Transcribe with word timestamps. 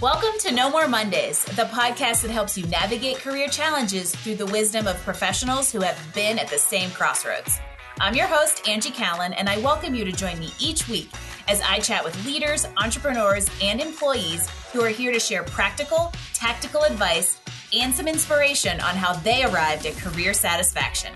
Welcome 0.00 0.38
to 0.38 0.52
No 0.52 0.70
More 0.70 0.88
Mondays, 0.88 1.44
the 1.44 1.64
podcast 1.64 2.22
that 2.22 2.30
helps 2.30 2.56
you 2.56 2.66
navigate 2.68 3.18
career 3.18 3.48
challenges 3.48 4.16
through 4.16 4.36
the 4.36 4.46
wisdom 4.46 4.86
of 4.86 4.96
professionals 5.02 5.70
who 5.70 5.82
have 5.82 5.98
been 6.14 6.38
at 6.38 6.48
the 6.48 6.56
same 6.56 6.90
crossroads. 6.92 7.58
I'm 8.00 8.14
your 8.14 8.26
host, 8.26 8.66
Angie 8.66 8.92
Callan, 8.92 9.34
and 9.34 9.46
I 9.46 9.58
welcome 9.58 9.94
you 9.94 10.06
to 10.06 10.12
join 10.12 10.38
me 10.38 10.54
each 10.58 10.88
week 10.88 11.10
as 11.48 11.60
I 11.60 11.80
chat 11.80 12.02
with 12.02 12.24
leaders, 12.24 12.66
entrepreneurs, 12.78 13.50
and 13.62 13.78
employees 13.78 14.48
who 14.72 14.80
are 14.80 14.88
here 14.88 15.12
to 15.12 15.20
share 15.20 15.42
practical, 15.42 16.14
tactical 16.32 16.84
advice 16.84 17.38
and 17.74 17.94
some 17.94 18.08
inspiration 18.08 18.80
on 18.80 18.96
how 18.96 19.12
they 19.12 19.44
arrived 19.44 19.84
at 19.84 19.98
career 19.98 20.32
satisfaction. 20.32 21.12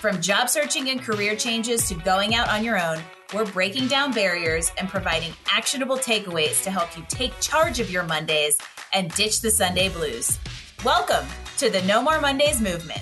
From 0.00 0.22
job 0.22 0.48
searching 0.48 0.88
and 0.88 1.02
career 1.02 1.36
changes 1.36 1.86
to 1.88 1.96
going 1.96 2.34
out 2.34 2.48
on 2.48 2.64
your 2.64 2.82
own, 2.82 2.98
we're 3.32 3.46
breaking 3.46 3.88
down 3.88 4.12
barriers 4.12 4.70
and 4.76 4.88
providing 4.88 5.32
actionable 5.50 5.96
takeaways 5.96 6.62
to 6.62 6.70
help 6.70 6.94
you 6.96 7.04
take 7.08 7.38
charge 7.40 7.80
of 7.80 7.90
your 7.90 8.02
Mondays 8.02 8.58
and 8.92 9.10
ditch 9.14 9.40
the 9.40 9.50
Sunday 9.50 9.88
blues. 9.88 10.38
Welcome 10.84 11.26
to 11.56 11.70
the 11.70 11.80
No 11.82 12.02
More 12.02 12.20
Mondays 12.20 12.60
movement. 12.60 13.00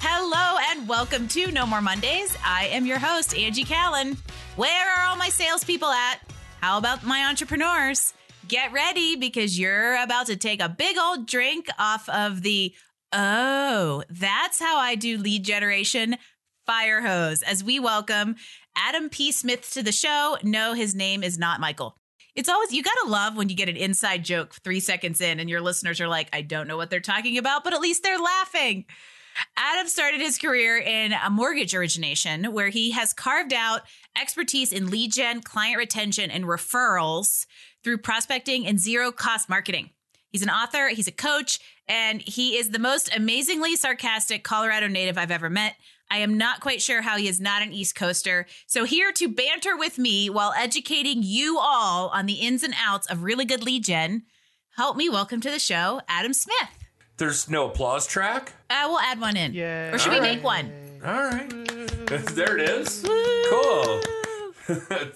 Hello 0.00 0.58
and 0.70 0.88
welcome 0.88 1.28
to 1.28 1.52
No 1.52 1.66
More 1.66 1.82
Mondays. 1.82 2.34
I 2.44 2.68
am 2.68 2.86
your 2.86 2.98
host, 2.98 3.36
Angie 3.36 3.64
Callan. 3.64 4.16
Where 4.56 4.90
are 4.96 5.06
all 5.06 5.16
my 5.16 5.28
salespeople 5.28 5.90
at? 5.90 6.20
How 6.62 6.78
about 6.78 7.04
my 7.04 7.26
entrepreneurs? 7.28 8.14
Get 8.48 8.72
ready 8.72 9.16
because 9.16 9.58
you're 9.58 10.02
about 10.02 10.26
to 10.26 10.36
take 10.36 10.62
a 10.62 10.68
big 10.68 10.96
old 10.96 11.26
drink 11.26 11.68
off 11.78 12.08
of 12.08 12.40
the 12.40 12.74
oh, 13.12 14.02
that's 14.08 14.60
how 14.60 14.78
I 14.78 14.94
do 14.94 15.18
lead 15.18 15.44
generation 15.44 16.16
fire 16.66 17.02
hose 17.02 17.42
as 17.42 17.64
we 17.64 17.80
welcome 17.80 18.36
Adam 18.80 19.10
P. 19.10 19.30
Smith 19.30 19.70
to 19.72 19.82
the 19.82 19.92
show. 19.92 20.38
No, 20.42 20.72
his 20.72 20.94
name 20.94 21.22
is 21.22 21.38
not 21.38 21.60
Michael. 21.60 21.96
It's 22.34 22.48
always, 22.48 22.72
you 22.72 22.82
gotta 22.82 23.08
love 23.08 23.36
when 23.36 23.48
you 23.48 23.56
get 23.56 23.68
an 23.68 23.76
inside 23.76 24.24
joke 24.24 24.54
three 24.64 24.80
seconds 24.80 25.20
in 25.20 25.38
and 25.38 25.50
your 25.50 25.60
listeners 25.60 26.00
are 26.00 26.08
like, 26.08 26.28
I 26.32 26.42
don't 26.42 26.66
know 26.66 26.76
what 26.76 26.88
they're 26.88 27.00
talking 27.00 27.36
about, 27.36 27.64
but 27.64 27.74
at 27.74 27.80
least 27.80 28.02
they're 28.02 28.18
laughing. 28.18 28.86
Adam 29.56 29.86
started 29.86 30.20
his 30.20 30.38
career 30.38 30.78
in 30.78 31.12
a 31.12 31.30
mortgage 31.30 31.74
origination 31.74 32.52
where 32.52 32.68
he 32.68 32.92
has 32.92 33.12
carved 33.12 33.52
out 33.52 33.82
expertise 34.20 34.72
in 34.72 34.90
lead 34.90 35.12
gen, 35.12 35.42
client 35.42 35.76
retention, 35.76 36.30
and 36.30 36.44
referrals 36.44 37.46
through 37.84 37.98
prospecting 37.98 38.66
and 38.66 38.80
zero 38.80 39.12
cost 39.12 39.48
marketing. 39.48 39.90
He's 40.30 40.42
an 40.42 40.50
author, 40.50 40.88
he's 40.88 41.08
a 41.08 41.12
coach, 41.12 41.58
and 41.88 42.22
he 42.22 42.56
is 42.56 42.70
the 42.70 42.78
most 42.78 43.14
amazingly 43.14 43.76
sarcastic 43.76 44.44
Colorado 44.44 44.86
native 44.86 45.18
I've 45.18 45.30
ever 45.30 45.50
met. 45.50 45.74
I 46.10 46.18
am 46.18 46.36
not 46.36 46.60
quite 46.60 46.82
sure 46.82 47.02
how 47.02 47.16
he 47.16 47.28
is 47.28 47.40
not 47.40 47.62
an 47.62 47.72
East 47.72 47.94
Coaster. 47.94 48.46
So, 48.66 48.84
here 48.84 49.12
to 49.12 49.28
banter 49.28 49.76
with 49.76 49.96
me 49.96 50.28
while 50.28 50.52
educating 50.58 51.22
you 51.22 51.58
all 51.60 52.08
on 52.08 52.26
the 52.26 52.34
ins 52.34 52.64
and 52.64 52.74
outs 52.84 53.06
of 53.06 53.22
really 53.22 53.44
good 53.44 53.62
lead 53.62 53.84
gen, 53.84 54.24
help 54.76 54.96
me 54.96 55.08
welcome 55.08 55.40
to 55.40 55.50
the 55.50 55.60
show, 55.60 56.00
Adam 56.08 56.32
Smith. 56.32 56.56
There's 57.16 57.48
no 57.48 57.68
applause 57.68 58.06
track? 58.06 58.52
Uh, 58.68 58.86
we'll 58.88 58.98
add 58.98 59.20
one 59.20 59.36
in. 59.36 59.54
Yeah. 59.54 59.92
Or 59.94 59.98
should 59.98 60.10
we 60.10 60.16
All 60.18 60.22
right. 60.22 60.34
make 60.34 60.44
one? 60.44 60.72
All 61.04 61.12
right. 61.12 61.48
there 62.34 62.58
it 62.58 62.68
is. 62.68 63.06
Cool. 63.48 64.00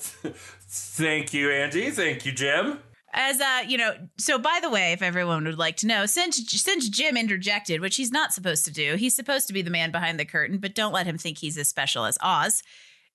Thank 0.69 1.35
you, 1.35 1.51
Angie. 1.51 1.91
Thank 1.91 2.25
you, 2.25 2.33
Jim. 2.33 2.79
As 3.17 3.41
uh, 3.41 3.63
you 3.67 3.79
know, 3.79 3.95
so 4.19 4.39
by 4.39 4.59
the 4.61 4.69
way, 4.69 4.93
if 4.93 5.01
everyone 5.01 5.45
would 5.45 5.59
like 5.59 5.77
to 5.79 5.87
know, 5.87 6.05
since 6.05 6.37
since 6.51 6.89
Jim 6.89 7.17
interjected, 7.17 7.81
which 7.81 7.97
he's 7.97 8.11
not 8.11 8.33
supposed 8.33 8.65
to 8.65 8.73
do, 8.73 8.97
he's 8.97 9.15
supposed 9.15 9.47
to 9.47 9.53
be 9.53 9.63
the 9.63 9.71
man 9.71 9.93
behind 9.93 10.19
the 10.19 10.25
curtain, 10.25 10.59
but 10.59 10.75
don't 10.75 10.93
let 10.93 11.07
him 11.07 11.17
think 11.17 11.39
he's 11.39 11.57
as 11.57 11.69
special 11.69 12.05
as 12.05 12.19
Oz. 12.21 12.63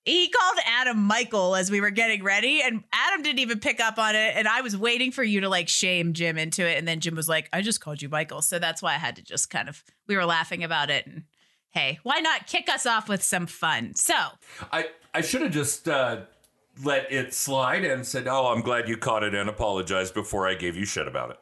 He 0.06 0.30
called 0.30 0.58
Adam 0.66 0.98
Michael 0.98 1.56
as 1.56 1.70
we 1.70 1.82
were 1.82 1.90
getting 1.90 2.24
ready, 2.24 2.62
and 2.62 2.84
Adam 2.94 3.22
didn't 3.22 3.40
even 3.40 3.60
pick 3.60 3.82
up 3.82 4.00
on 4.00 4.16
it. 4.16 4.36
And 4.38 4.48
I 4.48 4.62
was 4.62 4.76
waiting 4.78 5.12
for 5.12 5.24
you 5.24 5.42
to 5.42 5.50
like 5.50 5.68
shame 5.68 6.14
Jim 6.14 6.38
into 6.38 6.66
it, 6.66 6.78
and 6.78 6.88
then 6.88 7.02
Jim 7.02 7.16
was 7.16 7.28
like, 7.28 7.50
"I 7.52 7.62
just 7.62 7.82
called 7.82 8.02
you 8.02 8.08
Michael," 8.08 8.42
so 8.42 8.58
that's 8.58 8.82
why 8.82 8.96
I 8.96 8.98
had 8.98 9.18
to 9.18 9.22
just 9.22 9.50
kind 9.50 9.68
of 9.68 9.84
we 10.08 10.16
were 10.16 10.26
laughing 10.26 10.64
about 10.64 10.90
it. 10.90 11.06
And 11.06 11.24
hey, 11.72 12.00
why 12.04 12.20
not 12.20 12.48
kick 12.48 12.70
us 12.70 12.86
off 12.86 13.10
with 13.10 13.22
some 13.22 13.48
fun? 13.48 13.96
So 13.96 14.16
I, 14.72 14.88
I 15.14 15.22
should 15.22 15.42
have 15.42 15.52
just 15.52 15.88
uh, 15.90 16.22
let 16.84 17.12
it 17.12 17.34
slide 17.34 17.84
and 17.86 18.06
said, 18.06 18.28
Oh, 18.28 18.48
I'm 18.48 18.62
glad 18.62 18.88
you 18.88 18.98
caught 18.98 19.24
it 19.24 19.34
and 19.34 19.50
apologized 19.50 20.14
before 20.14 20.48
I 20.48 20.56
gave 20.56 20.76
you 20.76 20.86
shit 20.86 21.08
about 21.08 21.32
it. 21.32 21.38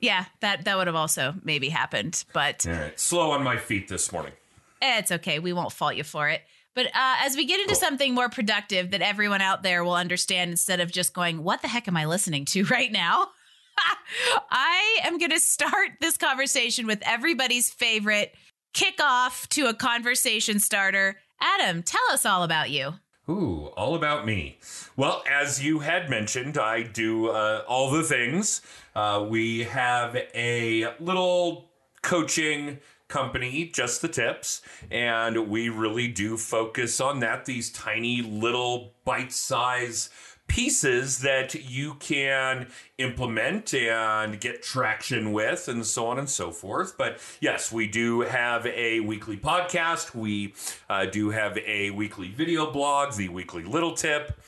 yeah, 0.00 0.24
that 0.40 0.64
that 0.64 0.76
would 0.76 0.86
have 0.88 0.96
also 0.96 1.34
maybe 1.44 1.68
happened, 1.68 2.24
but 2.32 2.66
All 2.66 2.72
right. 2.74 2.98
Slow 3.00 3.30
on 3.30 3.42
my 3.42 3.56
feet 3.56 3.88
this 3.88 4.12
morning. 4.12 4.32
Eh, 4.80 4.98
It's 4.98 5.12
okay. 5.12 5.38
We 5.38 5.52
won't 5.52 5.72
fault 5.72 5.94
you 5.94 6.04
for 6.04 6.28
it. 6.28 6.42
But 6.74 6.86
uh, 6.86 6.90
as 7.20 7.36
we 7.36 7.44
get 7.44 7.60
into 7.60 7.74
Cool. 7.74 7.80
something 7.80 8.14
more 8.14 8.28
productive 8.30 8.90
that 8.92 9.02
everyone 9.02 9.42
out 9.42 9.62
there 9.62 9.84
will 9.84 9.94
understand 9.94 10.50
instead 10.50 10.80
of 10.80 10.90
just 10.90 11.12
going, 11.14 11.42
what 11.44 11.60
the 11.62 11.68
heck 11.68 11.86
am 11.86 11.96
I 11.96 12.06
listening 12.06 12.46
to 12.46 12.64
right 12.76 12.90
now? 12.90 13.28
I 14.50 14.98
am 15.04 15.18
going 15.18 15.30
to 15.30 15.40
start 15.40 15.90
this 16.00 16.16
conversation 16.16 16.86
with 16.86 17.00
everybody's 17.04 17.70
favorite 17.70 18.34
kickoff 18.74 19.46
to 19.48 19.66
a 19.66 19.74
conversation 19.74 20.58
starter. 20.58 21.16
Adam, 21.40 21.82
tell 21.82 22.00
us 22.10 22.24
all 22.26 22.42
about 22.42 22.70
you. 22.70 22.94
Ooh, 23.32 23.70
all 23.78 23.94
about 23.94 24.26
me. 24.26 24.58
Well, 24.94 25.22
as 25.26 25.64
you 25.64 25.78
had 25.78 26.10
mentioned, 26.10 26.58
I 26.58 26.82
do 26.82 27.28
uh, 27.28 27.64
all 27.66 27.90
the 27.90 28.02
things. 28.02 28.60
Uh, 28.94 29.24
we 29.26 29.64
have 29.64 30.14
a 30.34 30.94
little 31.00 31.70
coaching 32.02 32.78
company, 33.08 33.70
Just 33.72 34.02
the 34.02 34.08
Tips, 34.08 34.60
and 34.90 35.48
we 35.48 35.70
really 35.70 36.08
do 36.08 36.36
focus 36.36 37.00
on 37.00 37.20
that. 37.20 37.46
These 37.46 37.72
tiny 37.72 38.20
little 38.20 38.92
bite 39.06 39.32
size 39.32 40.10
pieces 40.52 41.20
that 41.20 41.54
you 41.54 41.94
can 41.94 42.66
implement 42.98 43.72
and 43.72 44.38
get 44.38 44.62
traction 44.62 45.32
with 45.32 45.66
and 45.66 45.86
so 45.86 46.06
on 46.06 46.18
and 46.18 46.28
so 46.28 46.50
forth. 46.50 46.98
But 46.98 47.20
yes 47.40 47.72
we 47.72 47.86
do 47.86 48.20
have 48.20 48.66
a 48.66 49.00
weekly 49.00 49.38
podcast. 49.38 50.14
We 50.14 50.52
uh, 50.90 51.06
do 51.06 51.30
have 51.30 51.56
a 51.56 51.88
weekly 51.92 52.28
video 52.28 52.70
blog 52.70 53.14
the 53.14 53.30
weekly 53.30 53.64
little 53.64 53.94
tip. 53.94 54.38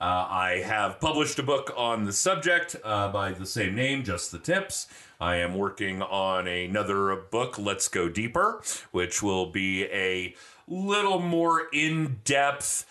Uh, 0.00 0.26
I 0.28 0.62
have 0.66 0.98
published 0.98 1.38
a 1.38 1.44
book 1.44 1.72
on 1.76 2.06
the 2.06 2.12
subject 2.12 2.74
uh, 2.82 3.12
by 3.12 3.30
the 3.30 3.46
same 3.46 3.76
name, 3.76 4.02
Just 4.02 4.32
the 4.32 4.40
Tips. 4.40 4.88
I 5.20 5.36
am 5.36 5.54
working 5.54 6.02
on 6.02 6.48
another 6.48 7.14
book, 7.30 7.56
Let's 7.56 7.86
Go 7.86 8.08
Deeper, 8.08 8.60
which 8.90 9.22
will 9.22 9.46
be 9.46 9.84
a 9.84 10.34
little 10.66 11.20
more 11.20 11.68
in 11.72 12.18
depth 12.24 12.84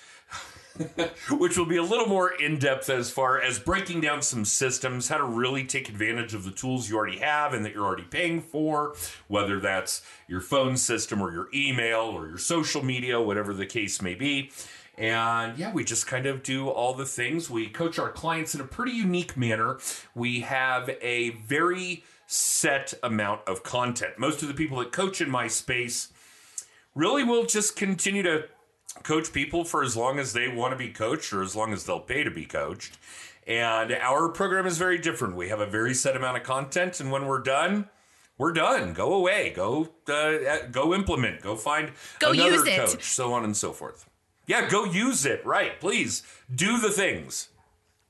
which 1.31 1.57
will 1.57 1.65
be 1.65 1.77
a 1.77 1.83
little 1.83 2.07
more 2.07 2.31
in 2.31 2.57
depth 2.57 2.89
as 2.89 3.11
far 3.11 3.41
as 3.41 3.59
breaking 3.59 4.01
down 4.01 4.21
some 4.21 4.45
systems, 4.45 5.07
how 5.07 5.17
to 5.17 5.23
really 5.23 5.63
take 5.63 5.89
advantage 5.89 6.33
of 6.33 6.43
the 6.43 6.51
tools 6.51 6.89
you 6.89 6.97
already 6.97 7.19
have 7.19 7.53
and 7.53 7.65
that 7.65 7.73
you're 7.73 7.85
already 7.85 8.03
paying 8.03 8.41
for, 8.41 8.95
whether 9.27 9.59
that's 9.59 10.01
your 10.27 10.41
phone 10.41 10.77
system 10.77 11.21
or 11.21 11.31
your 11.31 11.49
email 11.53 12.01
or 12.01 12.27
your 12.27 12.37
social 12.37 12.83
media, 12.83 13.19
whatever 13.21 13.53
the 13.53 13.65
case 13.65 14.01
may 14.01 14.15
be. 14.15 14.51
And 14.97 15.57
yeah, 15.57 15.73
we 15.73 15.83
just 15.83 16.07
kind 16.07 16.25
of 16.25 16.43
do 16.43 16.69
all 16.69 16.93
the 16.93 17.05
things. 17.05 17.49
We 17.49 17.67
coach 17.67 17.97
our 17.97 18.11
clients 18.11 18.53
in 18.53 18.61
a 18.61 18.65
pretty 18.65 18.91
unique 18.91 19.35
manner. 19.35 19.79
We 20.13 20.41
have 20.41 20.89
a 21.01 21.31
very 21.31 22.03
set 22.27 22.93
amount 23.03 23.41
of 23.47 23.63
content. 23.63 24.17
Most 24.17 24.41
of 24.41 24.47
the 24.47 24.53
people 24.53 24.79
that 24.79 24.91
coach 24.91 25.19
in 25.19 25.29
my 25.29 25.47
space 25.47 26.13
really 26.95 27.23
will 27.23 27.45
just 27.45 27.75
continue 27.75 28.23
to 28.23 28.45
coach 29.03 29.31
people 29.33 29.63
for 29.63 29.83
as 29.83 29.95
long 29.95 30.19
as 30.19 30.33
they 30.33 30.47
want 30.47 30.71
to 30.71 30.77
be 30.77 30.89
coached 30.89 31.33
or 31.33 31.41
as 31.41 31.55
long 31.55 31.73
as 31.73 31.85
they'll 31.85 31.99
pay 31.99 32.23
to 32.23 32.31
be 32.31 32.45
coached. 32.45 32.97
And 33.47 33.91
our 33.91 34.29
program 34.29 34.65
is 34.67 34.77
very 34.77 34.97
different. 34.99 35.35
We 35.35 35.49
have 35.49 35.59
a 35.59 35.65
very 35.65 35.93
set 35.93 36.15
amount 36.15 36.37
of 36.37 36.43
content, 36.43 36.99
and 36.99 37.11
when 37.11 37.25
we're 37.25 37.41
done, 37.41 37.89
we're 38.37 38.53
done. 38.53 38.93
Go 38.93 39.13
away. 39.13 39.51
Go 39.55 39.89
uh, 40.07 40.67
go 40.71 40.93
implement. 40.93 41.41
Go 41.41 41.55
find 41.55 41.91
Go 42.19 42.31
another 42.31 42.51
use 42.51 42.67
it. 42.67 42.77
coach. 42.77 43.03
So 43.03 43.33
on 43.33 43.43
and 43.43 43.57
so 43.57 43.71
forth. 43.71 44.07
Yeah, 44.45 44.69
go 44.69 44.85
use 44.85 45.25
it. 45.25 45.45
Right. 45.45 45.79
Please 45.79 46.23
do 46.53 46.79
the 46.79 46.89
things. 46.89 47.49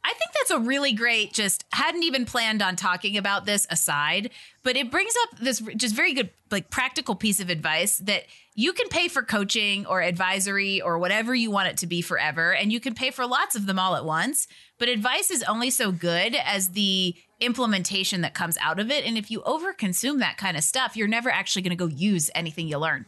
I 0.03 0.13
think 0.13 0.31
that's 0.33 0.49
a 0.49 0.57
really 0.59 0.93
great, 0.93 1.31
just 1.31 1.63
hadn't 1.73 2.01
even 2.03 2.25
planned 2.25 2.63
on 2.63 2.75
talking 2.75 3.17
about 3.17 3.45
this 3.45 3.67
aside, 3.69 4.31
but 4.63 4.75
it 4.75 4.89
brings 4.89 5.13
up 5.23 5.37
this 5.37 5.59
just 5.77 5.93
very 5.93 6.13
good, 6.13 6.31
like 6.49 6.71
practical 6.71 7.13
piece 7.13 7.39
of 7.39 7.51
advice 7.51 7.97
that 7.97 8.23
you 8.53 8.73
can 8.73 8.89
pay 8.89 9.07
for 9.07 9.23
coaching 9.23 9.85
or 9.85 10.01
advisory 10.01 10.81
or 10.81 10.99
whatever 10.99 11.33
you 11.33 11.49
want 11.51 11.69
it 11.69 11.77
to 11.77 11.87
be 11.87 12.01
forever. 12.01 12.53
And 12.53 12.71
you 12.71 12.79
can 12.79 12.93
pay 12.93 13.11
for 13.11 13.25
lots 13.25 13.55
of 13.55 13.65
them 13.65 13.79
all 13.79 13.95
at 13.95 14.05
once. 14.05 14.47
But 14.77 14.89
advice 14.89 15.31
is 15.31 15.43
only 15.43 15.69
so 15.69 15.91
good 15.91 16.35
as 16.35 16.69
the 16.69 17.15
implementation 17.39 18.21
that 18.21 18.33
comes 18.33 18.57
out 18.59 18.79
of 18.79 18.91
it. 18.91 19.05
And 19.05 19.17
if 19.17 19.31
you 19.31 19.41
overconsume 19.41 20.19
that 20.19 20.37
kind 20.37 20.57
of 20.57 20.63
stuff, 20.63 20.97
you're 20.97 21.07
never 21.07 21.29
actually 21.29 21.61
going 21.61 21.77
to 21.77 21.77
go 21.77 21.87
use 21.87 22.29
anything 22.35 22.67
you 22.67 22.77
learn. 22.77 23.05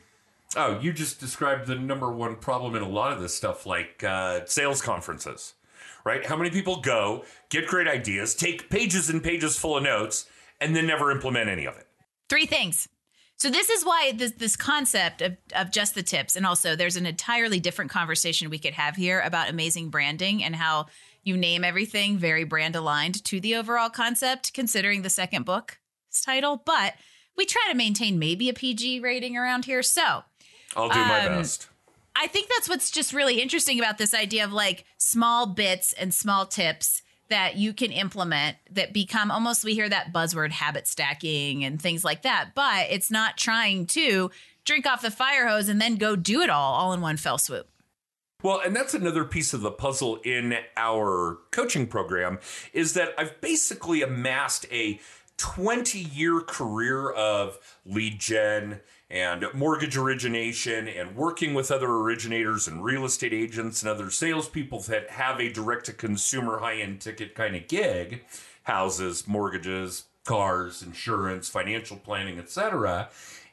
Oh, 0.56 0.80
you 0.80 0.94
just 0.94 1.20
described 1.20 1.68
the 1.68 1.76
number 1.76 2.12
one 2.12 2.36
problem 2.36 2.76
in 2.76 2.82
a 2.82 2.88
lot 2.88 3.12
of 3.12 3.20
this 3.20 3.34
stuff, 3.34 3.66
like 3.66 4.04
uh, 4.04 4.46
sales 4.46 4.82
conferences, 4.82 5.56
right? 6.06 6.26
How 6.26 6.36
many 6.36 6.52
people 6.52 6.80
go, 6.80 7.26
get 7.50 7.68
great 7.68 7.88
ideas, 7.88 8.36
take 8.36 8.70
pages 8.70 9.10
and 9.10 9.24
pages 9.24 9.58
full 9.58 9.78
of 9.78 9.84
notes, 9.84 10.28
and 10.62 10.76
then 10.76 10.86
never 10.86 11.10
implement 11.10 11.50
any 11.50 11.66
of 11.66 11.76
it? 11.76 11.88
Three 12.30 12.46
things. 12.46 12.88
So 13.44 13.50
this 13.50 13.70
is 13.70 13.84
why 13.84 14.14
this 14.14 14.32
this 14.32 14.56
concept 14.56 15.22
of, 15.22 15.36
of 15.54 15.70
just 15.70 15.96
the 15.96 16.02
tips, 16.02 16.38
and 16.38 16.46
also 16.46 16.78
there's 16.78 16.96
an 16.96 17.06
entirely 17.06 17.60
different 17.60 17.92
conversation 17.92 18.50
we 18.50 18.58
could 18.58 18.72
have 18.72 18.96
here 18.96 19.20
about 19.20 19.50
amazing 19.50 19.90
branding 19.90 20.42
and 20.42 20.56
how 20.56 20.86
You 21.26 21.36
name 21.36 21.66
everything 21.66 22.18
very 22.18 22.46
brand 22.46 22.74
aligned 22.74 23.22
to 23.26 23.42
the 23.42 23.56
overall 23.56 23.90
concept, 23.90 24.54
considering 24.54 25.02
the 25.02 25.10
second 25.10 25.44
book's 25.44 25.76
title, 26.26 26.64
but 26.66 26.94
we 27.36 27.46
try 27.46 27.68
to 27.70 27.76
maintain 27.76 28.18
maybe 28.18 28.48
a 28.48 28.54
PG 28.54 29.02
rating 29.02 29.36
around 29.36 29.66
here. 29.66 29.84
So 29.84 30.24
I'll 30.78 30.88
do 30.88 31.00
my 31.00 31.26
Um, 31.26 31.40
best. 31.40 31.68
I 32.16 32.28
think 32.28 32.48
that's 32.48 32.70
what's 32.70 32.92
just 32.92 33.12
really 33.12 33.42
interesting 33.42 33.78
about 33.78 33.98
this 33.98 34.14
idea 34.14 34.46
of 34.46 34.54
like 34.54 34.86
small 34.98 35.48
bits 35.48 35.92
and 35.92 36.14
small 36.14 36.46
tips 36.46 37.02
that 37.30 37.56
you 37.56 37.74
can 37.74 37.92
implement 37.92 38.58
that 38.72 38.94
become 38.94 39.32
almost 39.32 39.64
we 39.64 39.74
hear 39.74 39.90
that 39.90 40.14
buzzword 40.14 40.52
habit 40.52 40.88
stacking 40.88 41.64
and 41.64 41.82
things 41.82 42.04
like 42.04 42.24
that, 42.24 42.52
but 42.56 42.88
it's 42.90 43.10
not 43.10 43.38
trying 43.38 43.86
to 43.88 44.30
drink 44.66 44.86
off 44.86 45.02
the 45.02 45.12
fire 45.12 45.48
hose 45.48 45.70
and 45.70 45.82
then 45.82 45.96
go 45.96 46.16
do 46.16 46.42
it 46.42 46.50
all 46.50 46.74
all 46.74 46.94
in 46.94 47.02
one 47.02 47.18
fell 47.18 47.38
swoop. 47.38 47.68
Well, 48.42 48.60
and 48.60 48.76
that's 48.76 48.94
another 48.94 49.24
piece 49.24 49.54
of 49.54 49.62
the 49.62 49.72
puzzle 49.72 50.18
in 50.18 50.58
our 50.76 51.40
coaching 51.52 51.88
program 51.88 52.40
is 52.74 52.94
that 52.94 53.14
I've 53.18 53.40
basically 53.40 54.02
amassed 54.02 54.66
a 54.70 55.00
20 55.38 56.00
year 56.00 56.42
career 56.42 57.10
of 57.10 57.58
lead 57.86 58.20
gen 58.20 58.82
and 59.14 59.46
mortgage 59.54 59.96
origination 59.96 60.88
and 60.88 61.16
working 61.16 61.54
with 61.54 61.70
other 61.70 61.88
originators 61.88 62.68
and 62.68 62.84
real 62.84 63.06
estate 63.06 63.32
agents 63.32 63.84
and 63.84 63.92
other 63.92 64.10
salespeople 64.10 64.80
that 64.82 65.12
have 65.12 65.40
a 65.40 65.54
direct 65.54 65.86
to 65.86 65.94
consumer 65.94 66.58
high 66.58 66.78
end 66.78 67.00
ticket 67.00 67.36
kind 67.36 67.56
of 67.56 67.68
gig 67.68 68.26
houses, 68.64 69.28
mortgages, 69.28 70.06
cars, 70.26 70.82
insurance, 70.82 71.48
financial 71.48 71.98
planning, 71.98 72.40
etc. 72.40 73.10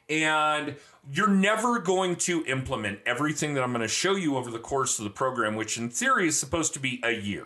And 0.09 0.77
you're 1.11 1.27
never 1.27 1.79
going 1.79 2.15
to 2.17 2.43
implement 2.45 2.99
everything 3.05 3.53
that 3.53 3.63
I'm 3.63 3.71
going 3.71 3.81
to 3.81 3.87
show 3.87 4.15
you 4.15 4.37
over 4.37 4.49
the 4.49 4.57
course 4.57 4.97
of 4.97 5.03
the 5.03 5.11
program, 5.11 5.55
which 5.55 5.77
in 5.77 5.89
theory 5.89 6.27
is 6.27 6.39
supposed 6.39 6.73
to 6.73 6.79
be 6.79 6.99
a 7.03 7.11
year. 7.11 7.45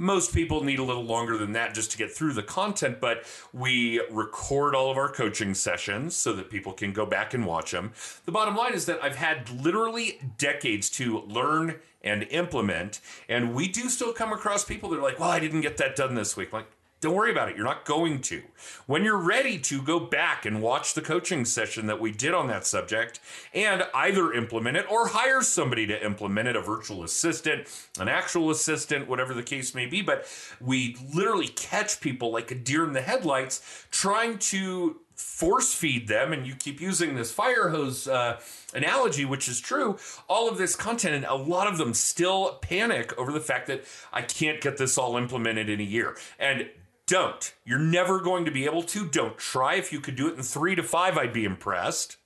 Most 0.00 0.32
people 0.32 0.64
need 0.64 0.78
a 0.78 0.82
little 0.82 1.04
longer 1.04 1.36
than 1.36 1.52
that 1.52 1.74
just 1.74 1.90
to 1.90 1.98
get 1.98 2.10
through 2.10 2.32
the 2.32 2.42
content, 2.42 3.02
but 3.02 3.26
we 3.52 4.00
record 4.10 4.74
all 4.74 4.90
of 4.90 4.96
our 4.96 5.12
coaching 5.12 5.52
sessions 5.52 6.16
so 6.16 6.32
that 6.32 6.48
people 6.48 6.72
can 6.72 6.94
go 6.94 7.04
back 7.04 7.34
and 7.34 7.44
watch 7.44 7.72
them. 7.72 7.92
The 8.24 8.32
bottom 8.32 8.56
line 8.56 8.72
is 8.72 8.86
that 8.86 9.04
I've 9.04 9.16
had 9.16 9.50
literally 9.50 10.18
decades 10.38 10.88
to 10.92 11.20
learn 11.20 11.80
and 12.00 12.22
implement, 12.30 13.02
and 13.28 13.54
we 13.54 13.68
do 13.68 13.90
still 13.90 14.14
come 14.14 14.32
across 14.32 14.64
people 14.64 14.88
that 14.88 15.00
are 15.00 15.02
like, 15.02 15.20
well, 15.20 15.28
I 15.28 15.38
didn't 15.38 15.60
get 15.60 15.76
that 15.76 15.96
done 15.96 16.14
this 16.14 16.34
week. 16.34 16.48
I'm 16.50 16.60
like, 16.60 16.70
don't 17.00 17.14
worry 17.14 17.30
about 17.30 17.48
it. 17.48 17.56
You're 17.56 17.64
not 17.64 17.86
going 17.86 18.20
to. 18.22 18.42
When 18.86 19.04
you're 19.04 19.16
ready 19.16 19.58
to 19.58 19.80
go 19.80 19.98
back 19.98 20.44
and 20.44 20.60
watch 20.60 20.92
the 20.92 21.00
coaching 21.00 21.46
session 21.46 21.86
that 21.86 21.98
we 21.98 22.12
did 22.12 22.34
on 22.34 22.48
that 22.48 22.66
subject 22.66 23.20
and 23.54 23.84
either 23.94 24.34
implement 24.34 24.76
it 24.76 24.90
or 24.90 25.08
hire 25.08 25.40
somebody 25.40 25.86
to 25.86 26.04
implement 26.04 26.48
it, 26.48 26.56
a 26.56 26.60
virtual 26.60 27.02
assistant, 27.02 27.68
an 27.98 28.08
actual 28.08 28.50
assistant, 28.50 29.08
whatever 29.08 29.32
the 29.32 29.42
case 29.42 29.74
may 29.74 29.86
be. 29.86 30.02
But 30.02 30.26
we 30.60 30.96
literally 31.14 31.48
catch 31.48 32.00
people 32.00 32.30
like 32.32 32.50
a 32.50 32.54
deer 32.54 32.84
in 32.84 32.92
the 32.92 33.00
headlights 33.00 33.86
trying 33.90 34.38
to 34.38 35.00
force 35.14 35.74
feed 35.74 36.08
them 36.08 36.32
and 36.32 36.46
you 36.46 36.54
keep 36.54 36.80
using 36.80 37.14
this 37.14 37.30
fire 37.30 37.68
hose 37.68 38.08
uh, 38.08 38.40
analogy 38.72 39.26
which 39.26 39.48
is 39.48 39.60
true 39.60 39.98
all 40.28 40.48
of 40.48 40.56
this 40.56 40.74
content 40.74 41.14
and 41.14 41.26
a 41.26 41.34
lot 41.34 41.66
of 41.66 41.76
them 41.76 41.92
still 41.92 42.58
panic 42.62 43.16
over 43.18 43.30
the 43.30 43.40
fact 43.40 43.66
that 43.66 43.84
i 44.14 44.22
can't 44.22 44.62
get 44.62 44.78
this 44.78 44.96
all 44.96 45.18
implemented 45.18 45.68
in 45.68 45.78
a 45.78 45.84
year 45.84 46.16
and 46.38 46.70
don't 47.10 47.54
you're 47.64 47.78
never 47.78 48.20
going 48.20 48.44
to 48.44 48.50
be 48.52 48.64
able 48.64 48.82
to 48.84 49.04
don't 49.06 49.36
try 49.36 49.74
if 49.74 49.92
you 49.92 50.00
could 50.00 50.14
do 50.16 50.28
it 50.28 50.36
in 50.36 50.42
three 50.42 50.76
to 50.76 50.82
five 50.82 51.18
i'd 51.18 51.32
be 51.32 51.44
impressed 51.44 52.16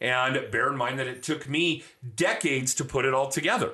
and 0.00 0.50
bear 0.52 0.68
in 0.70 0.76
mind 0.76 0.98
that 0.98 1.06
it 1.08 1.22
took 1.22 1.48
me 1.48 1.82
decades 2.14 2.74
to 2.74 2.84
put 2.84 3.04
it 3.04 3.12
all 3.12 3.28
together 3.28 3.72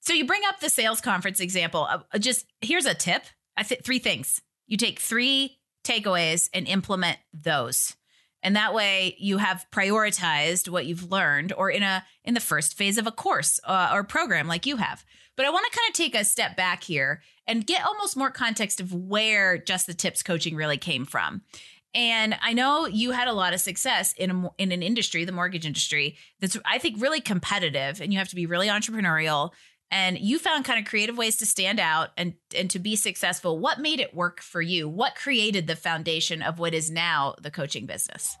So 0.00 0.12
you 0.12 0.26
bring 0.26 0.42
up 0.46 0.60
the 0.60 0.68
sales 0.68 1.00
conference 1.00 1.40
example. 1.40 1.88
Uh, 1.90 2.18
just 2.18 2.44
here's 2.60 2.84
a 2.86 2.92
tip. 2.94 3.22
I 3.56 3.62
think 3.62 3.82
three 3.82 3.98
things. 3.98 4.42
You 4.66 4.76
take 4.76 5.00
three 5.00 5.56
takeaways 5.82 6.50
and 6.52 6.68
implement 6.68 7.18
those. 7.32 7.96
And 8.42 8.54
that 8.56 8.74
way 8.74 9.16
you 9.18 9.38
have 9.38 9.64
prioritized 9.72 10.68
what 10.68 10.84
you've 10.84 11.10
learned 11.10 11.54
or 11.56 11.70
in 11.70 11.82
a 11.82 12.04
in 12.22 12.34
the 12.34 12.40
first 12.40 12.76
phase 12.76 12.98
of 12.98 13.06
a 13.06 13.12
course 13.12 13.58
uh, 13.64 13.90
or 13.94 14.04
program 14.04 14.46
like 14.46 14.66
you 14.66 14.76
have. 14.76 15.04
But 15.36 15.46
I 15.46 15.50
want 15.50 15.64
to 15.72 15.78
kind 15.78 15.88
of 15.88 15.94
take 15.94 16.14
a 16.14 16.24
step 16.24 16.54
back 16.56 16.84
here 16.84 17.22
and 17.46 17.66
get 17.66 17.84
almost 17.84 18.16
more 18.16 18.30
context 18.30 18.80
of 18.80 18.92
where 18.92 19.58
just 19.58 19.86
the 19.86 19.94
tips 19.94 20.22
coaching 20.22 20.56
really 20.56 20.78
came 20.78 21.04
from. 21.04 21.42
And 21.94 22.36
I 22.42 22.52
know 22.52 22.86
you 22.86 23.12
had 23.12 23.28
a 23.28 23.32
lot 23.32 23.54
of 23.54 23.60
success 23.60 24.12
in 24.14 24.30
a, 24.30 24.50
in 24.58 24.72
an 24.72 24.82
industry, 24.82 25.24
the 25.24 25.32
mortgage 25.32 25.64
industry, 25.64 26.16
that's 26.40 26.58
I 26.64 26.78
think 26.78 27.00
really 27.00 27.20
competitive, 27.20 28.00
and 28.00 28.12
you 28.12 28.18
have 28.18 28.28
to 28.28 28.36
be 28.36 28.46
really 28.46 28.68
entrepreneurial. 28.68 29.52
And 29.90 30.18
you 30.18 30.40
found 30.40 30.64
kind 30.64 30.80
of 30.80 30.90
creative 30.90 31.16
ways 31.16 31.36
to 31.36 31.46
stand 31.46 31.78
out 31.78 32.10
and 32.16 32.34
and 32.56 32.68
to 32.70 32.80
be 32.80 32.96
successful. 32.96 33.60
What 33.60 33.78
made 33.78 34.00
it 34.00 34.14
work 34.14 34.40
for 34.40 34.60
you? 34.60 34.88
What 34.88 35.14
created 35.14 35.68
the 35.68 35.76
foundation 35.76 36.42
of 36.42 36.58
what 36.58 36.74
is 36.74 36.90
now 36.90 37.36
the 37.40 37.50
coaching 37.50 37.86
business? 37.86 38.36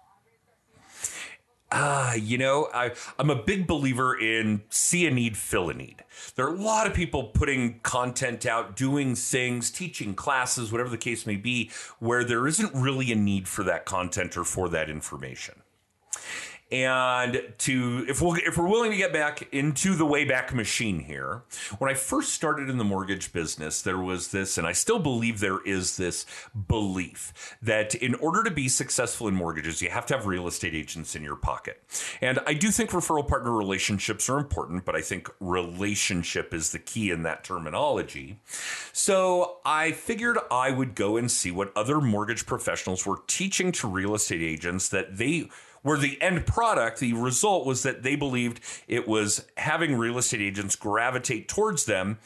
Ah, 1.72 2.14
you 2.14 2.38
know, 2.38 2.68
I, 2.72 2.92
I'm 3.18 3.30
a 3.30 3.42
big 3.42 3.66
believer 3.66 4.16
in 4.16 4.62
see 4.68 5.06
a 5.06 5.10
need, 5.10 5.36
fill 5.36 5.70
a 5.70 5.74
need. 5.74 6.04
There 6.36 6.46
are 6.46 6.54
a 6.54 6.60
lot 6.60 6.86
of 6.86 6.94
people 6.94 7.24
putting 7.24 7.80
content 7.80 8.46
out, 8.46 8.76
doing 8.76 9.16
things, 9.16 9.72
teaching 9.72 10.14
classes, 10.14 10.70
whatever 10.70 10.90
the 10.90 10.96
case 10.96 11.26
may 11.26 11.36
be, 11.36 11.70
where 11.98 12.22
there 12.22 12.46
isn't 12.46 12.72
really 12.74 13.10
a 13.10 13.16
need 13.16 13.48
for 13.48 13.64
that 13.64 13.86
content 13.86 14.36
or 14.36 14.44
for 14.44 14.68
that 14.68 14.88
information. 14.88 15.63
And 16.74 17.52
to 17.58 18.04
if 18.08 18.20
we'll, 18.20 18.34
if 18.34 18.58
we're 18.58 18.68
willing 18.68 18.90
to 18.90 18.96
get 18.96 19.12
back 19.12 19.46
into 19.52 19.94
the 19.94 20.04
Wayback 20.04 20.52
Machine 20.52 20.98
here, 20.98 21.42
when 21.78 21.88
I 21.88 21.94
first 21.94 22.32
started 22.32 22.68
in 22.68 22.78
the 22.78 22.84
mortgage 22.84 23.32
business, 23.32 23.80
there 23.80 23.98
was 23.98 24.32
this, 24.32 24.58
and 24.58 24.66
I 24.66 24.72
still 24.72 24.98
believe 24.98 25.38
there 25.38 25.62
is 25.64 25.96
this 25.96 26.26
belief 26.66 27.56
that 27.62 27.94
in 27.94 28.16
order 28.16 28.42
to 28.42 28.50
be 28.50 28.68
successful 28.68 29.28
in 29.28 29.36
mortgages, 29.36 29.80
you 29.82 29.88
have 29.88 30.04
to 30.06 30.16
have 30.16 30.26
real 30.26 30.48
estate 30.48 30.74
agents 30.74 31.14
in 31.14 31.22
your 31.22 31.36
pocket. 31.36 31.80
And 32.20 32.40
I 32.44 32.54
do 32.54 32.72
think 32.72 32.90
referral 32.90 33.28
partner 33.28 33.52
relationships 33.52 34.28
are 34.28 34.38
important, 34.38 34.84
but 34.84 34.96
I 34.96 35.00
think 35.00 35.30
relationship 35.38 36.52
is 36.52 36.72
the 36.72 36.80
key 36.80 37.12
in 37.12 37.22
that 37.22 37.44
terminology. 37.44 38.40
So 38.92 39.58
I 39.64 39.92
figured 39.92 40.38
I 40.50 40.72
would 40.72 40.96
go 40.96 41.16
and 41.18 41.30
see 41.30 41.52
what 41.52 41.70
other 41.76 42.00
mortgage 42.00 42.46
professionals 42.46 43.06
were 43.06 43.20
teaching 43.28 43.70
to 43.70 43.86
real 43.86 44.16
estate 44.16 44.42
agents 44.42 44.88
that 44.88 45.18
they 45.18 45.50
where 45.84 45.98
the 45.98 46.20
end 46.20 46.46
product, 46.46 46.98
the 46.98 47.12
result 47.12 47.64
was 47.64 47.84
that 47.84 48.02
they 48.02 48.16
believed 48.16 48.60
it 48.88 49.06
was 49.06 49.46
having 49.56 49.94
real 49.96 50.18
estate 50.18 50.40
agents 50.40 50.74
gravitate 50.74 51.46
towards 51.46 51.84
them 51.84 52.18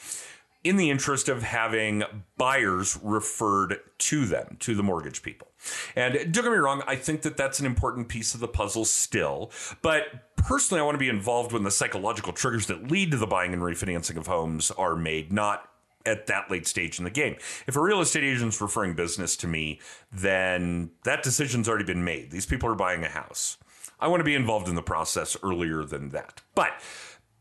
in 0.65 0.77
the 0.77 0.91
interest 0.91 1.29
of 1.29 1.43
having 1.43 2.03
buyers 2.37 2.99
referred 3.03 3.79
to 3.99 4.27
them, 4.27 4.57
to 4.61 4.75
the 4.75 4.83
mortgage 4.83 5.23
people. 5.23 5.49
And 5.95 6.15
don't 6.15 6.45
get 6.45 6.53
me 6.53 6.59
wrong, 6.59 6.83
I 6.87 6.97
think 6.97 7.23
that 7.23 7.37
that's 7.37 7.61
an 7.61 7.67
important 7.67 8.09
piece 8.09 8.35
of 8.35 8.41
the 8.41 8.49
puzzle 8.49 8.85
still. 8.85 9.51
But 9.83 10.37
personally, 10.37 10.81
I 10.81 10.85
want 10.85 10.95
to 10.95 11.01
be 11.01 11.09
involved 11.09 11.53
when 11.53 11.65
the 11.65 11.71
psychological 11.71 12.33
triggers 12.33 12.67
that 12.67 12.91
lead 12.91 13.11
to 13.11 13.17
the 13.17 13.27
buying 13.27 13.53
and 13.53 13.63
refinancing 13.63 14.17
of 14.17 14.27
homes 14.27 14.71
are 14.73 14.97
made, 14.97 15.33
not 15.33 15.69
at 16.09 16.27
that 16.27 16.51
late 16.51 16.67
stage 16.67 16.99
in 16.99 17.05
the 17.05 17.11
game. 17.11 17.37
If 17.67 17.77
a 17.77 17.81
real 17.81 18.01
estate 18.01 18.25
agent's 18.25 18.61
referring 18.61 18.95
business 18.95 19.37
to 19.37 19.47
me, 19.47 19.81
then 20.11 20.91
that 21.05 21.23
decision's 21.23 21.69
already 21.69 21.85
been 21.85 22.05
made. 22.05 22.31
These 22.31 22.47
people 22.47 22.69
are 22.69 22.75
buying 22.75 23.05
a 23.05 23.09
house. 23.09 23.59
I 24.01 24.09
want 24.09 24.21
to 24.21 24.25
be 24.25 24.35
involved 24.35 24.69
in 24.69 24.75
the 24.75 24.83
process 24.83 25.37
earlier 25.43 25.85
than 25.85 26.11
that. 26.11 26.41
But 26.55 26.73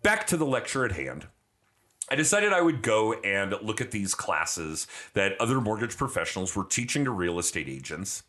back 0.04 0.28
to 0.28 0.38
the 0.38 0.46
lecture 0.46 0.86
at 0.86 0.92
hand. 0.92 1.28
I 2.10 2.16
decided 2.16 2.54
I 2.54 2.62
would 2.62 2.84
go 2.84 3.14
and 3.14 3.54
look 3.62 3.82
at 3.82 3.92
these 3.92 4.16
classes 4.16 4.88
that 5.14 5.40
other 5.42 5.60
mortgage 5.60 5.98
professionals 5.98 6.56
were 6.56 6.64
teaching 6.64 7.04
to 7.04 7.12
real 7.12 7.38
estate 7.38 7.68
agents. 7.68 8.24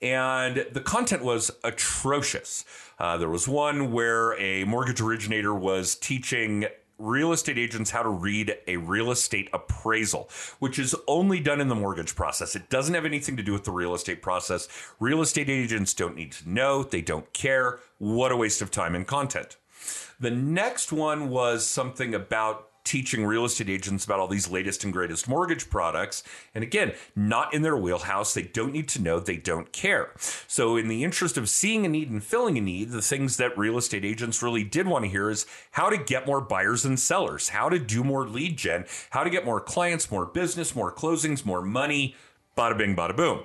And 0.00 0.64
the 0.72 0.80
content 0.80 1.22
was 1.22 1.50
atrocious. 1.62 2.64
Uh, 2.98 3.18
there 3.18 3.28
was 3.28 3.46
one 3.46 3.92
where 3.92 4.32
a 4.40 4.64
mortgage 4.64 5.02
originator 5.02 5.54
was 5.54 5.94
teaching 5.94 6.66
real 6.98 7.32
estate 7.32 7.58
agents 7.58 7.90
how 7.90 8.02
to 8.02 8.08
read 8.08 8.56
a 8.66 8.76
real 8.76 9.10
estate 9.10 9.48
appraisal, 9.52 10.28
which 10.58 10.78
is 10.78 10.94
only 11.06 11.40
done 11.40 11.60
in 11.60 11.68
the 11.68 11.74
mortgage 11.74 12.14
process. 12.14 12.56
It 12.56 12.68
doesn't 12.68 12.94
have 12.94 13.04
anything 13.04 13.36
to 13.36 13.42
do 13.42 13.52
with 13.52 13.64
the 13.64 13.70
real 13.70 13.94
estate 13.94 14.20
process. 14.20 14.68
Real 14.98 15.22
estate 15.22 15.48
agents 15.48 15.94
don't 15.94 16.16
need 16.16 16.32
to 16.32 16.48
know, 16.48 16.82
they 16.82 17.02
don't 17.02 17.32
care. 17.32 17.80
What 17.98 18.32
a 18.32 18.36
waste 18.36 18.62
of 18.62 18.70
time 18.70 18.94
and 18.94 19.06
content. 19.06 19.56
The 20.20 20.30
next 20.30 20.92
one 20.92 21.30
was 21.30 21.64
something 21.64 22.14
about 22.14 22.68
teaching 22.84 23.26
real 23.26 23.44
estate 23.44 23.68
agents 23.68 24.04
about 24.04 24.18
all 24.18 24.28
these 24.28 24.50
latest 24.50 24.84
and 24.84 24.92
greatest 24.92 25.28
mortgage 25.28 25.68
products. 25.68 26.22
And 26.54 26.64
again, 26.64 26.92
not 27.14 27.52
in 27.52 27.62
their 27.62 27.76
wheelhouse. 27.76 28.34
They 28.34 28.42
don't 28.42 28.72
need 28.72 28.88
to 28.88 29.02
know. 29.02 29.20
They 29.20 29.36
don't 29.36 29.72
care. 29.72 30.12
So, 30.46 30.76
in 30.76 30.88
the 30.88 31.04
interest 31.04 31.36
of 31.36 31.48
seeing 31.48 31.84
a 31.84 31.88
need 31.88 32.10
and 32.10 32.22
filling 32.22 32.56
a 32.56 32.60
need, 32.60 32.90
the 32.90 33.02
things 33.02 33.36
that 33.36 33.58
real 33.58 33.78
estate 33.78 34.04
agents 34.04 34.42
really 34.42 34.64
did 34.64 34.86
want 34.86 35.04
to 35.04 35.10
hear 35.10 35.30
is 35.30 35.46
how 35.72 35.90
to 35.90 35.98
get 35.98 36.26
more 36.26 36.40
buyers 36.40 36.84
and 36.84 36.98
sellers, 36.98 37.50
how 37.50 37.68
to 37.68 37.78
do 37.78 38.02
more 38.02 38.26
lead 38.26 38.56
gen, 38.56 38.84
how 39.10 39.24
to 39.24 39.30
get 39.30 39.44
more 39.44 39.60
clients, 39.60 40.10
more 40.10 40.26
business, 40.26 40.74
more 40.74 40.92
closings, 40.92 41.44
more 41.44 41.62
money. 41.62 42.14
Bada 42.56 42.76
bing, 42.76 42.96
bada 42.96 43.16
boom. 43.16 43.44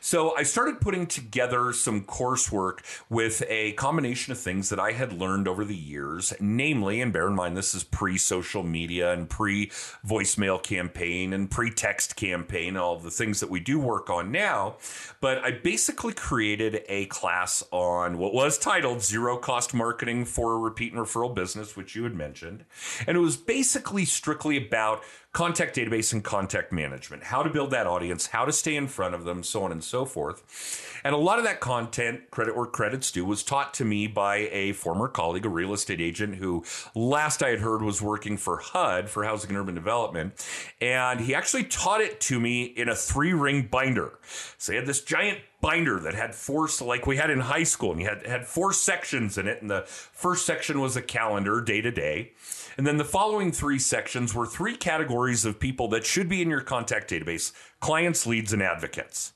So 0.00 0.36
I 0.36 0.42
started 0.42 0.80
putting 0.80 1.06
together 1.06 1.72
some 1.72 2.04
coursework 2.04 2.80
with 3.08 3.42
a 3.48 3.72
combination 3.72 4.32
of 4.32 4.38
things 4.38 4.68
that 4.70 4.80
I 4.80 4.92
had 4.92 5.12
learned 5.12 5.48
over 5.48 5.64
the 5.64 5.76
years, 5.76 6.32
namely, 6.40 7.00
and 7.00 7.12
bear 7.12 7.26
in 7.26 7.34
mind 7.34 7.56
this 7.56 7.74
is 7.74 7.84
pre 7.84 8.18
social 8.18 8.62
media 8.62 9.12
and 9.12 9.28
pre 9.28 9.66
voicemail 10.06 10.62
campaign 10.62 11.32
and 11.32 11.50
pre 11.50 11.70
text 11.70 12.16
campaign, 12.16 12.76
all 12.76 12.98
the 12.98 13.10
things 13.10 13.40
that 13.40 13.50
we 13.50 13.60
do 13.60 13.78
work 13.78 14.10
on 14.10 14.32
now. 14.32 14.76
But 15.20 15.38
I 15.38 15.52
basically 15.52 16.12
created 16.12 16.82
a 16.88 17.06
class 17.06 17.62
on 17.70 18.18
what 18.18 18.34
was 18.34 18.58
titled 18.58 19.02
Zero 19.02 19.36
Cost 19.36 19.74
Marketing 19.74 20.24
for 20.24 20.54
a 20.54 20.58
Repeat 20.58 20.92
and 20.92 21.02
Referral 21.02 21.34
Business, 21.34 21.76
which 21.76 21.94
you 21.94 22.04
had 22.04 22.14
mentioned. 22.14 22.64
And 23.06 23.16
it 23.16 23.20
was 23.20 23.36
basically 23.36 24.04
strictly 24.04 24.56
about 24.56 25.02
contact 25.32 25.76
database 25.76 26.12
and 26.12 26.24
contact 26.24 26.72
management, 26.72 27.22
how 27.22 27.42
to 27.42 27.50
build 27.50 27.70
that 27.70 27.86
audience, 27.86 28.26
how 28.26 28.44
to 28.44 28.52
stay 28.52 28.74
in 28.74 28.88
front 28.88 29.14
of 29.14 29.24
them, 29.24 29.42
so 29.42 29.57
on 29.62 29.72
and 29.72 29.82
so 29.82 30.04
forth. 30.04 31.00
And 31.04 31.14
a 31.14 31.18
lot 31.18 31.38
of 31.38 31.44
that 31.44 31.60
content, 31.60 32.30
credit 32.30 32.56
where 32.56 32.66
credit's 32.66 33.12
due, 33.12 33.24
was 33.24 33.42
taught 33.42 33.74
to 33.74 33.84
me 33.84 34.06
by 34.06 34.48
a 34.50 34.72
former 34.72 35.08
colleague, 35.08 35.46
a 35.46 35.48
real 35.48 35.72
estate 35.72 36.00
agent 36.00 36.36
who 36.36 36.64
last 36.94 37.42
I 37.42 37.50
had 37.50 37.60
heard 37.60 37.82
was 37.82 38.02
working 38.02 38.36
for 38.36 38.58
HUD 38.58 39.08
for 39.08 39.24
Housing 39.24 39.50
and 39.50 39.58
Urban 39.58 39.74
Development. 39.74 40.34
And 40.80 41.20
he 41.20 41.34
actually 41.34 41.64
taught 41.64 42.00
it 42.00 42.20
to 42.22 42.40
me 42.40 42.64
in 42.64 42.88
a 42.88 42.94
three 42.94 43.32
ring 43.32 43.68
binder. 43.70 44.18
So 44.58 44.72
he 44.72 44.76
had 44.76 44.86
this 44.86 45.02
giant 45.02 45.38
binder 45.60 45.98
that 46.00 46.14
had 46.14 46.34
four, 46.34 46.68
like 46.80 47.06
we 47.06 47.16
had 47.16 47.30
in 47.30 47.40
high 47.40 47.64
school, 47.64 47.92
and 47.92 48.00
he 48.00 48.06
had, 48.06 48.26
had 48.26 48.46
four 48.46 48.72
sections 48.72 49.38
in 49.38 49.46
it. 49.46 49.60
And 49.60 49.70
the 49.70 49.84
first 49.86 50.46
section 50.46 50.80
was 50.80 50.96
a 50.96 51.02
calendar, 51.02 51.60
day 51.60 51.80
to 51.80 51.90
day. 51.90 52.32
And 52.76 52.86
then 52.86 52.96
the 52.96 53.04
following 53.04 53.50
three 53.50 53.78
sections 53.78 54.34
were 54.34 54.46
three 54.46 54.76
categories 54.76 55.44
of 55.44 55.58
people 55.58 55.88
that 55.88 56.06
should 56.06 56.28
be 56.28 56.42
in 56.42 56.50
your 56.50 56.60
contact 56.60 57.10
database 57.10 57.52
clients, 57.80 58.26
leads, 58.26 58.52
and 58.52 58.62
advocates. 58.62 59.32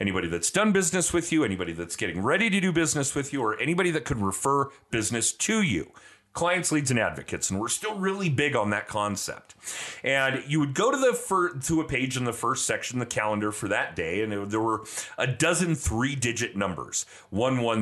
Anybody 0.00 0.28
that's 0.28 0.50
done 0.50 0.72
business 0.72 1.12
with 1.12 1.32
you, 1.32 1.44
anybody 1.44 1.72
that's 1.72 1.96
getting 1.96 2.22
ready 2.22 2.50
to 2.50 2.60
do 2.60 2.72
business 2.72 3.14
with 3.14 3.32
you, 3.32 3.42
or 3.42 3.58
anybody 3.60 3.90
that 3.90 4.04
could 4.04 4.18
refer 4.18 4.68
business 4.90 5.32
to 5.32 5.62
you 5.62 5.92
clients, 6.32 6.72
leads, 6.72 6.90
and 6.90 6.98
advocates, 6.98 7.50
and 7.50 7.60
we're 7.60 7.68
still 7.68 7.94
really 7.96 8.28
big 8.30 8.56
on 8.56 8.70
that 8.70 8.88
concept. 8.88 9.54
And 10.02 10.42
you 10.46 10.60
would 10.60 10.74
go 10.74 10.90
to 10.90 10.96
the 10.96 11.12
fir- 11.12 11.58
to 11.58 11.80
a 11.80 11.84
page 11.84 12.16
in 12.16 12.24
the 12.24 12.32
first 12.32 12.66
section, 12.66 12.98
the 12.98 13.06
calendar 13.06 13.52
for 13.52 13.68
that 13.68 13.94
day, 13.94 14.22
and 14.22 14.32
it, 14.32 14.50
there 14.50 14.60
were 14.60 14.84
a 15.18 15.26
dozen 15.26 15.74
numbers: 16.56 17.06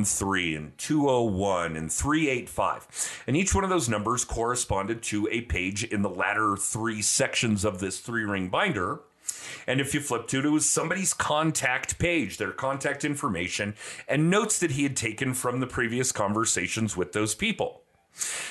three 0.05 0.55
and 0.55 0.77
two 0.77 1.09
oh 1.09 1.23
one 1.23 1.75
and 1.75 1.91
three 1.91 2.29
eight 2.29 2.49
five, 2.49 2.87
and 3.25 3.37
each 3.37 3.55
one 3.55 3.63
of 3.63 3.69
those 3.69 3.89
numbers 3.89 4.25
corresponded 4.25 5.01
to 5.03 5.27
a 5.31 5.41
page 5.41 5.83
in 5.83 6.01
the 6.01 6.09
latter 6.09 6.57
three 6.57 7.01
sections 7.01 7.63
of 7.63 7.79
this 7.79 7.99
three-ring 7.99 8.49
binder. 8.49 9.01
And 9.67 9.81
if 9.81 9.93
you 9.93 9.99
flip 9.99 10.27
to 10.27 10.39
it, 10.39 10.45
it 10.45 10.49
was 10.49 10.69
somebody's 10.69 11.13
contact 11.13 11.99
page, 11.99 12.37
their 12.37 12.51
contact 12.51 13.03
information, 13.05 13.75
and 14.07 14.29
notes 14.29 14.59
that 14.59 14.71
he 14.71 14.83
had 14.83 14.95
taken 14.95 15.33
from 15.33 15.59
the 15.59 15.67
previous 15.67 16.11
conversations 16.11 16.97
with 16.97 17.13
those 17.13 17.35
people. 17.35 17.81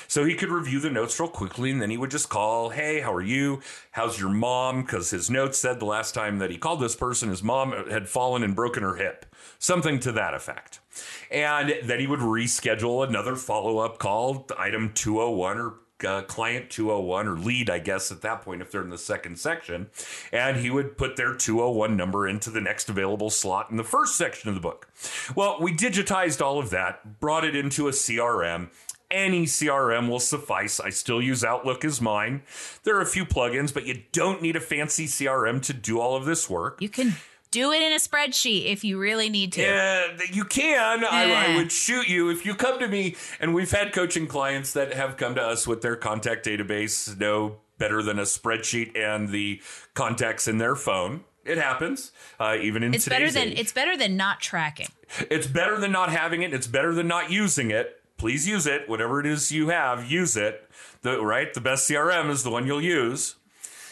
So 0.07 0.25
he 0.25 0.35
could 0.35 0.49
review 0.49 0.79
the 0.79 0.89
notes 0.89 1.19
real 1.19 1.29
quickly 1.29 1.71
and 1.71 1.81
then 1.81 1.89
he 1.89 1.97
would 1.97 2.11
just 2.11 2.29
call, 2.29 2.69
Hey, 2.69 2.99
how 2.99 3.13
are 3.13 3.21
you? 3.21 3.61
How's 3.91 4.19
your 4.19 4.29
mom? 4.29 4.81
Because 4.81 5.11
his 5.11 5.29
notes 5.29 5.57
said 5.57 5.79
the 5.79 5.85
last 5.85 6.13
time 6.13 6.39
that 6.39 6.49
he 6.49 6.57
called 6.57 6.81
this 6.81 6.95
person, 6.95 7.29
his 7.29 7.43
mom 7.43 7.71
had 7.89 8.09
fallen 8.09 8.43
and 8.43 8.55
broken 8.55 8.83
her 8.83 8.95
hip. 8.95 9.25
Something 9.59 9.99
to 9.99 10.11
that 10.13 10.33
effect. 10.33 10.79
And 11.29 11.75
then 11.83 11.99
he 11.99 12.07
would 12.07 12.19
reschedule 12.19 13.07
another 13.07 13.35
follow 13.35 13.77
up 13.77 13.99
call, 13.99 14.47
item 14.57 14.91
201 14.93 15.57
or 15.59 15.75
uh, 16.03 16.23
client 16.23 16.69
201 16.69 17.27
or 17.27 17.37
lead, 17.37 17.69
I 17.69 17.79
guess, 17.79 18.11
at 18.11 18.21
that 18.21 18.41
point, 18.41 18.61
if 18.61 18.71
they're 18.71 18.81
in 18.81 18.89
the 18.89 18.97
second 18.97 19.39
section. 19.39 19.89
And 20.31 20.57
he 20.57 20.69
would 20.69 20.97
put 20.97 21.15
their 21.15 21.35
201 21.35 21.95
number 21.95 22.27
into 22.27 22.49
the 22.49 22.61
next 22.61 22.89
available 22.89 23.29
slot 23.29 23.69
in 23.71 23.77
the 23.77 23.83
first 23.83 24.17
section 24.17 24.49
of 24.49 24.55
the 24.55 24.61
book. 24.61 24.87
Well, 25.35 25.57
we 25.59 25.73
digitized 25.73 26.41
all 26.41 26.59
of 26.59 26.69
that, 26.71 27.19
brought 27.19 27.43
it 27.43 27.55
into 27.55 27.87
a 27.87 27.91
CRM, 27.91 28.69
any 29.11 29.45
CRM 29.45 30.09
will 30.09 30.19
suffice. 30.19 30.79
I 30.79 30.89
still 30.89 31.21
use 31.21 31.43
Outlook 31.43 31.83
as 31.83 32.01
mine. 32.01 32.43
There 32.83 32.95
are 32.95 33.01
a 33.01 33.05
few 33.05 33.25
plugins, 33.25 33.73
but 33.73 33.85
you 33.85 34.03
don't 34.11 34.41
need 34.41 34.55
a 34.55 34.61
fancy 34.61 35.05
CRM 35.05 35.61
to 35.63 35.73
do 35.73 35.99
all 35.99 36.15
of 36.15 36.25
this 36.25 36.49
work. 36.49 36.81
You 36.81 36.89
can 36.89 37.15
do 37.51 37.71
it 37.71 37.81
in 37.81 37.93
a 37.93 37.97
spreadsheet 37.97 38.65
if 38.65 38.83
you 38.83 38.97
really 38.97 39.29
need 39.29 39.53
to. 39.53 39.61
Yeah, 39.61 40.07
you 40.31 40.45
can. 40.45 41.03
I, 41.03 41.53
I, 41.53 41.55
would 41.57 41.71
shoot 41.71 42.07
you 42.07 42.29
if 42.29 42.45
you 42.45 42.55
come 42.55 42.79
to 42.79 42.87
me, 42.87 43.15
and 43.39 43.53
we've 43.53 43.71
had 43.71 43.93
coaching 43.93 44.27
clients 44.27 44.73
that 44.73 44.93
have 44.93 45.17
come 45.17 45.35
to 45.35 45.41
us 45.41 45.67
with 45.67 45.81
their 45.81 45.95
contact 45.95 46.45
database 46.45 47.19
no 47.19 47.57
better 47.77 48.01
than 48.01 48.19
a 48.19 48.23
spreadsheet 48.23 48.97
and 48.97 49.29
the 49.29 49.61
contacts 49.93 50.47
in 50.47 50.57
their 50.57 50.75
phone. 50.75 51.23
It 51.43 51.57
happens, 51.57 52.11
uh, 52.39 52.57
even 52.61 52.83
in 52.83 52.93
it's 52.93 53.03
today's 53.03 53.19
better 53.19 53.31
than 53.31 53.47
age. 53.53 53.59
it's 53.59 53.71
better 53.71 53.97
than 53.97 54.15
not 54.15 54.39
tracking. 54.39 54.89
It's 55.29 55.47
better 55.47 55.79
than 55.79 55.91
not 55.91 56.11
having 56.11 56.43
it. 56.43 56.53
It's 56.53 56.67
better 56.67 56.93
than 56.93 57.07
not 57.07 57.31
using 57.31 57.71
it 57.71 58.01
please 58.21 58.47
use 58.47 58.67
it. 58.67 58.87
Whatever 58.87 59.19
it 59.19 59.25
is 59.25 59.51
you 59.51 59.69
have, 59.69 60.09
use 60.09 60.37
it. 60.37 60.69
The 61.01 61.19
right, 61.19 61.51
the 61.51 61.59
best 61.59 61.89
CRM 61.89 62.29
is 62.29 62.43
the 62.43 62.51
one 62.51 62.67
you'll 62.67 62.79
use. 62.79 63.35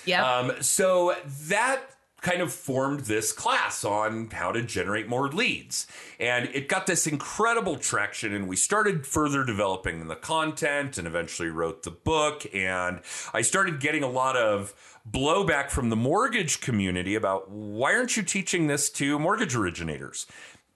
Yeah. 0.06 0.24
Um, 0.24 0.52
so 0.62 1.16
that 1.48 1.89
kind 2.22 2.42
of 2.42 2.52
formed 2.52 3.02
this 3.02 3.32
class 3.32 3.84
on 3.84 4.30
how 4.32 4.52
to 4.52 4.62
generate 4.62 5.08
more 5.08 5.30
leads. 5.30 5.88
And 6.20 6.50
it 6.54 6.68
got 6.68 6.86
this 6.86 7.08
incredible 7.08 7.78
traction, 7.78 8.34
and 8.34 8.48
we 8.48 8.56
started 8.56 9.06
further 9.06 9.44
developing 9.44 10.08
the 10.08 10.16
content 10.16 10.98
and 10.98 11.08
eventually 11.08 11.50
wrote 11.50 11.84
the 11.84 11.92
book. 11.92 12.46
And 12.54 13.02
I 13.34 13.42
started 13.42 13.80
getting 13.80 14.04
a 14.04 14.10
lot 14.10 14.36
of 14.36 14.74
blowback 15.10 15.70
from 15.72 15.90
the 15.90 15.96
mortgage 15.96 16.62
community 16.62 17.16
about 17.16 17.50
why 17.50 17.96
aren't 17.96 18.16
you 18.16 18.24
teaching 18.24 18.68
this 18.68 18.90
to 18.92 19.18
mortgage 19.18 19.56
originators? 19.56 20.28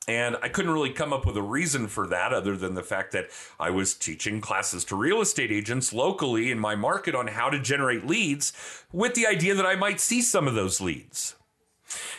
And 0.07 0.35
I 0.41 0.49
couldn't 0.49 0.73
really 0.73 0.91
come 0.91 1.13
up 1.13 1.25
with 1.25 1.37
a 1.37 1.41
reason 1.41 1.87
for 1.87 2.07
that 2.07 2.33
other 2.33 2.57
than 2.57 2.73
the 2.73 2.83
fact 2.83 3.13
that 3.13 3.29
I 3.59 3.69
was 3.69 3.93
teaching 3.93 4.41
classes 4.41 4.83
to 4.85 4.95
real 4.95 5.21
estate 5.21 5.51
agents 5.51 5.93
locally 5.93 6.51
in 6.51 6.59
my 6.59 6.75
market 6.75 7.15
on 7.15 7.27
how 7.27 7.49
to 7.49 7.59
generate 7.59 8.05
leads 8.05 8.51
with 8.91 9.13
the 9.13 9.25
idea 9.25 9.55
that 9.55 9.65
I 9.65 9.75
might 9.75 10.01
see 10.01 10.21
some 10.21 10.47
of 10.47 10.55
those 10.55 10.81
leads. 10.81 11.35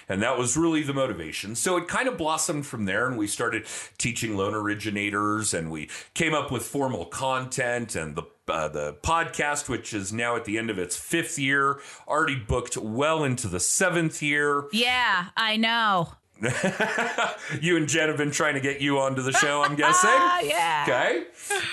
And 0.08 0.22
that 0.22 0.38
was 0.38 0.56
really 0.56 0.82
the 0.82 0.94
motivation. 0.94 1.54
So 1.54 1.76
it 1.76 1.88
kind 1.88 2.08
of 2.08 2.16
blossomed 2.16 2.66
from 2.66 2.84
there, 2.84 3.06
and 3.06 3.18
we 3.18 3.26
started 3.26 3.66
teaching 3.98 4.36
loan 4.36 4.54
originators, 4.54 5.52
and 5.54 5.70
we 5.70 5.90
came 6.14 6.34
up 6.34 6.52
with 6.52 6.62
formal 6.62 7.06
content 7.06 7.96
and 7.96 8.14
the 8.14 8.22
uh, 8.46 8.68
the 8.68 8.92
podcast, 9.02 9.70
which 9.70 9.94
is 9.94 10.12
now 10.12 10.36
at 10.36 10.44
the 10.44 10.58
end 10.58 10.68
of 10.68 10.78
its 10.78 10.96
fifth 10.96 11.38
year, 11.38 11.80
already 12.06 12.36
booked 12.36 12.76
well 12.76 13.24
into 13.24 13.48
the 13.48 13.58
seventh 13.58 14.22
year. 14.22 14.68
Yeah, 14.70 15.28
I 15.34 15.56
know. 15.56 16.12
you 17.60 17.76
and 17.76 17.88
Jen 17.88 18.08
have 18.08 18.16
been 18.16 18.32
trying 18.32 18.54
to 18.54 18.60
get 18.60 18.80
you 18.80 18.98
onto 18.98 19.22
the 19.22 19.32
show, 19.32 19.62
I'm 19.62 19.76
guessing. 19.76 20.10
yeah. 20.48 20.84
Okay. 20.86 21.24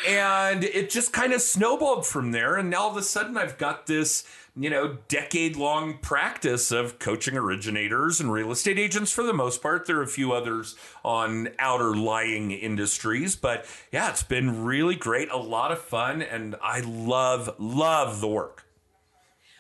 And 0.08 0.64
it 0.64 0.90
just 0.90 1.12
kind 1.12 1.34
of 1.34 1.42
snowballed 1.42 2.06
from 2.06 2.32
there. 2.32 2.58
And 2.58 2.70
now 2.70 2.82
all 2.82 2.92
of 2.92 2.98
a 2.98 3.02
sudden, 3.02 3.38
I've 3.38 3.58
got 3.58 3.88
this, 3.88 4.24
you 4.56 4.70
know, 4.70 5.00
decade 5.08 5.56
long 5.56 5.98
practice 5.98 6.72
of 6.72 7.00
coaching 7.00 7.36
originators 7.36 8.20
and 8.20 8.32
real 8.32 8.52
estate 8.52 8.78
agents 8.78 9.12
for 9.12 9.24
the 9.24 9.34
most 9.34 9.64
part. 9.64 9.88
There 9.88 9.98
are 9.98 10.04
a 10.04 10.08
few 10.08 10.32
others 10.32 10.76
on 11.04 11.50
outer 11.58 11.96
lying 11.96 12.52
industries. 12.52 13.36
But 13.36 13.66
yeah, 13.92 14.12
it's 14.12 14.24
been 14.24 14.64
really 14.64 14.96
great. 14.96 15.30
A 15.32 15.38
lot 15.38 15.72
of 15.72 15.80
fun. 15.80 16.22
And 16.22 16.56
I 16.62 16.82
love, 16.82 17.56
love 17.58 18.22
the 18.22 18.28
work. 18.28 18.68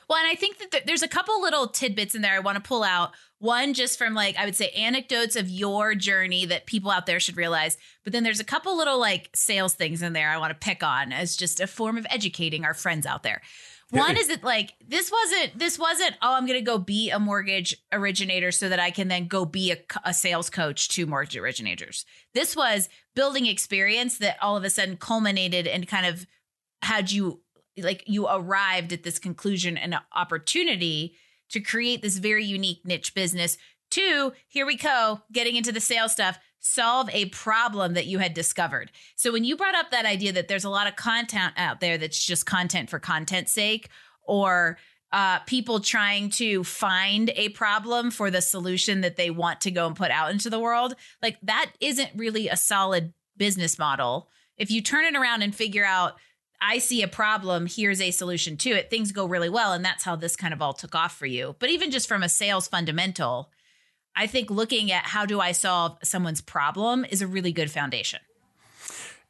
Well, 0.08 0.20
and 0.20 0.28
I 0.28 0.36
think 0.36 0.58
that 0.58 0.86
there's 0.86 1.04
a 1.04 1.08
couple 1.08 1.42
little 1.42 1.68
tidbits 1.68 2.16
in 2.16 2.22
there 2.22 2.34
I 2.34 2.40
want 2.40 2.58
to 2.58 2.62
pull 2.62 2.84
out. 2.84 3.14
One, 3.42 3.74
just 3.74 3.98
from 3.98 4.14
like, 4.14 4.38
I 4.38 4.46
would 4.46 4.56
say 4.56 4.70
anecdotes 4.70 5.36
of 5.36 5.50
your 5.50 5.96
journey 5.96 6.46
that 6.46 6.68
people 6.68 6.92
out 6.92 7.08
there 7.08 7.20
should 7.20 7.38
realize. 7.38 7.76
But 8.04 8.14
then 8.14 8.22
there's 8.22 8.40
a 8.40 8.44
couple 8.44 8.78
little 8.78 9.00
like 9.00 9.32
sales 9.34 9.74
things 9.74 10.04
in 10.04 10.14
there 10.14 10.30
I 10.30 10.38
want 10.38 10.52
to 10.52 10.66
pick 10.66 10.84
on 10.84 11.12
as 11.12 11.36
just 11.36 11.60
a 11.60 11.66
form 11.66 11.98
of 11.98 12.06
educating 12.12 12.66
our 12.66 12.76
friends 12.76 13.08
out 13.08 13.24
there. 13.24 13.42
One 13.90 14.16
is 14.16 14.28
that 14.28 14.44
like 14.44 14.76
this 14.88 15.12
wasn't 15.12 15.60
this 15.60 15.78
wasn't 15.78 16.16
oh 16.22 16.36
I'm 16.36 16.46
gonna 16.46 16.62
go 16.62 16.78
be 16.78 17.10
a 17.10 17.20
mortgage 17.20 17.76
originator 17.92 18.52
so 18.52 18.70
that 18.70 18.80
I 18.80 18.90
can 18.90 19.10
then 19.10 19.28
go 19.28 19.44
be 19.44 19.72
a, 19.72 19.78
a 20.06 20.14
sales 20.14 20.50
coach 20.50 20.88
to 20.90 21.06
mortgage 21.06 21.36
originators. 21.36 22.06
This 22.34 22.56
was 22.56 22.88
building 23.16 23.48
experience 23.48 24.20
that 24.20 24.38
all 24.42 24.56
of 24.56 24.64
a 24.64 24.70
sudden 24.70 24.96
culminated 24.96 25.68
and 25.68 25.88
kind 25.88 26.06
of 26.06 26.26
had 26.84 27.12
you 27.12 27.42
like 27.78 28.04
you 28.08 28.28
arrived 28.28 28.94
at 28.94 29.04
this 29.04 29.20
conclusion 29.20 29.78
and 29.78 29.96
opportunity 30.16 31.16
to 31.52 31.60
create 31.60 32.02
this 32.02 32.18
very 32.18 32.44
unique 32.44 32.86
niche 32.86 33.14
business. 33.14 33.58
Two, 33.90 34.34
here 34.48 34.66
we 34.66 34.78
go, 34.78 35.22
getting 35.32 35.56
into 35.56 35.72
the 35.72 35.82
sales 35.82 36.14
stuff, 36.14 36.40
solve 36.60 37.10
a 37.12 37.26
problem 37.26 37.94
that 37.94 38.06
you 38.06 38.20
had 38.20 38.34
discovered. 38.34 38.92
So 39.16 39.32
when 39.32 39.44
you 39.44 39.58
brought 39.58 39.76
up 39.76 39.92
that 39.92 40.06
idea 40.06 40.32
that 40.34 40.48
there's 40.48 40.64
a 40.64 40.70
lot 40.70 40.88
of 40.88 40.96
content 40.96 41.54
out 41.58 41.80
there 41.80 41.98
that's 41.98 42.24
just 42.24 42.46
content 42.46 42.90
for 42.90 43.00
content's 43.00 43.52
sake, 43.52 43.90
or 44.24 44.78
uh, 45.12 45.40
people 45.40 45.80
trying 45.82 46.30
to 46.30 46.64
find 46.64 47.32
a 47.36 47.50
problem 47.50 48.12
for 48.12 48.32
the 48.32 48.42
solution 48.42 49.02
that 49.02 49.18
they 49.18 49.30
want 49.30 49.60
to 49.62 49.72
go 49.72 49.88
and 49.88 49.96
put 49.96 50.12
out 50.12 50.32
into 50.32 50.50
the 50.50 50.60
world, 50.60 50.96
like 51.22 51.38
that 51.42 51.72
isn't 51.82 52.12
really 52.16 52.48
a 52.48 52.56
solid 52.56 53.14
business 53.36 53.78
model. 53.78 54.30
If 54.58 54.72
you 54.72 54.82
turn 54.82 55.06
it 55.06 55.18
around 55.18 55.42
and 55.42 55.54
figure 55.54 55.84
out 55.84 56.14
I 56.62 56.78
see 56.78 57.02
a 57.02 57.08
problem, 57.08 57.66
here's 57.66 58.00
a 58.00 58.12
solution 58.12 58.56
to 58.58 58.70
it. 58.70 58.90
Things 58.90 59.12
go 59.12 59.26
really 59.26 59.50
well. 59.50 59.74
And 59.74 59.84
that's 59.84 60.04
how 60.04 60.16
this 60.16 60.36
kind 60.36 60.54
of 60.54 60.62
all 60.62 60.74
took 60.74 60.94
off 60.94 61.18
for 61.18 61.26
you. 61.26 61.56
But 61.60 61.70
even 61.70 61.90
just 61.90 62.08
from 62.08 62.22
a 62.22 62.30
sales 62.30 62.68
fundamental, 62.68 63.50
I 64.16 64.28
think 64.28 64.52
looking 64.52 64.92
at 64.92 65.06
how 65.06 65.26
do 65.26 65.40
I 65.40 65.54
solve 65.54 65.98
someone's 66.04 66.42
problem 66.42 67.06
is 67.10 67.22
a 67.22 67.28
really 67.28 67.52
good 67.52 67.72
foundation. 67.72 68.20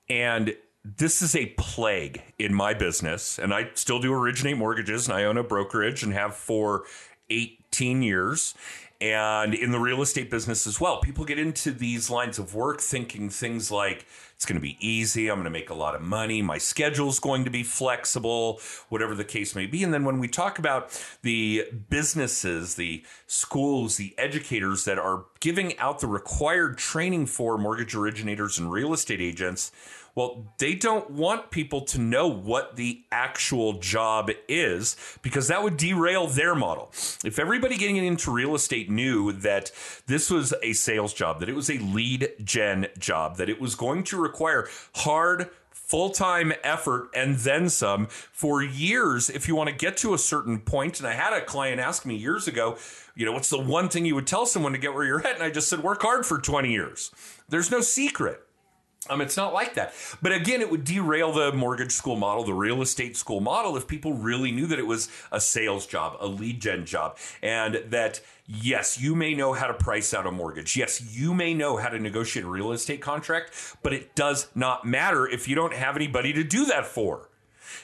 And 0.09 0.55
this 0.83 1.21
is 1.21 1.35
a 1.35 1.47
plague 1.57 2.21
in 2.37 2.53
my 2.53 2.73
business. 2.73 3.39
And 3.39 3.53
I 3.53 3.69
still 3.75 3.99
do 3.99 4.13
originate 4.13 4.57
mortgages 4.57 5.07
and 5.07 5.15
I 5.15 5.23
own 5.23 5.37
a 5.37 5.43
brokerage 5.43 6.03
and 6.03 6.13
have 6.13 6.35
for 6.35 6.83
18 7.29 8.01
years 8.01 8.55
and 8.99 9.55
in 9.55 9.71
the 9.71 9.79
real 9.79 10.01
estate 10.01 10.29
business 10.29 10.67
as 10.67 10.79
well. 10.79 10.99
People 10.99 11.25
get 11.25 11.39
into 11.39 11.71
these 11.71 12.09
lines 12.09 12.37
of 12.37 12.53
work 12.53 12.81
thinking 12.81 13.29
things 13.29 13.71
like 13.71 14.05
it's 14.41 14.47
going 14.47 14.59
to 14.59 14.59
be 14.59 14.75
easy, 14.79 15.29
I'm 15.29 15.35
going 15.35 15.43
to 15.43 15.51
make 15.51 15.69
a 15.69 15.75
lot 15.75 15.93
of 15.93 16.01
money, 16.01 16.41
my 16.41 16.57
schedule's 16.57 17.19
going 17.19 17.45
to 17.45 17.51
be 17.51 17.61
flexible, 17.61 18.59
whatever 18.89 19.13
the 19.13 19.23
case 19.23 19.53
may 19.53 19.67
be. 19.67 19.83
And 19.83 19.93
then 19.93 20.03
when 20.03 20.17
we 20.17 20.27
talk 20.27 20.57
about 20.57 20.99
the 21.21 21.67
businesses, 21.91 22.73
the 22.73 23.03
schools, 23.27 23.97
the 23.97 24.15
educators 24.17 24.83
that 24.85 24.97
are 24.97 25.25
giving 25.41 25.77
out 25.77 25.99
the 25.99 26.07
required 26.07 26.79
training 26.79 27.27
for 27.27 27.55
mortgage 27.59 27.93
originators 27.93 28.57
and 28.57 28.71
real 28.71 28.93
estate 28.93 29.21
agents, 29.21 29.71
well, 30.15 30.53
they 30.57 30.75
don't 30.75 31.09
want 31.09 31.51
people 31.51 31.81
to 31.81 31.99
know 31.99 32.27
what 32.27 32.75
the 32.75 33.03
actual 33.11 33.73
job 33.73 34.29
is 34.47 34.95
because 35.21 35.47
that 35.47 35.63
would 35.63 35.77
derail 35.77 36.27
their 36.27 36.55
model. 36.55 36.91
If 37.23 37.39
everybody 37.39 37.77
getting 37.77 37.97
into 37.97 38.31
real 38.31 38.55
estate 38.55 38.89
knew 38.89 39.31
that 39.31 39.71
this 40.07 40.29
was 40.29 40.53
a 40.61 40.73
sales 40.73 41.13
job, 41.13 41.39
that 41.39 41.49
it 41.49 41.55
was 41.55 41.69
a 41.69 41.77
lead 41.77 42.29
gen 42.43 42.87
job, 42.97 43.37
that 43.37 43.49
it 43.49 43.61
was 43.61 43.75
going 43.75 44.03
to 44.05 44.21
require 44.21 44.67
hard, 44.95 45.49
full 45.91 46.09
time 46.09 46.53
effort 46.63 47.09
and 47.13 47.35
then 47.39 47.67
some 47.67 48.07
for 48.07 48.63
years 48.63 49.29
if 49.29 49.45
you 49.49 49.55
want 49.55 49.69
to 49.69 49.75
get 49.75 49.97
to 49.97 50.13
a 50.13 50.17
certain 50.17 50.57
point. 50.59 50.99
And 50.99 51.07
I 51.07 51.13
had 51.13 51.33
a 51.33 51.43
client 51.43 51.81
ask 51.81 52.05
me 52.05 52.15
years 52.15 52.47
ago, 52.47 52.77
you 53.13 53.25
know, 53.25 53.33
what's 53.33 53.49
the 53.49 53.59
one 53.59 53.89
thing 53.89 54.05
you 54.05 54.15
would 54.15 54.27
tell 54.27 54.45
someone 54.45 54.71
to 54.71 54.77
get 54.77 54.93
where 54.93 55.03
you're 55.03 55.25
at? 55.25 55.35
And 55.35 55.43
I 55.43 55.49
just 55.49 55.67
said, 55.67 55.83
work 55.83 56.01
hard 56.01 56.25
for 56.25 56.37
20 56.39 56.71
years. 56.71 57.11
There's 57.49 57.69
no 57.69 57.81
secret. 57.81 58.41
Um, 59.09 59.19
it's 59.19 59.35
not 59.35 59.51
like 59.51 59.73
that. 59.73 59.93
But 60.21 60.31
again, 60.31 60.61
it 60.61 60.69
would 60.69 60.83
derail 60.83 61.31
the 61.31 61.51
mortgage 61.51 61.91
school 61.91 62.15
model, 62.15 62.43
the 62.43 62.53
real 62.53 62.83
estate 62.83 63.17
school 63.17 63.39
model, 63.39 63.75
if 63.75 63.87
people 63.87 64.13
really 64.13 64.51
knew 64.51 64.67
that 64.67 64.77
it 64.77 64.85
was 64.85 65.09
a 65.31 65.41
sales 65.41 65.87
job, 65.87 66.17
a 66.19 66.27
lead 66.27 66.61
gen 66.61 66.85
job, 66.85 67.17
and 67.41 67.81
that, 67.87 68.21
yes, 68.45 69.01
you 69.01 69.15
may 69.15 69.33
know 69.33 69.53
how 69.53 69.65
to 69.65 69.73
price 69.73 70.13
out 70.13 70.27
a 70.27 70.31
mortgage. 70.31 70.77
Yes, 70.77 71.17
you 71.17 71.33
may 71.33 71.55
know 71.55 71.77
how 71.77 71.89
to 71.89 71.99
negotiate 71.99 72.45
a 72.45 72.49
real 72.49 72.71
estate 72.71 73.01
contract, 73.01 73.77
but 73.81 73.91
it 73.91 74.13
does 74.13 74.49
not 74.53 74.85
matter 74.85 75.27
if 75.27 75.47
you 75.47 75.55
don't 75.55 75.73
have 75.73 75.95
anybody 75.95 76.31
to 76.33 76.43
do 76.43 76.65
that 76.65 76.85
for. 76.85 77.29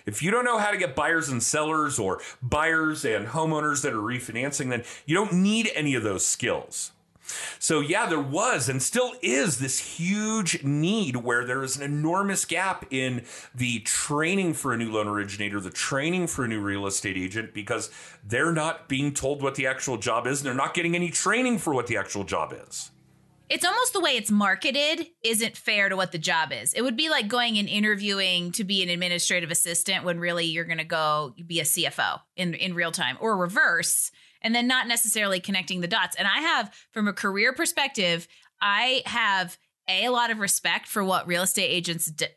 If 0.05 0.21
you 0.21 0.29
don't 0.29 0.45
know 0.45 0.59
how 0.59 0.69
to 0.69 0.77
get 0.77 0.95
buyers 0.95 1.29
and 1.29 1.41
sellers 1.41 1.97
or 1.97 2.21
buyers 2.43 3.03
and 3.03 3.27
homeowners 3.27 3.81
that 3.81 3.93
are 3.93 3.97
refinancing, 3.97 4.69
then 4.69 4.83
you 5.05 5.15
don't 5.15 5.33
need 5.33 5.71
any 5.74 5.95
of 5.95 6.03
those 6.03 6.25
skills. 6.25 6.91
So, 7.60 7.79
yeah, 7.79 8.05
there 8.05 8.19
was 8.19 8.69
and 8.69 8.81
still 8.81 9.13
is 9.22 9.60
this 9.60 9.79
huge 9.79 10.63
need 10.63 11.17
where 11.17 11.46
there 11.46 11.63
is 11.63 11.77
an 11.77 11.84
enormous 11.84 12.46
gap 12.46 12.86
in 12.91 13.24
the 13.53 13.79
training 13.79 14.53
for 14.53 14.74
a 14.74 14.77
new 14.77 14.91
loan 14.91 15.07
originator, 15.07 15.60
the 15.60 15.69
training 15.69 16.27
for 16.27 16.46
a 16.46 16.48
new 16.48 16.62
real 16.62 16.88
estate 16.88 17.17
agent, 17.17 17.53
because 17.53 17.89
they're 18.24 18.51
not 18.51 18.88
being 18.88 19.13
told 19.13 19.41
what 19.41 19.55
the 19.55 19.67
actual 19.67 19.98
job 19.98 20.27
is 20.27 20.39
and 20.39 20.48
they're 20.48 20.53
not 20.53 20.74
getting 20.74 20.96
any 20.96 21.10
training 21.10 21.57
for 21.57 21.74
what 21.74 21.88
the 21.88 21.98
actual 21.98 22.24
job 22.24 22.53
is. 22.67 22.91
It's 23.50 23.63
almost 23.63 23.93
the 23.93 24.01
way 24.01 24.17
it's 24.17 24.29
marketed 24.29 25.07
isn't 25.24 25.55
fair 25.55 25.88
to 25.88 25.96
what 25.96 26.12
the 26.12 26.17
job 26.17 26.51
is. 26.51 26.74
It 26.74 26.81
would 26.81 26.98
be 26.98 27.10
like 27.10 27.29
going 27.29 27.57
and 27.57 27.69
interviewing 27.69 28.51
to 28.53 28.65
be 28.65 28.84
an 28.84 28.89
administrative 28.89 29.51
assistant 29.51 30.03
when 30.03 30.19
really 30.19 30.46
you're 30.46 30.65
going 30.65 30.79
to 30.79 30.84
go 30.84 31.34
be 31.46 31.62
a 31.62 31.63
CFO 31.63 32.19
in, 32.36 32.55
in 32.55 32.74
real 32.74 32.91
time 32.91 33.17
or 33.22 33.38
reverse 33.38 34.12
and 34.41 34.53
then 34.53 34.67
not 34.67 34.88
necessarily 34.88 35.39
connecting 35.39 35.82
the 35.82 35.88
dots. 35.88 36.15
And 36.15 36.27
I 36.27 36.39
have, 36.39 36.74
from 36.91 37.08
a 37.08 37.13
career 37.13 37.53
perspective, 37.53 38.27
I 38.62 39.03
have 39.06 39.58
a, 39.89 40.06
a 40.06 40.12
lot 40.12 40.32
of 40.32 40.39
respect 40.39 40.88
for 40.88 41.03
what 41.03 41.27
real 41.27 41.44
estate 41.44 41.67
agents 41.67 42.06
d- 42.08 42.27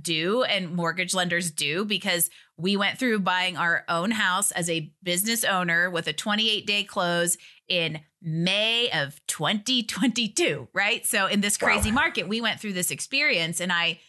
do 0.00 0.42
and 0.42 0.74
mortgage 0.74 1.14
lenders 1.14 1.50
do 1.50 1.84
because 1.84 2.30
we 2.56 2.76
went 2.76 2.98
through 2.98 3.20
buying 3.20 3.56
our 3.56 3.84
own 3.88 4.10
house 4.10 4.50
as 4.50 4.68
a 4.68 4.92
business 5.02 5.44
owner 5.44 5.90
with 5.90 6.06
a 6.06 6.12
28 6.12 6.66
day 6.66 6.84
close 6.84 7.36
in 7.68 8.00
May 8.22 8.90
of 8.90 9.20
2022, 9.28 10.68
right? 10.72 11.06
So 11.06 11.26
in 11.26 11.40
this 11.40 11.56
crazy 11.56 11.90
wow. 11.90 11.96
market, 11.96 12.28
we 12.28 12.40
went 12.40 12.60
through 12.60 12.72
this 12.72 12.90
experience 12.90 13.60
and 13.60 13.72
I 13.72 14.00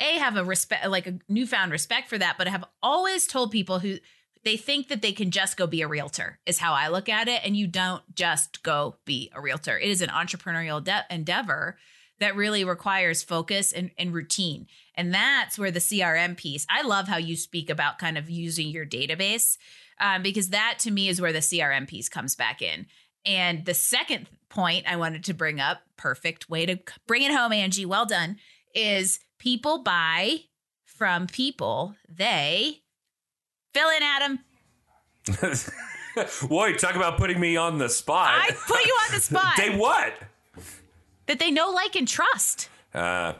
a 0.00 0.18
have 0.18 0.36
a 0.36 0.44
respect 0.44 0.88
like 0.88 1.06
a 1.06 1.18
newfound 1.28 1.70
respect 1.70 2.08
for 2.08 2.18
that, 2.18 2.36
but 2.36 2.48
I 2.48 2.50
have 2.50 2.64
always 2.82 3.26
told 3.26 3.52
people 3.52 3.78
who 3.78 3.98
they 4.44 4.56
think 4.56 4.88
that 4.88 5.02
they 5.02 5.12
can 5.12 5.30
just 5.30 5.56
go 5.56 5.66
be 5.66 5.82
a 5.82 5.88
realtor 5.88 6.38
is 6.46 6.58
how 6.58 6.74
I 6.74 6.88
look 6.88 7.08
at 7.08 7.28
it. 7.28 7.40
And 7.44 7.56
you 7.56 7.66
don't 7.66 8.02
just 8.14 8.62
go 8.62 8.96
be 9.04 9.30
a 9.34 9.40
realtor. 9.40 9.78
It 9.78 9.88
is 9.88 10.02
an 10.02 10.10
entrepreneurial 10.10 10.84
de- 10.84 11.06
endeavor 11.10 11.78
that 12.20 12.36
really 12.36 12.64
requires 12.64 13.22
focus 13.22 13.72
and, 13.72 13.90
and 13.98 14.12
routine. 14.12 14.66
And 14.94 15.12
that's 15.12 15.58
where 15.58 15.70
the 15.70 15.80
CRM 15.80 16.36
piece, 16.36 16.66
I 16.70 16.82
love 16.82 17.08
how 17.08 17.16
you 17.16 17.36
speak 17.36 17.70
about 17.70 17.98
kind 17.98 18.16
of 18.16 18.30
using 18.30 18.68
your 18.68 18.86
database 18.86 19.56
um, 20.00 20.22
because 20.22 20.50
that 20.50 20.78
to 20.80 20.90
me 20.90 21.08
is 21.08 21.20
where 21.20 21.32
the 21.32 21.38
CRM 21.38 21.88
piece 21.88 22.08
comes 22.08 22.36
back 22.36 22.62
in. 22.62 22.86
And 23.26 23.64
the 23.64 23.74
second 23.74 24.28
point 24.48 24.84
I 24.86 24.96
wanted 24.96 25.24
to 25.24 25.34
bring 25.34 25.58
up, 25.58 25.80
perfect 25.96 26.50
way 26.50 26.66
to 26.66 26.78
bring 27.06 27.22
it 27.22 27.32
home, 27.32 27.52
Angie, 27.52 27.86
well 27.86 28.06
done, 28.06 28.36
is 28.74 29.20
people 29.38 29.82
buy 29.82 30.40
from 30.84 31.26
people 31.26 31.96
they 32.08 32.83
Fill 33.74 33.90
in, 33.90 34.02
Adam. 34.02 34.38
Boy, 36.48 36.74
talk 36.74 36.94
about 36.94 37.18
putting 37.18 37.40
me 37.40 37.56
on 37.56 37.78
the 37.78 37.88
spot. 37.88 38.30
I 38.30 38.50
put 38.52 38.84
you 38.86 38.92
on 38.92 39.14
the 39.14 39.20
spot. 39.20 39.52
they 39.56 39.76
what? 39.76 40.14
That 41.26 41.40
they 41.40 41.50
know, 41.50 41.70
like, 41.70 41.96
and 41.96 42.06
trust. 42.06 42.68
Uh, 42.94 43.32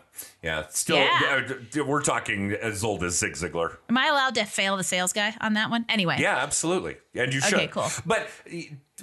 yeah, 0.43 0.67
still, 0.71 0.97
yeah. 0.97 1.47
Uh, 1.79 1.85
we're 1.85 2.03
talking 2.03 2.51
as 2.51 2.83
old 2.83 3.05
as 3.05 3.17
Zig 3.17 3.35
Ziglar. 3.35 3.77
Am 3.89 3.97
I 3.97 4.09
allowed 4.09 4.35
to 4.35 4.45
fail 4.45 4.77
the 4.77 4.83
sales 4.83 5.13
guy 5.13 5.37
on 5.41 5.55
that 5.55 5.71
one? 5.71 5.85
Anyway. 5.89 6.17
Yeah, 6.19 6.39
absolutely. 6.39 6.97
And 7.15 7.33
you 7.33 7.41
should. 7.41 7.55
Okay, 7.55 7.69
cool. 7.69 7.87
But, 8.05 8.29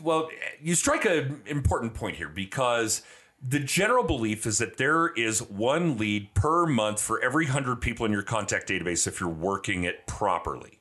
well, 0.02 0.30
you 0.62 0.76
strike 0.76 1.06
an 1.06 1.41
important 1.46 1.94
point 1.94 2.17
here 2.17 2.28
because 2.28 3.04
the 3.41 3.60
general 3.60 4.04
belief 4.04 4.46
is 4.46 4.58
that 4.58 4.76
there 4.76 5.08
is 5.08 5.41
one 5.41 5.98
lead 5.98 6.34
per 6.34 6.65
month 6.65 7.02
for 7.02 7.24
every 7.24 7.46
100 7.46 7.78
people 7.80 8.06
in 8.06 8.12
your 8.12 8.22
contact 8.22 8.67
database 8.67 9.08
if 9.08 9.22
you're 9.22 9.30
working 9.30 9.86
it 9.86 10.06
properly. 10.08 10.81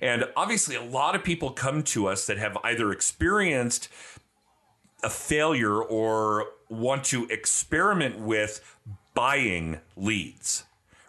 And 0.00 0.26
obviously, 0.36 0.76
a 0.76 0.82
lot 0.82 1.14
of 1.14 1.24
people 1.24 1.50
come 1.50 1.82
to 1.84 2.08
us 2.08 2.26
that 2.26 2.38
have 2.38 2.56
either 2.64 2.92
experienced 2.92 3.88
a 5.02 5.10
failure 5.10 5.80
or 5.80 6.46
want 6.68 7.04
to 7.04 7.26
experiment 7.26 8.18
with 8.18 8.76
buying 9.14 9.80
leads 9.96 10.64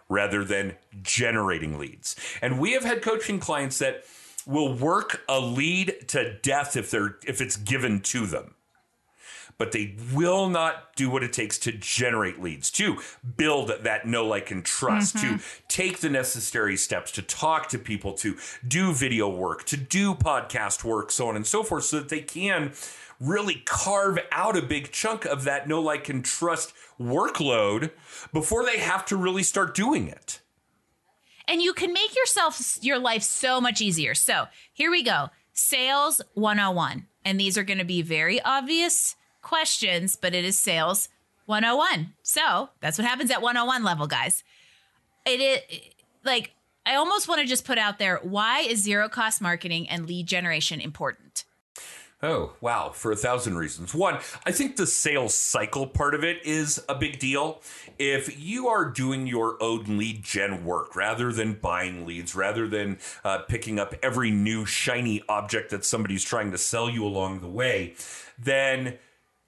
rather 0.08 0.44
than 0.44 0.76
generating 1.02 1.78
leads. 1.78 2.16
And 2.42 2.58
we 2.58 2.72
have 2.72 2.84
had 2.84 3.02
coaching 3.02 3.38
clients 3.38 3.78
that 3.78 4.04
will 4.46 4.74
work 4.74 5.22
a 5.28 5.40
lead 5.40 6.08
to 6.08 6.34
death 6.40 6.76
if 6.76 6.90
they're 6.90 7.16
if 7.26 7.40
it's 7.40 7.56
given 7.56 8.00
to 8.00 8.26
them 8.26 8.54
but 9.60 9.72
they 9.72 9.94
will 10.14 10.48
not 10.48 10.96
do 10.96 11.10
what 11.10 11.22
it 11.22 11.34
takes 11.34 11.58
to 11.58 11.70
generate 11.70 12.40
leads, 12.40 12.70
to 12.70 12.96
build 13.36 13.70
that 13.82 14.06
know, 14.06 14.26
like, 14.26 14.50
and 14.50 14.64
trust, 14.64 15.16
mm-hmm. 15.16 15.36
to 15.36 15.44
take 15.68 15.98
the 15.98 16.08
necessary 16.08 16.78
steps, 16.78 17.12
to 17.12 17.20
talk 17.20 17.68
to 17.68 17.78
people, 17.78 18.14
to 18.14 18.38
do 18.66 18.90
video 18.94 19.28
work, 19.28 19.64
to 19.64 19.76
do 19.76 20.14
podcast 20.14 20.82
work, 20.82 21.12
so 21.12 21.28
on 21.28 21.36
and 21.36 21.46
so 21.46 21.62
forth, 21.62 21.84
so 21.84 21.98
that 21.98 22.08
they 22.08 22.22
can 22.22 22.72
really 23.20 23.56
carve 23.66 24.18
out 24.32 24.56
a 24.56 24.62
big 24.62 24.90
chunk 24.92 25.26
of 25.26 25.44
that 25.44 25.68
know, 25.68 25.82
like, 25.82 26.08
and 26.08 26.24
trust 26.24 26.72
workload 26.98 27.90
before 28.32 28.64
they 28.64 28.78
have 28.78 29.04
to 29.04 29.14
really 29.14 29.42
start 29.42 29.74
doing 29.74 30.08
it. 30.08 30.40
And 31.46 31.60
you 31.60 31.74
can 31.74 31.92
make 31.92 32.16
yourself 32.16 32.78
your 32.80 32.98
life 32.98 33.24
so 33.24 33.60
much 33.60 33.82
easier. 33.82 34.14
So 34.14 34.46
here 34.72 34.90
we 34.90 35.02
go. 35.02 35.28
Sales 35.52 36.22
101. 36.32 37.06
And 37.26 37.38
these 37.38 37.58
are 37.58 37.64
going 37.64 37.78
to 37.78 37.84
be 37.84 38.00
very 38.00 38.40
obvious 38.40 39.16
questions, 39.42 40.16
but 40.16 40.34
it 40.34 40.44
is 40.44 40.58
sales 40.58 41.08
101. 41.46 42.14
So 42.22 42.70
that's 42.80 42.98
what 42.98 43.06
happens 43.06 43.30
at 43.30 43.42
101 43.42 43.84
level, 43.84 44.06
guys. 44.06 44.44
It 45.26 45.40
is 45.40 45.80
like, 46.24 46.52
I 46.86 46.94
almost 46.94 47.28
want 47.28 47.40
to 47.40 47.46
just 47.46 47.64
put 47.64 47.78
out 47.78 47.98
there 47.98 48.20
why 48.22 48.60
is 48.60 48.82
zero 48.82 49.08
cost 49.08 49.40
marketing 49.40 49.88
and 49.88 50.06
lead 50.06 50.26
generation 50.26 50.80
important? 50.80 51.44
Oh, 52.22 52.52
wow. 52.60 52.90
For 52.90 53.12
a 53.12 53.16
thousand 53.16 53.56
reasons. 53.56 53.94
One, 53.94 54.18
I 54.44 54.52
think 54.52 54.76
the 54.76 54.86
sales 54.86 55.34
cycle 55.34 55.86
part 55.86 56.14
of 56.14 56.22
it 56.22 56.44
is 56.44 56.82
a 56.86 56.94
big 56.94 57.18
deal. 57.18 57.62
If 57.98 58.38
you 58.38 58.68
are 58.68 58.84
doing 58.84 59.26
your 59.26 59.56
own 59.62 59.96
lead 59.96 60.22
gen 60.22 60.64
work 60.64 60.94
rather 60.94 61.32
than 61.32 61.54
buying 61.54 62.06
leads, 62.06 62.34
rather 62.34 62.68
than 62.68 62.98
uh, 63.24 63.38
picking 63.38 63.78
up 63.78 63.94
every 64.02 64.30
new 64.30 64.66
shiny 64.66 65.22
object 65.30 65.70
that 65.70 65.84
somebody's 65.84 66.22
trying 66.22 66.50
to 66.50 66.58
sell 66.58 66.90
you 66.90 67.04
along 67.06 67.40
the 67.40 67.48
way, 67.48 67.94
then 68.38 68.98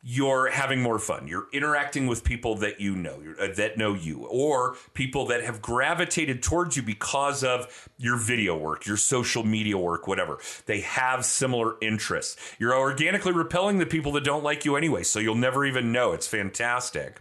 you're 0.03 0.51
having 0.51 0.83
more 0.83 0.99
fun. 0.99 1.29
You're 1.29 1.47
interacting 1.53 2.09
with 2.09 2.25
people 2.25 2.57
that 2.57 2.81
you 2.81 2.97
know, 2.97 3.23
uh, 3.39 3.49
that 3.55 3.79
know 3.79 3.95
you, 3.95 4.27
or 4.27 4.77
people 4.95 5.27
that 5.27 5.45
have 5.45 5.63
gravitated 5.63 6.43
towards 6.43 6.77
you 6.77 6.83
because 6.83 7.45
of 7.45 7.89
your 7.99 8.17
video 8.17 8.57
work, 8.57 8.85
your 8.85 8.97
social 8.97 9.45
media 9.45 9.79
work, 9.79 10.09
whatever. 10.09 10.41
They 10.67 10.81
have 10.81 11.25
similar 11.25 11.77
interests. 11.81 12.37
You're 12.59 12.77
organically 12.77 13.33
repelling 13.33 13.79
the 13.79 13.87
people 13.87 14.11
that 14.13 14.25
don't 14.25 14.43
like 14.43 14.65
you 14.65 14.77
anyway, 14.77 15.05
so 15.05 15.21
you'll 15.21 15.37
never 15.37 15.65
even 15.65 15.93
know. 15.93 16.13
It's 16.13 16.27
fantastic. 16.27 17.21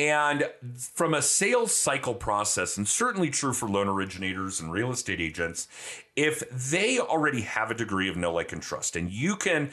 And 0.00 0.48
from 0.94 1.12
a 1.12 1.20
sales 1.20 1.76
cycle 1.76 2.14
process, 2.14 2.78
and 2.78 2.88
certainly 2.88 3.28
true 3.28 3.52
for 3.52 3.68
loan 3.68 3.86
originators 3.86 4.58
and 4.58 4.72
real 4.72 4.90
estate 4.90 5.20
agents, 5.20 5.68
if 6.16 6.48
they 6.50 6.98
already 6.98 7.42
have 7.42 7.70
a 7.70 7.74
degree 7.74 8.08
of 8.08 8.16
know, 8.16 8.32
like, 8.32 8.52
and 8.52 8.62
trust, 8.62 8.96
and 8.96 9.10
you 9.10 9.36
can 9.36 9.70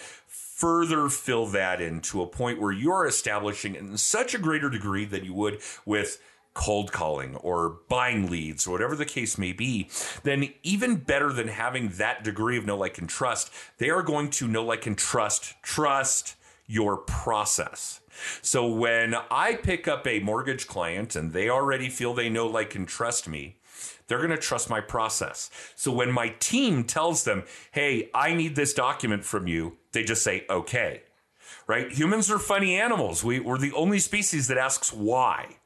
further 0.57 1.07
fill 1.07 1.45
that 1.45 1.79
in 1.79 2.01
to 2.01 2.19
a 2.23 2.25
point 2.25 2.59
where 2.59 2.71
you're 2.71 3.05
establishing 3.05 3.75
in 3.75 3.95
such 3.95 4.33
a 4.33 4.39
greater 4.39 4.71
degree 4.71 5.05
than 5.05 5.23
you 5.23 5.31
would 5.31 5.61
with 5.85 6.19
cold 6.55 6.91
calling 6.91 7.35
or 7.35 7.77
buying 7.87 8.27
leads 8.27 8.65
or 8.65 8.71
whatever 8.71 8.95
the 8.95 9.05
case 9.05 9.37
may 9.37 9.53
be, 9.53 9.87
then 10.23 10.51
even 10.63 10.95
better 10.95 11.31
than 11.31 11.47
having 11.47 11.89
that 11.89 12.23
degree 12.23 12.57
of 12.57 12.65
know, 12.65 12.75
like, 12.75 12.97
and 12.97 13.07
trust, 13.07 13.53
they 13.77 13.91
are 13.91 14.01
going 14.01 14.31
to 14.31 14.47
know, 14.47 14.65
like, 14.65 14.87
and 14.87 14.97
trust, 14.97 15.53
trust 15.61 16.35
your 16.65 16.97
process. 16.97 17.99
So 18.41 18.67
when 18.67 19.15
I 19.29 19.53
pick 19.53 19.87
up 19.87 20.07
a 20.07 20.21
mortgage 20.21 20.65
client 20.65 21.15
and 21.15 21.33
they 21.33 21.49
already 21.49 21.87
feel 21.87 22.15
they 22.15 22.29
know, 22.29 22.47
like, 22.47 22.73
and 22.73 22.87
trust 22.87 23.29
me, 23.29 23.57
they're 24.07 24.17
going 24.17 24.31
to 24.31 24.37
trust 24.37 24.69
my 24.69 24.81
process. 24.81 25.51
So 25.75 25.91
when 25.91 26.11
my 26.11 26.29
team 26.39 26.83
tells 26.83 27.25
them, 27.25 27.43
hey, 27.71 28.09
I 28.15 28.33
need 28.33 28.55
this 28.55 28.73
document 28.73 29.23
from 29.23 29.47
you, 29.47 29.77
they 29.97 30.03
just 30.03 30.23
say, 30.23 30.45
okay. 30.47 31.01
Right? 31.65 31.91
Humans 31.91 32.29
are 32.29 32.39
funny 32.39 32.79
animals. 32.79 33.23
We, 33.23 33.39
we're 33.39 33.57
the 33.57 33.73
only 33.73 33.99
species 33.99 34.47
that 34.47 34.57
asks 34.57 34.93
why. 34.93 35.57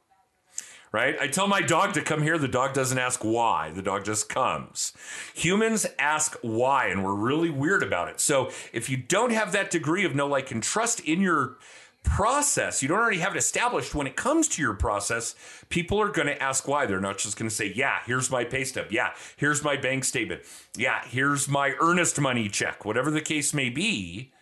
Right? 0.90 1.16
I 1.20 1.26
tell 1.26 1.46
my 1.46 1.60
dog 1.60 1.94
to 1.94 2.02
come 2.02 2.22
here. 2.22 2.38
The 2.38 2.48
dog 2.48 2.72
doesn't 2.72 2.98
ask 2.98 3.22
why. 3.22 3.70
The 3.70 3.82
dog 3.82 4.04
just 4.04 4.28
comes. 4.28 4.94
Humans 5.34 5.86
ask 5.98 6.36
why, 6.42 6.86
and 6.86 7.04
we're 7.04 7.14
really 7.14 7.50
weird 7.50 7.82
about 7.82 8.08
it. 8.08 8.20
So 8.20 8.50
if 8.72 8.90
you 8.90 8.96
don't 8.96 9.32
have 9.32 9.52
that 9.52 9.70
degree 9.70 10.04
of 10.04 10.14
know, 10.14 10.26
like, 10.26 10.50
and 10.50 10.62
trust 10.62 11.00
in 11.00 11.20
your 11.20 11.58
process, 12.02 12.82
you 12.82 12.88
don't 12.88 12.98
already 12.98 13.18
have 13.18 13.34
it 13.34 13.38
established 13.38 13.94
when 13.94 14.06
it 14.06 14.16
comes 14.16 14.48
to 14.48 14.62
your 14.62 14.74
process, 14.74 15.34
people 15.68 16.00
are 16.00 16.10
going 16.10 16.26
to 16.26 16.42
ask 16.42 16.66
why. 16.66 16.86
They're 16.86 17.00
not 17.00 17.18
just 17.18 17.38
going 17.38 17.48
to 17.48 17.54
say, 17.54 17.72
yeah, 17.74 18.00
here's 18.06 18.30
my 18.30 18.44
pay 18.44 18.64
stub. 18.64 18.86
Yeah, 18.90 19.14
here's 19.36 19.62
my 19.62 19.76
bank 19.76 20.04
statement. 20.04 20.42
Yeah, 20.76 21.02
here's 21.06 21.48
my 21.48 21.74
earnest 21.80 22.20
money 22.20 22.48
check, 22.48 22.84
whatever 22.84 23.10
the 23.10 23.20
case 23.20 23.54
may 23.54 23.70
be. 23.70 24.32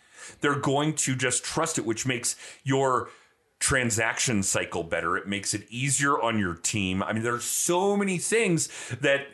They're 0.40 0.58
going 0.58 0.94
to 0.94 1.14
just 1.14 1.44
trust 1.44 1.78
it, 1.78 1.84
which 1.84 2.06
makes 2.06 2.36
your 2.64 3.10
transaction 3.58 4.42
cycle 4.42 4.82
better. 4.82 5.16
It 5.16 5.28
makes 5.28 5.54
it 5.54 5.66
easier 5.68 6.20
on 6.20 6.38
your 6.38 6.54
team. 6.54 7.02
I 7.02 7.12
mean, 7.12 7.22
there's 7.22 7.44
so 7.44 7.96
many 7.96 8.18
things 8.18 8.68
that 9.00 9.26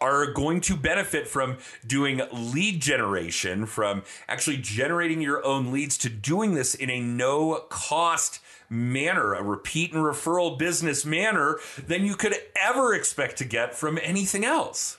are 0.00 0.26
going 0.32 0.60
to 0.62 0.76
benefit 0.76 1.28
from 1.28 1.58
doing 1.86 2.20
lead 2.32 2.80
generation, 2.80 3.66
from 3.66 4.02
actually 4.28 4.56
generating 4.56 5.20
your 5.20 5.44
own 5.44 5.72
leads 5.72 5.98
to 5.98 6.08
doing 6.08 6.54
this 6.54 6.74
in 6.74 6.90
a 6.90 7.00
no 7.00 7.56
cost 7.68 8.40
manner, 8.68 9.34
a 9.34 9.42
repeat 9.42 9.92
and 9.92 10.04
referral 10.04 10.58
business 10.58 11.04
manner 11.04 11.58
than 11.86 12.04
you 12.04 12.14
could 12.14 12.34
ever 12.56 12.94
expect 12.94 13.36
to 13.38 13.44
get 13.44 13.74
from 13.74 13.98
anything 14.02 14.44
else. 14.44 14.98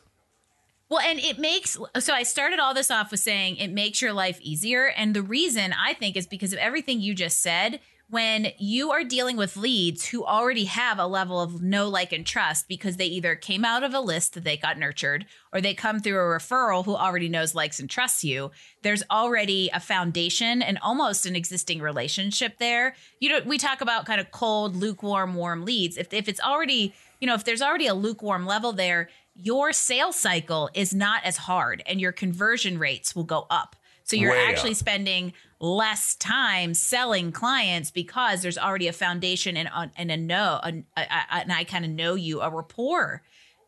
Well, 0.90 1.00
and 1.00 1.20
it 1.20 1.40
makes 1.40 1.78
so 2.00 2.14
I 2.14 2.24
started 2.24 2.60
all 2.60 2.74
this 2.74 2.92
off 2.92 3.12
with 3.12 3.22
saying 3.22 3.56
it 3.56 3.72
makes 3.72 4.02
your 4.02 4.12
life 4.12 4.42
easier. 4.42 4.88
And 4.88 5.14
the 5.14 5.22
reason 5.22 5.74
I 5.74 5.94
think 5.94 6.18
is 6.18 6.28
because 6.28 6.52
of 6.52 6.60
everything 6.60 7.00
you 7.00 7.16
just 7.16 7.40
said 7.40 7.80
when 8.12 8.52
you 8.58 8.92
are 8.92 9.06
dealing 9.06 9.38
with 9.38 9.56
leads 9.56 10.06
who 10.06 10.26
already 10.26 10.66
have 10.66 11.00
a 11.00 11.08
level 11.08 11.40
of 11.40 11.62
know, 11.62 11.88
like, 11.88 12.12
and 12.12 12.26
trust 12.26 12.68
because 12.68 12.98
they 12.98 13.06
either 13.06 13.36
came 13.36 13.64
out 13.64 13.84
of 13.84 13.94
a 13.94 14.02
list 14.02 14.34
that 14.34 14.44
they 14.44 14.58
got 14.58 14.78
nurtured 14.78 15.26
or 15.54 15.62
they 15.62 15.74
come 15.74 15.98
through 15.98 16.20
a 16.20 16.38
referral 16.38 16.84
who 16.84 16.94
already 16.94 17.30
knows, 17.30 17.56
likes, 17.56 17.80
and 17.80 17.90
trusts 17.90 18.22
you, 18.22 18.52
there's 18.82 19.02
already 19.10 19.70
a 19.74 19.80
foundation 19.80 20.62
and 20.62 20.78
almost 20.82 21.26
an 21.26 21.38
existing 21.38 21.80
relationship 21.80 22.58
there. 22.58 22.96
You 23.22 23.30
know, 23.30 23.40
we 23.46 23.58
talk 23.58 23.80
about 23.80 24.06
kind 24.06 24.20
of 24.20 24.30
cold, 24.32 24.76
lukewarm, 24.76 25.34
warm 25.34 25.64
leads. 25.64 25.96
If, 25.96 26.14
if 26.14 26.28
it's 26.28 26.42
already, 26.42 26.94
you 27.22 27.28
know, 27.28 27.36
if 27.36 27.46
there's 27.46 27.62
already 27.62 27.88
a 27.88 27.94
lukewarm 27.94 28.46
level 28.46 28.74
there, 28.74 29.08
your 29.36 29.72
sales 29.72 30.18
cycle 30.18 30.70
is 30.74 30.94
not 30.94 31.24
as 31.24 31.38
hard 31.38 31.82
and 31.86 32.02
your 32.02 32.12
conversion 32.12 32.78
rates 32.78 33.16
will 33.16 33.24
go 33.24 33.48
up. 33.50 33.78
So 34.12 34.18
you're 34.18 34.32
Way 34.32 34.46
actually 34.46 34.72
up. 34.72 34.78
spending 34.78 35.34
less 35.62 36.16
time 36.16 36.74
selling 36.74 37.32
clients 37.32 37.92
because 37.92 38.42
there's 38.42 38.58
already 38.58 38.90
a 38.90 38.94
foundation 38.94 39.56
and, 39.56 39.70
uh, 39.74 39.88
and 39.96 40.12
a 40.12 40.18
know, 40.18 40.60
and 40.62 40.84
I 40.98 41.66
kind 41.66 41.86
of 41.86 41.92
know 41.92 42.16
you, 42.16 42.42
a 42.42 42.50
rapport 42.50 43.22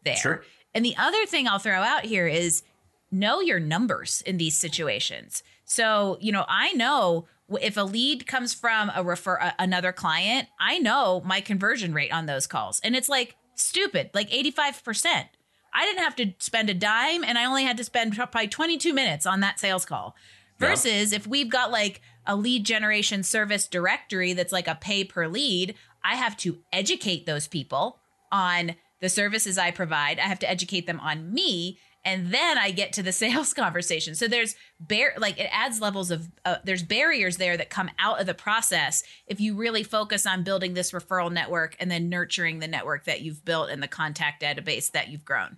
there. 0.03 0.17
Sure. 0.17 0.43
And 0.75 0.83
the 0.83 0.97
other 0.97 1.25
thing 1.25 1.47
I'll 1.47 1.59
throw 1.59 1.79
out 1.79 2.03
here 2.03 2.27
is 2.27 2.61
know 3.09 3.39
your 3.39 3.61
numbers 3.61 4.21
in 4.25 4.35
these 4.35 4.57
situations. 4.57 5.43
So, 5.63 6.17
you 6.19 6.33
know, 6.33 6.43
I 6.49 6.73
know 6.73 7.25
if 7.61 7.77
a 7.77 7.83
lead 7.83 8.27
comes 8.27 8.53
from 8.53 8.91
a 8.93 9.01
refer 9.01 9.53
another 9.57 9.93
client, 9.93 10.49
I 10.59 10.79
know 10.79 11.21
my 11.23 11.39
conversion 11.39 11.93
rate 11.93 12.11
on 12.11 12.25
those 12.25 12.47
calls. 12.47 12.81
And 12.83 12.97
it's 12.97 13.07
like 13.07 13.37
stupid, 13.55 14.09
like 14.13 14.29
85%. 14.29 15.25
I 15.73 15.85
didn't 15.85 16.03
have 16.03 16.15
to 16.17 16.33
spend 16.39 16.69
a 16.69 16.73
dime 16.73 17.23
and 17.23 17.37
I 17.37 17.45
only 17.45 17.63
had 17.63 17.77
to 17.77 17.83
spend 17.83 18.15
probably 18.15 18.47
22 18.47 18.93
minutes 18.93 19.25
on 19.25 19.39
that 19.41 19.59
sales 19.59 19.85
call. 19.85 20.15
Versus 20.59 21.11
yeah. 21.11 21.17
if 21.17 21.27
we've 21.27 21.49
got 21.49 21.71
like 21.71 22.01
a 22.27 22.35
lead 22.35 22.65
generation 22.65 23.23
service 23.23 23.67
directory 23.67 24.33
that's 24.33 24.53
like 24.53 24.67
a 24.67 24.75
pay 24.75 25.03
per 25.03 25.27
lead, 25.27 25.75
I 26.03 26.15
have 26.15 26.37
to 26.37 26.59
educate 26.71 27.25
those 27.25 27.47
people 27.47 27.99
on 28.31 28.75
the 29.01 29.09
services 29.09 29.57
I 29.57 29.71
provide. 29.71 30.19
I 30.19 30.23
have 30.23 30.39
to 30.39 30.49
educate 30.49 30.85
them 30.87 30.99
on 30.99 31.33
me 31.33 31.79
and 32.05 32.33
then 32.33 32.57
I 32.57 32.71
get 32.71 32.93
to 32.93 33.03
the 33.03 33.11
sales 33.23 33.53
conversation. 33.53 34.15
So 34.15 34.27
there's 34.27 34.55
bar- 34.79 35.13
like 35.17 35.39
it 35.39 35.49
adds 35.51 35.81
levels 35.81 36.11
of 36.11 36.29
uh, 36.45 36.57
there's 36.63 36.83
barriers 36.83 37.37
there 37.37 37.57
that 37.57 37.69
come 37.69 37.89
out 37.99 38.19
of 38.19 38.25
the 38.25 38.33
process 38.33 39.03
if 39.27 39.39
you 39.39 39.55
really 39.55 39.83
focus 39.83 40.25
on 40.25 40.43
building 40.43 40.73
this 40.73 40.91
referral 40.91 41.31
network 41.31 41.75
and 41.79 41.89
then 41.89 42.09
nurturing 42.09 42.59
the 42.59 42.67
network 42.67 43.05
that 43.05 43.21
you've 43.21 43.43
built 43.45 43.69
and 43.69 43.81
the 43.81 43.87
contact 43.87 44.41
database 44.41 44.91
that 44.91 45.09
you've 45.09 45.25
grown. 45.25 45.57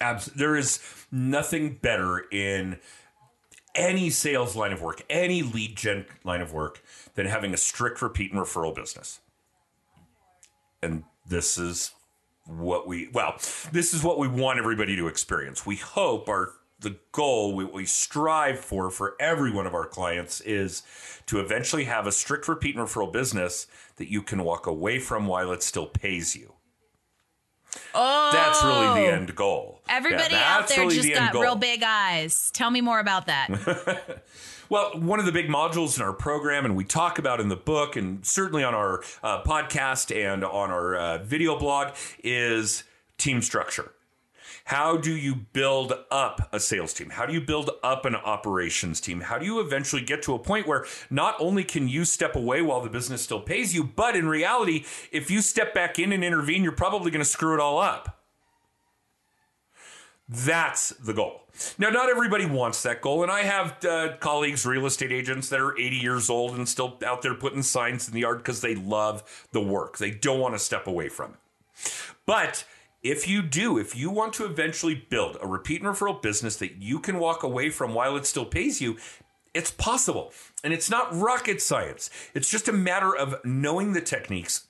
Abs- 0.00 0.26
there 0.26 0.56
is 0.56 0.80
nothing 1.10 1.74
better 1.74 2.26
in 2.30 2.78
any 3.74 4.10
sales 4.10 4.56
line 4.56 4.72
of 4.72 4.82
work, 4.82 5.02
any 5.08 5.42
lead 5.42 5.76
gen 5.76 6.06
line 6.24 6.40
of 6.40 6.52
work, 6.52 6.82
than 7.14 7.26
having 7.26 7.54
a 7.54 7.56
strict 7.56 8.02
repeat 8.02 8.32
and 8.32 8.40
referral 8.40 8.74
business. 8.74 9.20
And 10.82 11.04
this 11.26 11.58
is 11.58 11.92
what 12.48 12.86
we 12.86 13.08
well, 13.12 13.34
this 13.72 13.92
is 13.92 14.02
what 14.02 14.18
we 14.18 14.26
want 14.26 14.58
everybody 14.58 14.96
to 14.96 15.06
experience. 15.06 15.66
We 15.66 15.76
hope 15.76 16.28
our 16.28 16.54
the 16.80 16.96
goal 17.12 17.54
we, 17.54 17.64
we 17.64 17.84
strive 17.84 18.58
for 18.58 18.90
for 18.90 19.16
every 19.20 19.52
one 19.52 19.66
of 19.66 19.74
our 19.74 19.86
clients 19.86 20.40
is 20.40 20.82
to 21.26 21.40
eventually 21.40 21.84
have 21.84 22.06
a 22.06 22.12
strict 22.12 22.48
repeat 22.48 22.76
and 22.76 22.86
referral 22.86 23.12
business 23.12 23.66
that 23.96 24.10
you 24.10 24.22
can 24.22 24.42
walk 24.44 24.66
away 24.66 24.98
from 24.98 25.26
while 25.26 25.52
it 25.52 25.62
still 25.62 25.86
pays 25.86 26.34
you. 26.34 26.54
Oh, 27.94 28.30
that's 28.32 28.64
really 28.64 29.02
the 29.02 29.10
oh. 29.10 29.14
end 29.14 29.34
goal. 29.34 29.82
Everybody 29.88 30.34
yeah, 30.34 30.56
out 30.56 30.68
there 30.68 30.80
really 30.80 30.96
just 30.96 31.08
the 31.08 31.14
got 31.14 31.34
real 31.34 31.56
big 31.56 31.82
eyes. 31.84 32.50
Tell 32.52 32.70
me 32.70 32.80
more 32.80 33.00
about 33.00 33.26
that. 33.26 33.48
well, 34.68 34.98
one 34.98 35.18
of 35.18 35.26
the 35.26 35.32
big 35.32 35.48
modules 35.48 35.96
in 35.96 36.02
our 36.02 36.12
program, 36.12 36.64
and 36.64 36.76
we 36.76 36.84
talk 36.84 37.18
about 37.18 37.40
in 37.40 37.48
the 37.48 37.56
book, 37.56 37.96
and 37.96 38.24
certainly 38.24 38.64
on 38.64 38.74
our 38.74 39.02
uh, 39.22 39.42
podcast 39.42 40.14
and 40.14 40.44
on 40.44 40.70
our 40.70 40.96
uh, 40.96 41.18
video 41.18 41.58
blog, 41.58 41.94
is 42.22 42.84
team 43.16 43.42
structure. 43.42 43.92
How 44.64 44.98
do 44.98 45.16
you 45.16 45.34
build 45.34 45.94
up 46.10 46.50
a 46.52 46.60
sales 46.60 46.92
team? 46.92 47.08
How 47.08 47.24
do 47.24 47.32
you 47.32 47.40
build 47.40 47.70
up 47.82 48.04
an 48.04 48.14
operations 48.14 49.00
team? 49.00 49.22
How 49.22 49.38
do 49.38 49.46
you 49.46 49.60
eventually 49.60 50.02
get 50.02 50.22
to 50.24 50.34
a 50.34 50.38
point 50.38 50.66
where 50.66 50.84
not 51.08 51.36
only 51.38 51.64
can 51.64 51.88
you 51.88 52.04
step 52.04 52.36
away 52.36 52.60
while 52.60 52.82
the 52.82 52.90
business 52.90 53.22
still 53.22 53.40
pays 53.40 53.74
you, 53.74 53.82
but 53.82 54.14
in 54.14 54.28
reality, 54.28 54.84
if 55.10 55.30
you 55.30 55.40
step 55.40 55.72
back 55.72 55.98
in 55.98 56.12
and 56.12 56.22
intervene, 56.22 56.62
you're 56.62 56.72
probably 56.72 57.10
going 57.10 57.24
to 57.24 57.30
screw 57.30 57.54
it 57.54 57.60
all 57.60 57.78
up. 57.78 58.22
That's 60.28 60.90
the 60.90 61.14
goal. 61.14 61.47
Now, 61.78 61.90
not 61.90 62.08
everybody 62.08 62.46
wants 62.46 62.82
that 62.82 63.00
goal, 63.00 63.22
and 63.22 63.32
I 63.32 63.42
have 63.42 63.84
uh, 63.84 64.16
colleagues, 64.18 64.64
real 64.64 64.86
estate 64.86 65.12
agents 65.12 65.48
that 65.48 65.60
are 65.60 65.78
80 65.78 65.96
years 65.96 66.30
old 66.30 66.56
and 66.56 66.68
still 66.68 66.98
out 67.04 67.22
there 67.22 67.34
putting 67.34 67.62
signs 67.62 68.08
in 68.08 68.14
the 68.14 68.20
yard 68.20 68.38
because 68.38 68.60
they 68.60 68.74
love 68.74 69.46
the 69.52 69.60
work. 69.60 69.98
They 69.98 70.10
don't 70.10 70.40
want 70.40 70.54
to 70.54 70.58
step 70.58 70.86
away 70.86 71.08
from 71.08 71.32
it. 71.32 71.38
But 72.26 72.64
if 73.02 73.28
you 73.28 73.42
do, 73.42 73.78
if 73.78 73.96
you 73.96 74.10
want 74.10 74.32
to 74.34 74.44
eventually 74.44 74.94
build 74.94 75.36
a 75.40 75.46
repeat 75.46 75.82
and 75.82 75.94
referral 75.94 76.20
business 76.20 76.56
that 76.56 76.82
you 76.82 76.98
can 76.98 77.18
walk 77.18 77.42
away 77.42 77.70
from 77.70 77.94
while 77.94 78.16
it 78.16 78.26
still 78.26 78.44
pays 78.44 78.80
you, 78.80 78.96
it's 79.54 79.70
possible. 79.70 80.32
And 80.62 80.72
it's 80.72 80.90
not 80.90 81.14
rocket 81.16 81.62
science. 81.62 82.10
It's 82.34 82.50
just 82.50 82.68
a 82.68 82.72
matter 82.72 83.16
of 83.16 83.36
knowing 83.44 83.92
the 83.92 84.00
techniques, 84.00 84.66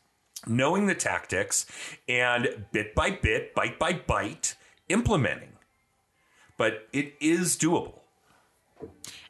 knowing 0.46 0.86
the 0.86 0.94
tactics, 0.94 1.66
and 2.08 2.66
bit 2.72 2.94
by 2.94 3.10
bit, 3.10 3.54
bite 3.54 3.78
by 3.78 3.92
bite, 3.94 4.56
implementing. 4.88 5.57
But 6.58 6.88
it 6.92 7.14
is 7.20 7.56
doable. 7.56 8.00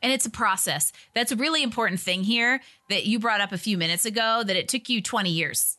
And 0.02 0.12
it's 0.12 0.26
a 0.26 0.30
process. 0.30 0.92
That's 1.14 1.32
a 1.32 1.36
really 1.36 1.62
important 1.62 2.00
thing 2.00 2.24
here 2.24 2.60
that 2.88 3.06
you 3.06 3.18
brought 3.18 3.40
up 3.40 3.52
a 3.52 3.58
few 3.58 3.78
minutes 3.78 4.04
ago 4.04 4.42
that 4.44 4.56
it 4.56 4.68
took 4.68 4.88
you 4.88 5.00
20 5.00 5.30
years. 5.30 5.76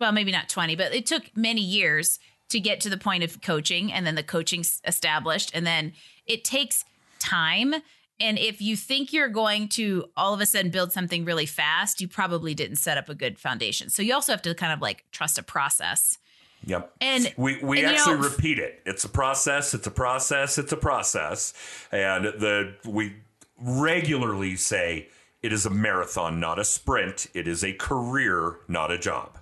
Well, 0.00 0.12
maybe 0.12 0.32
not 0.32 0.48
20, 0.48 0.74
but 0.76 0.94
it 0.94 1.06
took 1.06 1.36
many 1.36 1.60
years 1.60 2.18
to 2.48 2.60
get 2.60 2.80
to 2.80 2.90
the 2.90 2.96
point 2.96 3.24
of 3.24 3.40
coaching 3.40 3.92
and 3.92 4.06
then 4.06 4.14
the 4.14 4.22
coaching's 4.22 4.80
established. 4.86 5.50
And 5.54 5.66
then 5.66 5.92
it 6.26 6.44
takes 6.44 6.84
time. 7.18 7.74
And 8.20 8.38
if 8.38 8.60
you 8.60 8.76
think 8.76 9.12
you're 9.12 9.28
going 9.28 9.68
to 9.70 10.04
all 10.16 10.34
of 10.34 10.40
a 10.40 10.46
sudden 10.46 10.70
build 10.70 10.92
something 10.92 11.24
really 11.24 11.46
fast, 11.46 12.00
you 12.00 12.08
probably 12.08 12.54
didn't 12.54 12.76
set 12.76 12.98
up 12.98 13.08
a 13.08 13.14
good 13.14 13.38
foundation. 13.38 13.90
So 13.90 14.02
you 14.02 14.14
also 14.14 14.32
have 14.32 14.42
to 14.42 14.54
kind 14.54 14.72
of 14.72 14.80
like 14.80 15.04
trust 15.12 15.38
a 15.38 15.42
process. 15.42 16.18
Yep. 16.64 16.92
And 17.00 17.34
we 17.36 17.62
we 17.62 17.84
and, 17.84 17.94
actually 17.94 18.16
know- 18.16 18.28
repeat 18.28 18.58
it. 18.58 18.80
It's 18.86 19.04
a 19.04 19.08
process. 19.08 19.74
It's 19.74 19.86
a 19.86 19.90
process. 19.90 20.58
It's 20.58 20.72
a 20.72 20.76
process. 20.76 21.54
And 21.90 22.24
the 22.24 22.74
we 22.84 23.16
regularly 23.58 24.56
say 24.56 25.08
it 25.42 25.52
is 25.52 25.66
a 25.66 25.70
marathon, 25.70 26.38
not 26.38 26.58
a 26.58 26.64
sprint. 26.64 27.26
It 27.34 27.48
is 27.48 27.64
a 27.64 27.72
career, 27.72 28.60
not 28.68 28.90
a 28.90 28.98
job. 28.98 29.38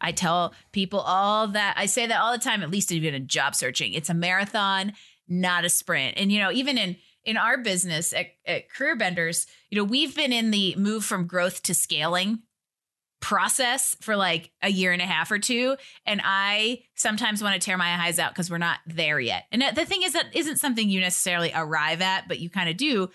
I 0.00 0.12
tell 0.12 0.54
people 0.72 1.00
all 1.00 1.48
that. 1.48 1.74
I 1.76 1.86
say 1.86 2.06
that 2.06 2.20
all 2.20 2.32
the 2.32 2.38
time, 2.38 2.62
at 2.62 2.70
least 2.70 2.92
even 2.92 3.14
in 3.14 3.26
job 3.26 3.54
searching. 3.54 3.92
It's 3.92 4.10
a 4.10 4.14
marathon, 4.14 4.92
not 5.26 5.64
a 5.64 5.68
sprint. 5.68 6.14
And, 6.16 6.30
you 6.30 6.38
know, 6.38 6.52
even 6.52 6.78
in, 6.78 6.96
in 7.24 7.36
our 7.36 7.58
business 7.58 8.12
at, 8.12 8.26
at 8.46 8.70
Career 8.70 8.94
Benders, 8.94 9.46
you 9.70 9.78
know, 9.78 9.84
we've 9.84 10.14
been 10.14 10.32
in 10.32 10.50
the 10.50 10.76
move 10.76 11.04
from 11.04 11.26
growth 11.26 11.62
to 11.64 11.74
scaling 11.74 12.42
process 13.20 13.96
for 14.00 14.14
like 14.16 14.50
a 14.62 14.68
year 14.68 14.92
and 14.92 15.02
a 15.02 15.06
half 15.06 15.30
or 15.30 15.38
two. 15.38 15.76
And 16.04 16.20
I 16.22 16.82
sometimes 16.94 17.42
want 17.42 17.54
to 17.54 17.64
tear 17.64 17.76
my 17.76 18.06
eyes 18.06 18.18
out 18.18 18.32
because 18.32 18.50
we're 18.50 18.58
not 18.58 18.78
there 18.86 19.18
yet. 19.18 19.44
And 19.50 19.62
the 19.74 19.86
thing 19.86 20.02
is, 20.02 20.12
that 20.12 20.34
isn't 20.34 20.58
something 20.58 20.88
you 20.88 21.00
necessarily 21.00 21.50
arrive 21.54 22.02
at, 22.02 22.28
but 22.28 22.38
you 22.38 22.50
kind 22.50 22.68
of 22.68 22.76
do 22.76 23.08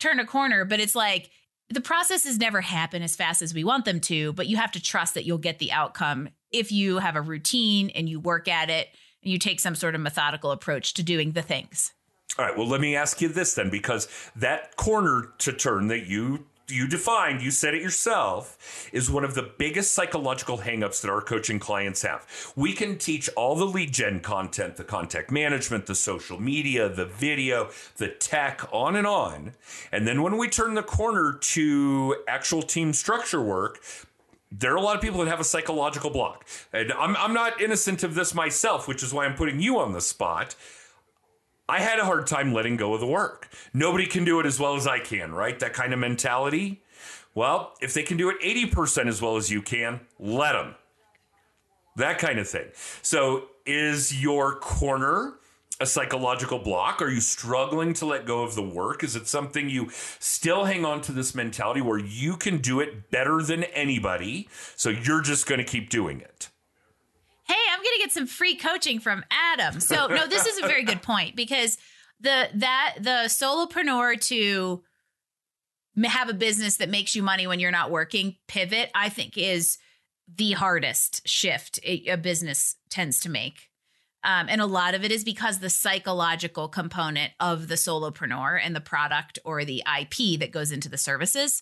turn 0.00 0.18
a 0.20 0.26
corner. 0.26 0.64
But 0.64 0.80
it's 0.80 0.94
like, 0.94 1.30
the 1.70 1.80
processes 1.80 2.38
never 2.38 2.60
happen 2.60 3.02
as 3.02 3.16
fast 3.16 3.40
as 3.40 3.54
we 3.54 3.64
want 3.64 3.86
them 3.86 3.98
to, 4.00 4.34
but 4.34 4.46
you 4.48 4.58
have 4.58 4.72
to 4.72 4.82
trust 4.82 5.14
that 5.14 5.24
you'll 5.24 5.38
get 5.38 5.58
the 5.58 5.72
outcome 5.72 6.28
if 6.52 6.70
you 6.70 6.98
have 6.98 7.16
a 7.16 7.22
routine 7.22 7.90
and 7.94 8.06
you 8.06 8.20
work 8.20 8.48
at 8.48 8.68
it 8.68 8.88
and 9.22 9.32
you 9.32 9.38
take 9.38 9.60
some 9.60 9.74
sort 9.74 9.94
of 9.94 10.02
methodical 10.02 10.50
approach 10.50 10.92
to 10.94 11.02
doing 11.02 11.32
the 11.32 11.40
things. 11.40 11.92
All 12.38 12.44
right. 12.44 12.56
Well, 12.56 12.68
let 12.68 12.82
me 12.82 12.96
ask 12.96 13.22
you 13.22 13.28
this 13.28 13.54
then, 13.54 13.70
because 13.70 14.08
that 14.36 14.76
corner 14.76 15.32
to 15.38 15.52
turn 15.52 15.86
that 15.86 16.06
you 16.06 16.46
you 16.68 16.88
defined, 16.88 17.42
you 17.42 17.50
said 17.50 17.74
it 17.74 17.82
yourself, 17.82 18.88
is 18.92 19.10
one 19.10 19.24
of 19.24 19.34
the 19.34 19.50
biggest 19.58 19.92
psychological 19.92 20.58
hangups 20.58 21.02
that 21.02 21.10
our 21.10 21.20
coaching 21.20 21.58
clients 21.58 22.02
have. 22.02 22.26
We 22.56 22.72
can 22.72 22.98
teach 22.98 23.28
all 23.36 23.54
the 23.54 23.66
lead 23.66 23.92
gen 23.92 24.20
content, 24.20 24.76
the 24.76 24.84
contact 24.84 25.30
management, 25.30 25.86
the 25.86 25.94
social 25.94 26.40
media, 26.40 26.88
the 26.88 27.06
video, 27.06 27.70
the 27.96 28.08
tech, 28.08 28.62
on 28.72 28.96
and 28.96 29.06
on. 29.06 29.52
And 29.92 30.06
then 30.06 30.22
when 30.22 30.38
we 30.38 30.48
turn 30.48 30.74
the 30.74 30.82
corner 30.82 31.38
to 31.40 32.16
actual 32.26 32.62
team 32.62 32.92
structure 32.92 33.42
work, 33.42 33.80
there 34.50 34.72
are 34.72 34.76
a 34.76 34.80
lot 34.80 34.96
of 34.96 35.02
people 35.02 35.18
that 35.18 35.28
have 35.28 35.40
a 35.40 35.44
psychological 35.44 36.10
block. 36.10 36.46
And 36.72 36.92
I'm, 36.92 37.16
I'm 37.16 37.34
not 37.34 37.60
innocent 37.60 38.04
of 38.04 38.14
this 38.14 38.34
myself, 38.34 38.86
which 38.86 39.02
is 39.02 39.12
why 39.12 39.26
I'm 39.26 39.34
putting 39.34 39.60
you 39.60 39.78
on 39.78 39.92
the 39.92 40.00
spot. 40.00 40.54
I 41.68 41.80
had 41.80 41.98
a 41.98 42.04
hard 42.04 42.26
time 42.26 42.52
letting 42.52 42.76
go 42.76 42.94
of 42.94 43.00
the 43.00 43.06
work. 43.06 43.48
Nobody 43.72 44.06
can 44.06 44.24
do 44.24 44.38
it 44.38 44.46
as 44.46 44.60
well 44.60 44.76
as 44.76 44.86
I 44.86 44.98
can, 44.98 45.32
right? 45.32 45.58
That 45.58 45.72
kind 45.72 45.92
of 45.92 45.98
mentality. 45.98 46.82
Well, 47.34 47.74
if 47.80 47.94
they 47.94 48.02
can 48.02 48.16
do 48.16 48.28
it 48.28 48.40
80% 48.40 49.08
as 49.08 49.22
well 49.22 49.36
as 49.36 49.50
you 49.50 49.62
can, 49.62 50.00
let 50.18 50.52
them. 50.52 50.74
That 51.96 52.18
kind 52.18 52.38
of 52.38 52.48
thing. 52.48 52.68
So, 53.02 53.46
is 53.66 54.20
your 54.20 54.56
corner 54.56 55.34
a 55.80 55.86
psychological 55.86 56.58
block? 56.58 57.00
Are 57.00 57.08
you 57.08 57.20
struggling 57.20 57.94
to 57.94 58.06
let 58.06 58.26
go 58.26 58.42
of 58.42 58.54
the 58.54 58.62
work? 58.62 59.02
Is 59.02 59.16
it 59.16 59.26
something 59.26 59.70
you 59.70 59.88
still 60.18 60.64
hang 60.66 60.84
on 60.84 61.00
to 61.02 61.12
this 61.12 61.34
mentality 61.34 61.80
where 61.80 61.98
you 61.98 62.36
can 62.36 62.58
do 62.58 62.80
it 62.80 63.10
better 63.10 63.42
than 63.42 63.64
anybody? 63.64 64.48
So, 64.76 64.90
you're 64.90 65.22
just 65.22 65.46
going 65.46 65.58
to 65.58 65.64
keep 65.64 65.88
doing 65.88 66.20
it? 66.20 66.50
Hey, 67.46 67.54
I'm 67.70 67.78
going 67.78 67.96
to 67.96 68.02
get 68.02 68.12
some 68.12 68.26
free 68.26 68.56
coaching 68.56 69.00
from 69.00 69.24
Adam. 69.30 69.80
So 69.80 70.06
no, 70.06 70.26
this 70.26 70.46
is 70.46 70.58
a 70.58 70.66
very 70.66 70.84
good 70.84 71.02
point 71.02 71.36
because 71.36 71.78
the 72.20 72.48
that 72.54 72.96
the 73.00 73.24
solopreneur 73.28 74.20
to 74.28 74.82
have 76.04 76.28
a 76.28 76.34
business 76.34 76.78
that 76.78 76.88
makes 76.88 77.14
you 77.14 77.22
money 77.22 77.46
when 77.46 77.60
you're 77.60 77.70
not 77.70 77.90
working 77.90 78.36
pivot, 78.48 78.90
I 78.94 79.08
think 79.08 79.38
is 79.38 79.78
the 80.32 80.52
hardest 80.52 81.26
shift 81.28 81.78
a, 81.84 82.16
business 82.16 82.76
tends 82.90 83.20
to 83.20 83.28
make. 83.28 83.68
Um, 84.24 84.46
and 84.48 84.60
a 84.60 84.66
lot 84.66 84.94
of 84.94 85.04
it 85.04 85.12
is 85.12 85.22
because 85.22 85.58
the 85.58 85.68
psychological 85.68 86.68
component 86.68 87.32
of 87.40 87.68
the 87.68 87.74
solopreneur 87.74 88.58
and 88.62 88.74
the 88.74 88.80
product 88.80 89.38
or 89.44 89.64
the 89.64 89.82
IP 90.00 90.40
that 90.40 90.50
goes 90.50 90.72
into 90.72 90.88
the 90.88 90.96
services. 90.96 91.60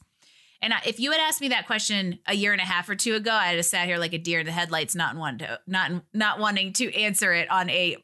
And 0.63 0.73
I, 0.73 0.81
if 0.87 1.01
you 1.01 1.11
had 1.11 1.21
asked 1.21 1.41
me 1.41 1.49
that 1.49 1.67
question 1.67 2.21
a 2.27 2.35
year 2.35 2.53
and 2.53 2.61
a 2.61 2.65
half 2.65 2.89
or 2.89 2.95
two 2.95 3.15
ago, 3.15 3.33
I'd 3.33 3.57
have 3.57 3.65
sat 3.67 3.87
here 3.87 3.99
like 3.99 4.13
a 4.13 4.19
deer 4.19 4.41
in 4.41 4.47
the 4.47 4.53
headlights, 4.53 4.95
not 4.95 5.17
one 5.17 5.39
to 5.39 5.61
not 5.67 5.91
not 6.15 6.39
wanting 6.39 6.73
to 6.75 6.95
answer 6.95 7.33
it 7.33 7.51
on 7.51 7.69
a 7.69 7.97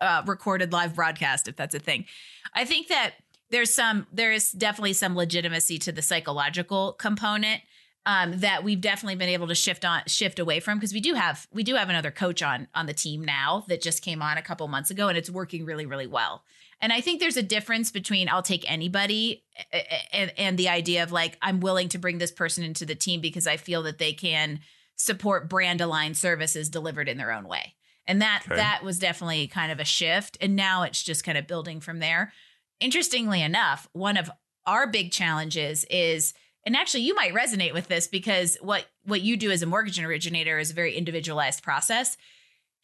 uh, 0.00 0.22
recorded 0.26 0.72
live 0.72 0.94
broadcast, 0.94 1.48
if 1.48 1.56
that's 1.56 1.74
a 1.74 1.78
thing. 1.80 2.06
I 2.54 2.64
think 2.64 2.88
that 2.88 3.14
there's 3.50 3.74
some 3.74 4.06
there 4.12 4.32
is 4.32 4.52
definitely 4.52 4.92
some 4.92 5.16
legitimacy 5.16 5.78
to 5.78 5.92
the 5.92 6.02
psychological 6.02 6.92
component 6.92 7.60
um, 8.06 8.38
that 8.38 8.62
we've 8.62 8.80
definitely 8.80 9.16
been 9.16 9.28
able 9.28 9.48
to 9.48 9.54
shift 9.54 9.84
on 9.84 10.02
shift 10.06 10.38
away 10.38 10.60
from 10.60 10.78
because 10.78 10.92
we 10.92 11.00
do 11.00 11.14
have 11.14 11.46
we 11.52 11.62
do 11.62 11.74
have 11.74 11.88
another 11.88 12.10
coach 12.10 12.42
on 12.42 12.68
on 12.74 12.86
the 12.86 12.94
team 12.94 13.24
now 13.24 13.64
that 13.68 13.82
just 13.82 14.02
came 14.02 14.22
on 14.22 14.38
a 14.38 14.42
couple 14.42 14.66
months 14.68 14.90
ago 14.90 15.08
and 15.08 15.18
it's 15.18 15.28
working 15.28 15.64
really 15.64 15.86
really 15.86 16.06
well. 16.06 16.44
And 16.80 16.92
I 16.92 17.00
think 17.00 17.20
there's 17.20 17.36
a 17.38 17.42
difference 17.42 17.90
between 17.90 18.28
I'll 18.28 18.42
take 18.42 18.70
anybody 18.70 19.44
and, 20.12 20.32
and 20.36 20.58
the 20.58 20.68
idea 20.68 21.02
of 21.02 21.10
like, 21.12 21.38
I'm 21.40 21.60
willing 21.60 21.88
to 21.90 21.98
bring 21.98 22.18
this 22.18 22.30
person 22.32 22.64
into 22.64 22.84
the 22.84 22.94
team 22.94 23.20
because 23.20 23.46
I 23.46 23.56
feel 23.56 23.82
that 23.84 23.98
they 23.98 24.12
can 24.12 24.60
support 24.96 25.48
brand 25.48 25.80
aligned 25.80 26.16
services 26.16 26.68
delivered 26.68 27.08
in 27.08 27.18
their 27.18 27.32
own 27.32 27.48
way. 27.48 27.74
And 28.06 28.22
that 28.22 28.42
Okay. 28.46 28.56
that 28.56 28.82
was 28.84 28.98
definitely 28.98 29.46
kind 29.48 29.72
of 29.72 29.80
a 29.80 29.84
shift. 29.84 30.36
And 30.40 30.54
now 30.54 30.82
it's 30.82 31.02
just 31.02 31.24
kind 31.24 31.38
of 31.38 31.46
building 31.46 31.80
from 31.80 31.98
there. 31.98 32.32
Interestingly 32.78 33.42
enough, 33.42 33.88
one 33.92 34.16
of 34.16 34.30
our 34.66 34.86
big 34.86 35.12
challenges 35.12 35.84
is 35.90 36.34
and 36.64 36.76
actually 36.76 37.04
you 37.04 37.14
might 37.14 37.32
resonate 37.32 37.72
with 37.72 37.86
this 37.88 38.08
because 38.08 38.58
what 38.60 38.86
what 39.04 39.22
you 39.22 39.36
do 39.36 39.50
as 39.50 39.62
a 39.62 39.66
mortgage 39.66 40.00
originator 40.00 40.58
is 40.58 40.70
a 40.72 40.74
very 40.74 40.94
individualized 40.94 41.62
process 41.62 42.16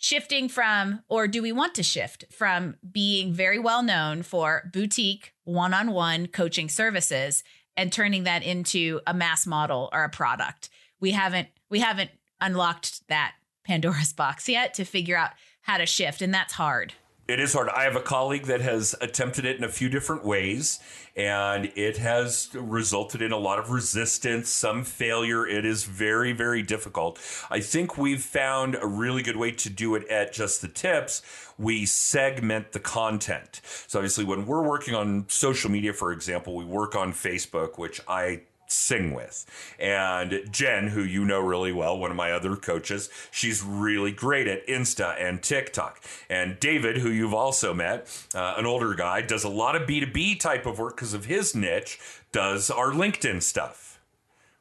shifting 0.02 0.48
from 0.48 1.00
or 1.08 1.28
do 1.28 1.40
we 1.40 1.52
want 1.52 1.76
to 1.76 1.82
shift 1.82 2.24
from 2.30 2.76
being 2.90 3.32
very 3.32 3.58
well 3.58 3.82
known 3.82 4.22
for 4.22 4.68
boutique 4.72 5.32
one-on-one 5.44 6.26
coaching 6.26 6.68
services 6.68 7.44
and 7.76 7.92
turning 7.92 8.24
that 8.24 8.42
into 8.42 9.00
a 9.06 9.14
mass 9.14 9.46
model 9.46 9.88
or 9.92 10.02
a 10.02 10.10
product? 10.10 10.68
We 11.00 11.12
haven't 11.12 11.48
we 11.70 11.78
haven't 11.78 12.10
unlocked 12.40 13.06
that 13.08 13.34
pandora's 13.64 14.12
box 14.16 14.48
yet 14.48 14.74
to 14.74 14.84
figure 14.84 15.16
out 15.16 15.30
how 15.62 15.78
to 15.78 15.86
shift 15.86 16.20
and 16.20 16.34
that's 16.34 16.52
hard 16.52 16.92
It 17.28 17.38
is 17.38 17.52
hard. 17.52 17.68
I 17.68 17.84
have 17.84 17.94
a 17.94 18.00
colleague 18.00 18.46
that 18.46 18.60
has 18.60 18.96
attempted 19.00 19.44
it 19.44 19.56
in 19.56 19.62
a 19.62 19.68
few 19.68 19.88
different 19.88 20.24
ways, 20.24 20.80
and 21.14 21.66
it 21.76 21.98
has 21.98 22.50
resulted 22.52 23.22
in 23.22 23.30
a 23.30 23.38
lot 23.38 23.60
of 23.60 23.70
resistance, 23.70 24.48
some 24.48 24.82
failure. 24.82 25.46
It 25.46 25.64
is 25.64 25.84
very, 25.84 26.32
very 26.32 26.62
difficult. 26.62 27.20
I 27.48 27.60
think 27.60 27.96
we've 27.96 28.20
found 28.20 28.74
a 28.74 28.88
really 28.88 29.22
good 29.22 29.36
way 29.36 29.52
to 29.52 29.70
do 29.70 29.94
it 29.94 30.06
at 30.08 30.32
just 30.32 30.62
the 30.62 30.68
tips. 30.68 31.22
We 31.56 31.86
segment 31.86 32.72
the 32.72 32.80
content. 32.80 33.60
So, 33.86 34.00
obviously, 34.00 34.24
when 34.24 34.44
we're 34.44 34.66
working 34.66 34.96
on 34.96 35.26
social 35.28 35.70
media, 35.70 35.92
for 35.92 36.10
example, 36.10 36.56
we 36.56 36.64
work 36.64 36.96
on 36.96 37.12
Facebook, 37.12 37.78
which 37.78 38.00
I 38.08 38.40
sing 38.72 39.12
with. 39.12 39.44
And 39.78 40.48
Jen, 40.50 40.88
who 40.88 41.02
you 41.02 41.24
know 41.24 41.40
really 41.40 41.72
well, 41.72 41.98
one 41.98 42.10
of 42.10 42.16
my 42.16 42.32
other 42.32 42.56
coaches, 42.56 43.10
she's 43.30 43.62
really 43.62 44.12
great 44.12 44.48
at 44.48 44.66
Insta 44.66 45.20
and 45.20 45.42
TikTok. 45.42 46.02
And 46.28 46.58
David, 46.60 46.98
who 46.98 47.10
you've 47.10 47.34
also 47.34 47.74
met, 47.74 48.08
uh, 48.34 48.54
an 48.56 48.66
older 48.66 48.94
guy, 48.94 49.22
does 49.22 49.44
a 49.44 49.48
lot 49.48 49.76
of 49.76 49.82
B2B 49.82 50.40
type 50.40 50.66
of 50.66 50.78
work 50.78 50.96
because 50.96 51.14
of 51.14 51.26
his 51.26 51.54
niche, 51.54 51.98
does 52.32 52.70
our 52.70 52.92
LinkedIn 52.92 53.42
stuff. 53.42 54.00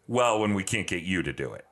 Well, 0.08 0.39
when 0.39 0.54
we 0.54 0.63
can't 0.63 0.88
get 0.88 1.04
you 1.04 1.24
to 1.24 1.32
do 1.32 1.54
it. 1.54 1.65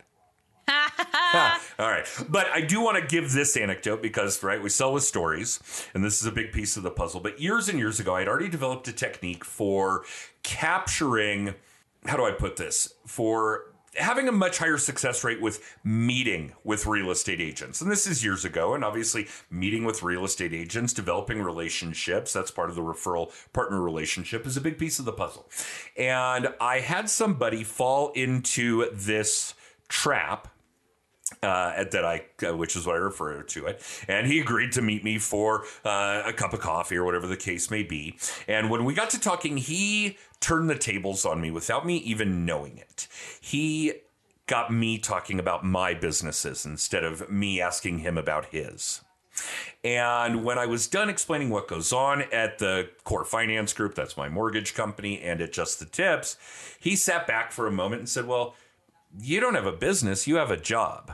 All 1.80 1.89
right. 1.89 2.06
But 2.28 2.47
I 2.47 2.62
do 2.62 2.82
want 2.82 2.97
to 2.97 3.06
give 3.06 3.34
this 3.34 3.56
anecdote 3.58 4.02
because, 4.02 4.41
right, 4.43 4.62
we 4.62 4.69
sell 4.69 4.93
with 4.93 5.04
stories, 5.04 5.60
and 5.93 6.04
this 6.04 6.19
is 6.21 6.28
a 6.28 6.32
big 6.32 6.52
piece 6.52 6.78
of 6.78 6.84
the 6.84 6.91
puzzle. 6.91 7.19
But 7.19 7.39
years 7.39 7.69
and 7.69 7.78
years 7.80 7.99
ago, 7.99 8.15
I'd 8.15 8.28
already 8.28 8.49
developed 8.49 8.88
a 8.88 8.93
technique 8.93 9.43
for 9.43 10.04
capturing, 10.43 11.56
how 12.05 12.17
do 12.17 12.25
I 12.25 12.31
put 12.31 12.55
this? 12.55 12.93
For 13.05 13.73
having 13.95 14.27
a 14.27 14.31
much 14.31 14.59
higher 14.59 14.77
success 14.77 15.23
rate 15.23 15.41
with 15.41 15.75
meeting 15.83 16.53
with 16.63 16.85
real 16.85 17.12
estate 17.12 17.41
agents. 17.41 17.81
And 17.81 17.91
this 17.91 18.07
is 18.07 18.23
years 18.23 18.45
ago. 18.45 18.73
And 18.73 18.83
obviously, 18.83 19.27
meeting 19.49 19.83
with 19.83 20.03
real 20.03 20.25
estate 20.25 20.53
agents, 20.53 20.93
developing 20.93 21.41
relationships, 21.41 22.33
that's 22.33 22.51
part 22.51 22.69
of 22.69 22.75
the 22.75 22.81
referral 22.81 23.31
partner 23.53 23.81
relationship, 23.81 24.45
is 24.45 24.57
a 24.57 24.62
big 24.62 24.77
piece 24.77 24.99
of 24.99 25.05
the 25.05 25.12
puzzle. 25.12 25.49
And 25.97 26.53
I 26.62 26.79
had 26.79 27.09
somebody 27.09 27.63
fall 27.63 28.12
into 28.13 28.89
this 28.93 29.53
trap 29.88 30.47
uh, 31.43 31.83
that 31.83 32.03
I, 32.03 32.25
uh, 32.47 32.55
which 32.55 32.75
is 32.75 32.85
what 32.85 32.95
I 32.95 32.99
refer 32.99 33.43
to 33.43 33.67
it. 33.67 34.05
And 34.07 34.27
he 34.27 34.39
agreed 34.39 34.71
to 34.73 34.81
meet 34.81 35.03
me 35.03 35.17
for 35.19 35.63
uh, 35.85 36.23
a 36.25 36.33
cup 36.33 36.53
of 36.53 36.59
coffee 36.59 36.97
or 36.97 37.05
whatever 37.05 37.27
the 37.27 37.38
case 37.38 37.69
may 37.69 37.83
be. 37.83 38.17
And 38.47 38.69
when 38.69 38.83
we 38.83 38.93
got 38.93 39.12
to 39.12 39.19
talking, 39.19 39.57
he 39.57 40.17
turned 40.39 40.69
the 40.69 40.78
tables 40.78 41.25
on 41.25 41.41
me 41.41 41.52
without 41.52 41.86
me 41.86 41.97
even 41.97 42.45
knowing 42.45 42.78
it. 42.78 43.08
He 43.41 43.93
got 44.47 44.71
me 44.71 44.97
talking 44.97 45.39
about 45.39 45.63
my 45.63 45.93
businesses 45.93 46.65
instead 46.65 47.04
of 47.04 47.30
me 47.30 47.62
asking 47.62 47.99
him 47.99 48.17
about 48.17 48.45
his. 48.45 49.02
And 49.84 50.43
when 50.43 50.58
I 50.58 50.65
was 50.65 50.88
done 50.88 51.10
explaining 51.10 51.49
what 51.49 51.67
goes 51.67 51.93
on 51.93 52.23
at 52.34 52.60
the 52.60 52.89
Core 53.04 53.23
Finance 53.23 53.73
Group, 53.73 53.95
that's 53.95 54.17
my 54.17 54.28
mortgage 54.28 54.73
company, 54.73 55.21
and 55.21 55.39
at 55.39 55.54
Just 55.54 55.80
the 55.80 55.86
Tips, 55.86 56.38
he 56.80 56.95
sat 56.95 57.28
back 57.28 57.52
for 57.52 57.67
a 57.67 57.71
moment 57.71 57.99
and 57.99 58.10
said, 58.10 58.28
Well, 58.28 58.56
you 59.21 59.39
don't 59.39 59.56
have 59.56 59.65
a 59.65 59.71
business, 59.71 60.28
you 60.28 60.36
have 60.36 60.52
a 60.52 60.58
job. 60.58 61.13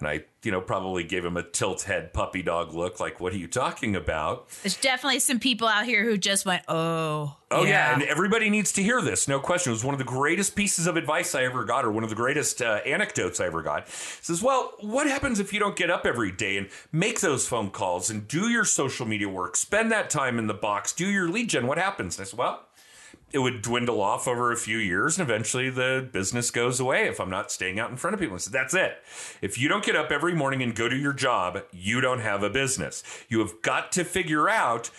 And 0.00 0.08
I, 0.08 0.24
you 0.42 0.50
know, 0.50 0.60
probably 0.62 1.04
gave 1.04 1.24
him 1.24 1.36
a 1.36 1.42
tilt 1.42 1.82
head 1.82 2.12
puppy 2.14 2.42
dog 2.42 2.72
look, 2.72 2.98
like, 2.98 3.20
what 3.20 3.32
are 3.34 3.36
you 3.36 3.46
talking 3.46 3.94
about? 3.94 4.48
There's 4.62 4.76
definitely 4.76 5.20
some 5.20 5.38
people 5.38 5.68
out 5.68 5.84
here 5.84 6.04
who 6.04 6.16
just 6.16 6.46
went, 6.46 6.62
oh. 6.68 7.36
Oh, 7.52 7.62
yeah. 7.64 7.68
yeah. 7.68 7.94
And 7.94 8.02
everybody 8.04 8.48
needs 8.48 8.72
to 8.72 8.82
hear 8.82 9.02
this. 9.02 9.28
No 9.28 9.40
question. 9.40 9.70
It 9.70 9.74
was 9.74 9.84
one 9.84 9.94
of 9.94 9.98
the 9.98 10.04
greatest 10.04 10.56
pieces 10.56 10.86
of 10.86 10.96
advice 10.96 11.34
I 11.34 11.44
ever 11.44 11.64
got, 11.64 11.84
or 11.84 11.90
one 11.90 12.04
of 12.04 12.10
the 12.10 12.16
greatest 12.16 12.62
uh, 12.62 12.80
anecdotes 12.86 13.40
I 13.40 13.46
ever 13.46 13.60
got. 13.60 13.88
It 13.88 13.92
says, 14.22 14.42
well, 14.42 14.72
what 14.80 15.06
happens 15.06 15.38
if 15.38 15.52
you 15.52 15.60
don't 15.60 15.76
get 15.76 15.90
up 15.90 16.06
every 16.06 16.32
day 16.32 16.56
and 16.56 16.68
make 16.92 17.20
those 17.20 17.46
phone 17.46 17.70
calls 17.70 18.08
and 18.08 18.26
do 18.26 18.48
your 18.48 18.64
social 18.64 19.04
media 19.04 19.28
work, 19.28 19.56
spend 19.56 19.92
that 19.92 20.08
time 20.08 20.38
in 20.38 20.46
the 20.46 20.54
box, 20.54 20.92
do 20.92 21.06
your 21.06 21.28
lead 21.28 21.50
gen? 21.50 21.66
What 21.66 21.76
happens? 21.76 22.16
And 22.18 22.24
I 22.24 22.30
said, 22.30 22.38
well, 22.38 22.64
it 23.32 23.38
would 23.38 23.62
dwindle 23.62 24.00
off 24.00 24.26
over 24.26 24.52
a 24.52 24.56
few 24.56 24.78
years 24.78 25.18
and 25.18 25.28
eventually 25.28 25.70
the 25.70 26.08
business 26.12 26.50
goes 26.50 26.80
away 26.80 27.06
if 27.06 27.20
I'm 27.20 27.30
not 27.30 27.50
staying 27.50 27.78
out 27.78 27.90
in 27.90 27.96
front 27.96 28.14
of 28.14 28.20
people. 28.20 28.38
So 28.38 28.50
that's 28.50 28.74
it. 28.74 28.98
If 29.40 29.58
you 29.58 29.68
don't 29.68 29.84
get 29.84 29.96
up 29.96 30.10
every 30.10 30.34
morning 30.34 30.62
and 30.62 30.74
go 30.74 30.88
to 30.88 30.96
your 30.96 31.12
job, 31.12 31.62
you 31.72 32.00
don't 32.00 32.20
have 32.20 32.42
a 32.42 32.50
business. 32.50 33.02
You 33.28 33.38
have 33.40 33.62
got 33.62 33.92
to 33.92 34.04
figure 34.04 34.48
out 34.48 34.90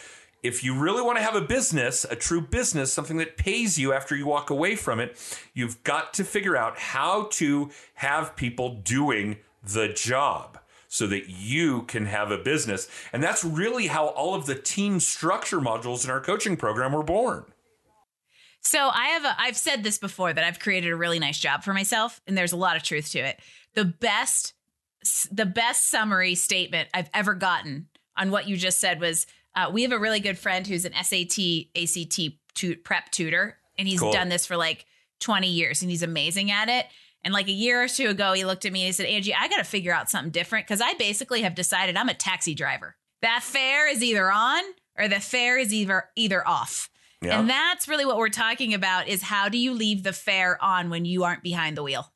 if 0.43 0.63
you 0.63 0.77
really 0.77 1.03
want 1.03 1.17
to 1.17 1.23
have 1.23 1.35
a 1.35 1.41
business, 1.41 2.03
a 2.09 2.15
true 2.15 2.41
business, 2.41 2.91
something 2.91 3.17
that 3.17 3.37
pays 3.37 3.77
you 3.77 3.93
after 3.93 4.15
you 4.15 4.25
walk 4.25 4.49
away 4.49 4.75
from 4.75 4.99
it, 4.99 5.17
you've 5.53 5.83
got 5.83 6.13
to 6.15 6.23
figure 6.23 6.57
out 6.57 6.79
how 6.79 7.27
to 7.31 7.69
have 7.95 8.35
people 8.35 8.75
doing 8.83 9.37
the 9.63 9.87
job 9.89 10.57
so 10.87 11.05
that 11.07 11.29
you 11.29 11.83
can 11.83 12.07
have 12.07 12.31
a 12.31 12.37
business. 12.37 12.89
And 13.13 13.21
that's 13.21 13.45
really 13.45 13.87
how 13.87 14.07
all 14.07 14.33
of 14.33 14.45
the 14.45 14.55
team 14.55 14.99
structure 14.99 15.59
modules 15.59 16.03
in 16.03 16.11
our 16.11 16.19
coaching 16.19 16.57
program 16.57 16.91
were 16.91 17.03
born. 17.03 17.45
So 18.61 18.89
I 18.93 19.07
have 19.07 19.25
a, 19.25 19.35
I've 19.39 19.57
said 19.57 19.83
this 19.83 19.97
before 19.97 20.33
that 20.33 20.43
I've 20.43 20.59
created 20.59 20.91
a 20.91 20.95
really 20.95 21.19
nice 21.19 21.39
job 21.39 21.63
for 21.63 21.73
myself 21.73 22.21
and 22.27 22.37
there's 22.37 22.51
a 22.51 22.57
lot 22.57 22.75
of 22.75 22.83
truth 22.83 23.11
to 23.11 23.19
it. 23.19 23.39
The 23.73 23.85
best 23.85 24.53
the 25.31 25.47
best 25.47 25.89
summary 25.89 26.35
statement 26.35 26.87
I've 26.93 27.09
ever 27.11 27.33
gotten 27.33 27.87
on 28.15 28.29
what 28.29 28.47
you 28.47 28.55
just 28.55 28.79
said 28.79 29.01
was 29.01 29.25
uh, 29.55 29.71
we 29.73 29.81
have 29.81 29.91
a 29.91 29.97
really 29.97 30.19
good 30.19 30.37
friend 30.37 30.65
who's 30.67 30.85
an 30.85 30.93
SAT 30.93 31.39
ACT 31.75 32.37
tu- 32.53 32.77
prep 32.77 33.09
tutor 33.09 33.57
and 33.79 33.87
he's 33.87 33.99
cool. 33.99 34.11
done 34.11 34.29
this 34.29 34.45
for 34.45 34.57
like 34.57 34.85
20 35.19 35.47
years 35.47 35.81
and 35.81 35.89
he's 35.89 36.03
amazing 36.03 36.51
at 36.51 36.69
it. 36.69 36.85
And 37.23 37.33
like 37.33 37.47
a 37.47 37.51
year 37.53 37.83
or 37.83 37.87
two 37.87 38.09
ago, 38.09 38.33
he 38.33 38.45
looked 38.45 38.65
at 38.65 38.71
me 38.71 38.81
and 38.81 38.87
he 38.87 38.91
said, 38.91 39.05
Angie, 39.05 39.33
I 39.33 39.47
got 39.47 39.57
to 39.57 39.63
figure 39.63 39.93
out 39.93 40.09
something 40.09 40.31
different 40.31 40.67
because 40.67 40.81
I 40.81 40.93
basically 40.95 41.41
have 41.41 41.55
decided 41.55 41.95
I'm 41.95 42.09
a 42.09 42.13
taxi 42.13 42.55
driver. 42.55 42.95
That 43.21 43.43
fare 43.43 43.89
is 43.89 44.03
either 44.03 44.31
on 44.31 44.63
or 44.97 45.07
the 45.07 45.19
fare 45.19 45.57
is 45.57 45.73
either 45.73 46.05
either 46.15 46.47
off. 46.47 46.89
Yeah. 47.21 47.39
And 47.39 47.49
that's 47.49 47.87
really 47.87 48.05
what 48.05 48.17
we're 48.17 48.29
talking 48.29 48.73
about 48.73 49.07
is 49.07 49.21
how 49.21 49.47
do 49.47 49.57
you 49.57 49.73
leave 49.73 50.03
the 50.03 50.13
fare 50.13 50.57
on 50.63 50.89
when 50.89 51.05
you 51.05 51.23
aren't 51.23 51.43
behind 51.43 51.77
the 51.77 51.83
wheel? 51.83 52.11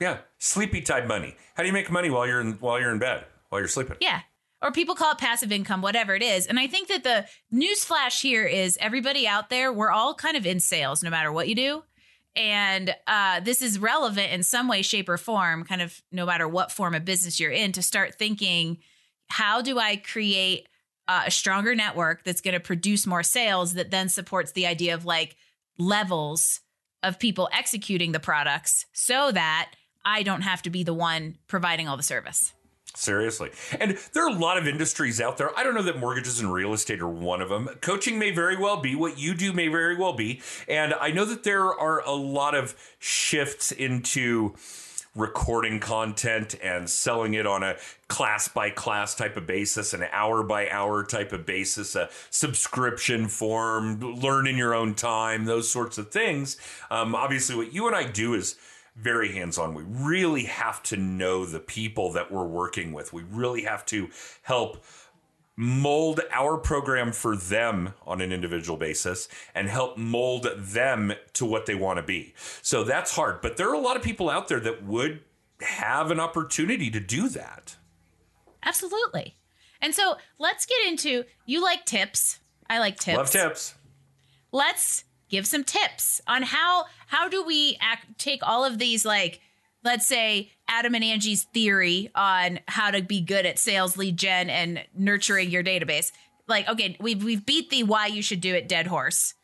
Yeah, 0.00 0.18
sleepy 0.38 0.80
time 0.80 1.08
money. 1.08 1.36
How 1.54 1.62
do 1.62 1.66
you 1.68 1.72
make 1.72 1.90
money 1.90 2.10
while 2.10 2.26
you're 2.26 2.40
in 2.40 2.52
while 2.54 2.80
you're 2.80 2.92
in 2.92 2.98
bed, 2.98 3.24
while 3.48 3.60
you're 3.60 3.68
sleeping? 3.68 3.96
Yeah. 4.00 4.20
Or 4.60 4.70
people 4.70 4.94
call 4.94 5.12
it 5.12 5.18
passive 5.18 5.50
income, 5.50 5.82
whatever 5.82 6.14
it 6.14 6.22
is. 6.22 6.46
And 6.46 6.58
I 6.58 6.68
think 6.68 6.86
that 6.88 7.02
the 7.02 7.26
news 7.50 7.84
flash 7.84 8.22
here 8.22 8.46
is 8.46 8.78
everybody 8.80 9.26
out 9.26 9.50
there, 9.50 9.72
we're 9.72 9.90
all 9.90 10.14
kind 10.14 10.36
of 10.36 10.46
in 10.46 10.60
sales 10.60 11.02
no 11.02 11.10
matter 11.10 11.32
what 11.32 11.48
you 11.48 11.56
do. 11.56 11.82
And 12.36 12.94
uh, 13.08 13.40
this 13.40 13.60
is 13.60 13.78
relevant 13.78 14.32
in 14.32 14.42
some 14.42 14.68
way, 14.68 14.82
shape, 14.82 15.08
or 15.08 15.18
form, 15.18 15.64
kind 15.64 15.82
of 15.82 16.00
no 16.12 16.24
matter 16.24 16.48
what 16.48 16.72
form 16.72 16.94
of 16.94 17.04
business 17.04 17.40
you're 17.40 17.50
in, 17.50 17.72
to 17.72 17.82
start 17.82 18.14
thinking, 18.14 18.78
how 19.28 19.62
do 19.62 19.78
I 19.78 19.96
create 19.96 20.68
uh, 21.12 21.24
a 21.26 21.30
stronger 21.30 21.74
network 21.74 22.24
that's 22.24 22.40
going 22.40 22.54
to 22.54 22.60
produce 22.60 23.06
more 23.06 23.22
sales 23.22 23.74
that 23.74 23.90
then 23.90 24.08
supports 24.08 24.52
the 24.52 24.66
idea 24.66 24.94
of 24.94 25.04
like 25.04 25.36
levels 25.78 26.60
of 27.02 27.18
people 27.18 27.50
executing 27.52 28.12
the 28.12 28.20
products 28.20 28.86
so 28.94 29.30
that 29.30 29.72
I 30.06 30.22
don't 30.22 30.40
have 30.40 30.62
to 30.62 30.70
be 30.70 30.84
the 30.84 30.94
one 30.94 31.36
providing 31.48 31.86
all 31.86 31.98
the 31.98 32.02
service. 32.02 32.54
Seriously. 32.94 33.50
And 33.78 33.98
there 34.14 34.24
are 34.24 34.34
a 34.34 34.38
lot 34.38 34.56
of 34.56 34.66
industries 34.66 35.20
out 35.20 35.36
there. 35.36 35.50
I 35.58 35.64
don't 35.64 35.74
know 35.74 35.82
that 35.82 35.98
mortgages 35.98 36.40
and 36.40 36.52
real 36.52 36.72
estate 36.72 37.00
are 37.00 37.08
one 37.08 37.42
of 37.42 37.50
them. 37.50 37.68
Coaching 37.82 38.18
may 38.18 38.30
very 38.30 38.56
well 38.56 38.78
be. 38.78 38.94
What 38.94 39.18
you 39.18 39.34
do 39.34 39.52
may 39.52 39.68
very 39.68 39.96
well 39.96 40.14
be. 40.14 40.40
And 40.66 40.94
I 40.94 41.10
know 41.10 41.26
that 41.26 41.42
there 41.42 41.66
are 41.66 42.00
a 42.06 42.12
lot 42.12 42.54
of 42.54 42.74
shifts 42.98 43.70
into 43.70 44.54
recording 45.14 45.78
content 45.78 46.54
and 46.62 46.88
selling 46.88 47.34
it 47.34 47.46
on 47.46 47.62
a 47.62 47.76
class 48.08 48.48
by 48.48 48.70
class 48.70 49.14
type 49.14 49.36
of 49.36 49.46
basis, 49.46 49.92
an 49.92 50.04
hour 50.10 50.42
by 50.42 50.68
hour 50.70 51.04
type 51.04 51.32
of 51.32 51.44
basis, 51.44 51.94
a 51.94 52.08
subscription 52.30 53.28
form, 53.28 54.00
learn 54.00 54.46
in 54.46 54.56
your 54.56 54.74
own 54.74 54.94
time, 54.94 55.44
those 55.44 55.70
sorts 55.70 55.98
of 55.98 56.10
things. 56.10 56.56
Um, 56.90 57.14
obviously, 57.14 57.56
what 57.56 57.74
you 57.74 57.86
and 57.86 57.96
I 57.96 58.04
do 58.04 58.34
is 58.34 58.56
very 58.96 59.32
hands 59.32 59.58
on. 59.58 59.74
We 59.74 59.84
really 59.84 60.44
have 60.44 60.82
to 60.84 60.96
know 60.96 61.46
the 61.46 61.60
people 61.60 62.12
that 62.12 62.30
we're 62.30 62.44
working 62.46 62.92
with. 62.92 63.12
We 63.12 63.22
really 63.22 63.62
have 63.62 63.86
to 63.86 64.10
help 64.42 64.84
mold 65.56 66.20
our 66.32 66.56
program 66.56 67.12
for 67.12 67.36
them 67.36 67.94
on 68.06 68.20
an 68.20 68.32
individual 68.32 68.78
basis 68.78 69.28
and 69.54 69.68
help 69.68 69.98
mold 69.98 70.48
them 70.56 71.12
to 71.34 71.44
what 71.44 71.66
they 71.66 71.74
want 71.74 71.98
to 71.98 72.02
be. 72.02 72.34
So 72.62 72.84
that's 72.84 73.14
hard, 73.14 73.40
but 73.42 73.56
there 73.56 73.68
are 73.68 73.74
a 73.74 73.80
lot 73.80 73.96
of 73.96 74.02
people 74.02 74.30
out 74.30 74.48
there 74.48 74.60
that 74.60 74.82
would 74.84 75.20
have 75.60 76.10
an 76.10 76.18
opportunity 76.18 76.90
to 76.90 77.00
do 77.00 77.28
that. 77.28 77.76
Absolutely. 78.62 79.36
And 79.80 79.94
so 79.94 80.16
let's 80.38 80.64
get 80.64 80.78
into 80.86 81.24
you 81.44 81.62
like 81.62 81.84
tips. 81.84 82.40
I 82.70 82.78
like 82.78 82.98
tips. 82.98 83.16
Love 83.16 83.30
tips. 83.30 83.74
Let's 84.52 85.04
give 85.28 85.46
some 85.46 85.64
tips 85.64 86.20
on 86.26 86.42
how 86.42 86.86
how 87.08 87.28
do 87.28 87.42
we 87.44 87.76
act, 87.80 88.18
take 88.18 88.40
all 88.42 88.64
of 88.64 88.78
these 88.78 89.04
like 89.04 89.40
let's 89.84 90.06
say 90.06 90.50
Adam 90.68 90.94
and 90.94 91.04
Angie's 91.04 91.44
theory 91.44 92.10
on 92.14 92.60
how 92.68 92.90
to 92.90 93.02
be 93.02 93.20
good 93.20 93.46
at 93.46 93.58
sales 93.58 93.96
lead 93.96 94.16
gen 94.16 94.50
and 94.50 94.84
nurturing 94.94 95.50
your 95.50 95.62
database. 95.62 96.12
Like, 96.48 96.68
okay, 96.68 96.96
we've 97.00 97.22
we've 97.22 97.44
beat 97.44 97.70
the 97.70 97.82
why 97.84 98.06
you 98.06 98.22
should 98.22 98.40
do 98.40 98.54
it 98.54 98.68
dead 98.68 98.86
horse. 98.86 99.34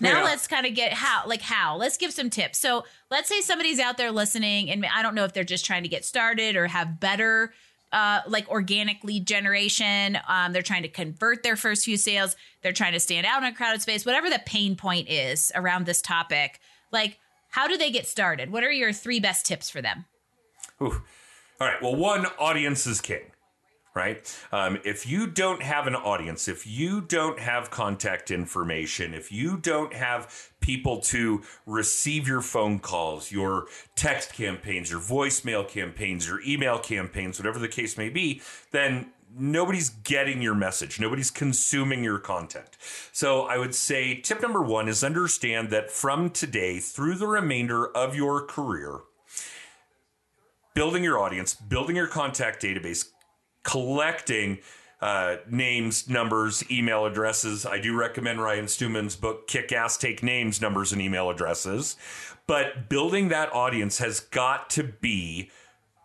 Now 0.00 0.18
yeah. 0.18 0.24
let's 0.24 0.46
kind 0.46 0.66
of 0.66 0.74
get 0.74 0.92
how, 0.92 1.26
like 1.26 1.42
how. 1.42 1.76
Let's 1.76 1.96
give 1.96 2.12
some 2.12 2.28
tips. 2.28 2.58
So 2.58 2.84
let's 3.10 3.28
say 3.28 3.40
somebody's 3.40 3.78
out 3.78 3.96
there 3.96 4.10
listening, 4.10 4.70
and 4.70 4.84
I 4.84 5.02
don't 5.02 5.14
know 5.14 5.24
if 5.24 5.32
they're 5.32 5.44
just 5.44 5.64
trying 5.64 5.84
to 5.84 5.88
get 5.88 6.04
started 6.04 6.56
or 6.56 6.66
have 6.66 6.98
better, 6.98 7.52
uh, 7.92 8.20
like 8.26 8.48
organic 8.48 9.04
lead 9.04 9.26
generation. 9.26 10.18
Um, 10.28 10.52
they're 10.52 10.62
trying 10.62 10.82
to 10.82 10.88
convert 10.88 11.42
their 11.42 11.56
first 11.56 11.84
few 11.84 11.96
sales. 11.96 12.36
They're 12.62 12.72
trying 12.72 12.94
to 12.94 13.00
stand 13.00 13.26
out 13.26 13.42
in 13.42 13.48
a 13.48 13.54
crowded 13.54 13.80
space. 13.80 14.04
Whatever 14.04 14.28
the 14.28 14.40
pain 14.44 14.76
point 14.76 15.08
is 15.08 15.52
around 15.54 15.86
this 15.86 16.02
topic, 16.02 16.58
like 16.90 17.18
how 17.50 17.66
do 17.66 17.76
they 17.76 17.90
get 17.90 18.06
started? 18.06 18.50
What 18.50 18.64
are 18.64 18.72
your 18.72 18.92
three 18.92 19.20
best 19.20 19.46
tips 19.46 19.70
for 19.70 19.80
them? 19.80 20.04
Ooh. 20.82 21.02
All 21.60 21.66
right. 21.66 21.80
Well, 21.80 21.96
one, 21.96 22.26
audience 22.38 22.86
is 22.86 23.00
king, 23.00 23.22
right? 23.94 24.38
Um, 24.52 24.78
if 24.84 25.06
you 25.06 25.26
don't 25.26 25.62
have 25.62 25.86
an 25.86 25.94
audience, 25.94 26.48
if 26.48 26.66
you 26.66 27.00
don't 27.00 27.38
have 27.38 27.70
contact 27.70 28.30
information, 28.30 29.14
if 29.14 29.32
you 29.32 29.56
don't 29.56 29.94
have 29.94 30.50
people 30.60 31.00
to 31.00 31.42
receive 31.64 32.28
your 32.28 32.42
phone 32.42 32.78
calls, 32.78 33.32
your 33.32 33.68
text 33.94 34.34
campaigns, 34.34 34.90
your 34.90 35.00
voicemail 35.00 35.66
campaigns, 35.66 36.28
your 36.28 36.42
email 36.42 36.78
campaigns, 36.78 37.38
whatever 37.38 37.58
the 37.58 37.68
case 37.68 37.96
may 37.96 38.10
be, 38.10 38.42
then 38.70 39.12
nobody's 39.38 39.90
getting 39.90 40.42
your 40.42 40.54
message. 40.54 40.98
Nobody's 41.00 41.30
consuming 41.30 42.02
your 42.02 42.18
content. 42.18 42.68
So 43.12 43.42
I 43.42 43.58
would 43.58 43.74
say 43.74 44.16
tip 44.20 44.40
number 44.40 44.62
one 44.62 44.88
is 44.88 45.04
understand 45.04 45.70
that 45.70 45.90
from 45.90 46.30
today 46.30 46.78
through 46.78 47.16
the 47.16 47.26
remainder 47.26 47.86
of 47.86 48.14
your 48.16 48.44
career, 48.44 49.00
building 50.74 51.04
your 51.04 51.18
audience, 51.18 51.54
building 51.54 51.96
your 51.96 52.06
contact 52.06 52.62
database, 52.62 53.06
collecting 53.62 54.58
uh, 55.00 55.36
names, 55.50 56.08
numbers, 56.08 56.64
email 56.70 57.04
addresses. 57.04 57.66
I 57.66 57.78
do 57.78 57.94
recommend 57.94 58.40
Ryan 58.40 58.68
Stewman's 58.68 59.16
book, 59.16 59.46
Kick 59.46 59.72
Ass 59.72 59.96
Take 59.96 60.22
Names, 60.22 60.60
Numbers, 60.60 60.92
and 60.92 61.02
Email 61.02 61.28
Addresses. 61.28 61.96
But 62.46 62.88
building 62.88 63.28
that 63.28 63.52
audience 63.52 63.98
has 63.98 64.20
got 64.20 64.70
to 64.70 64.84
be 64.84 65.50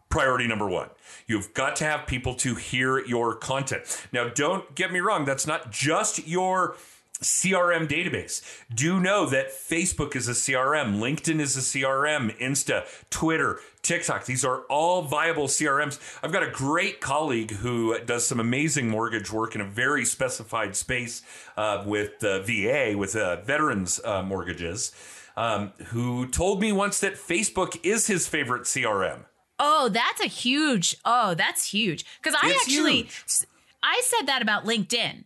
priority 0.10 0.48
number 0.48 0.68
one. 0.68 0.90
You've 1.32 1.54
got 1.54 1.78
to 1.78 1.86
have 1.86 2.08
people 2.08 2.36
to 2.36 2.56
hear 2.56 3.00
your 3.00 3.34
content. 3.34 4.06
Now, 4.12 4.28
don't 4.28 4.76
get 4.76 4.92
me 4.92 5.00
wrong, 5.00 5.24
that's 5.24 5.48
not 5.48 5.72
just 5.72 6.28
your 6.28 6.76
CRM 7.22 7.88
database. 7.88 8.42
Do 8.74 9.00
know 9.00 9.26
that 9.28 9.52
Facebook 9.52 10.14
is 10.18 10.28
a 10.28 10.34
CRM, 10.34 11.00
LinkedIn 11.00 11.40
is 11.40 11.56
a 11.56 11.62
CRM, 11.62 12.38
Insta, 12.40 12.86
Twitter, 13.10 13.62
TikTok. 13.82 14.26
These 14.26 14.44
are 14.44 14.64
all 14.64 15.04
viable 15.04 15.48
CRMs. 15.48 16.02
I've 16.22 16.34
got 16.34 16.44
a 16.44 16.52
great 16.52 17.00
colleague 17.00 17.52
who 17.52 17.98
does 18.00 18.28
some 18.28 18.42
amazing 18.42 18.90
mortgage 18.90 19.32
work 19.32 19.56
in 19.56 19.62
a 19.62 19.66
very 19.66 20.04
specified 20.04 20.76
space 20.76 21.22
uh, 21.56 21.82
with 21.86 22.22
uh, 22.26 22.42
VA, 22.42 22.96
with 22.98 23.16
uh, 23.16 23.40
veterans 23.42 24.02
uh, 24.04 24.22
mortgages, 24.22 24.92
um, 25.38 25.72
who 25.88 26.28
told 26.28 26.60
me 26.60 26.74
once 26.74 27.00
that 27.00 27.14
Facebook 27.14 27.80
is 27.84 28.08
his 28.08 28.28
favorite 28.28 28.64
CRM. 28.64 29.22
Oh, 29.64 29.90
that's 29.90 30.20
a 30.22 30.28
huge. 30.28 30.96
Oh, 31.06 31.36
that's 31.36 31.70
huge. 31.72 32.04
Because 32.22 32.38
I 32.42 32.50
It's 32.50 32.62
actually, 32.64 33.04
huge. 33.04 33.24
I 33.84 34.02
said 34.04 34.26
that 34.28 34.42
about 34.42 34.66
LinkedIn. 34.66 35.26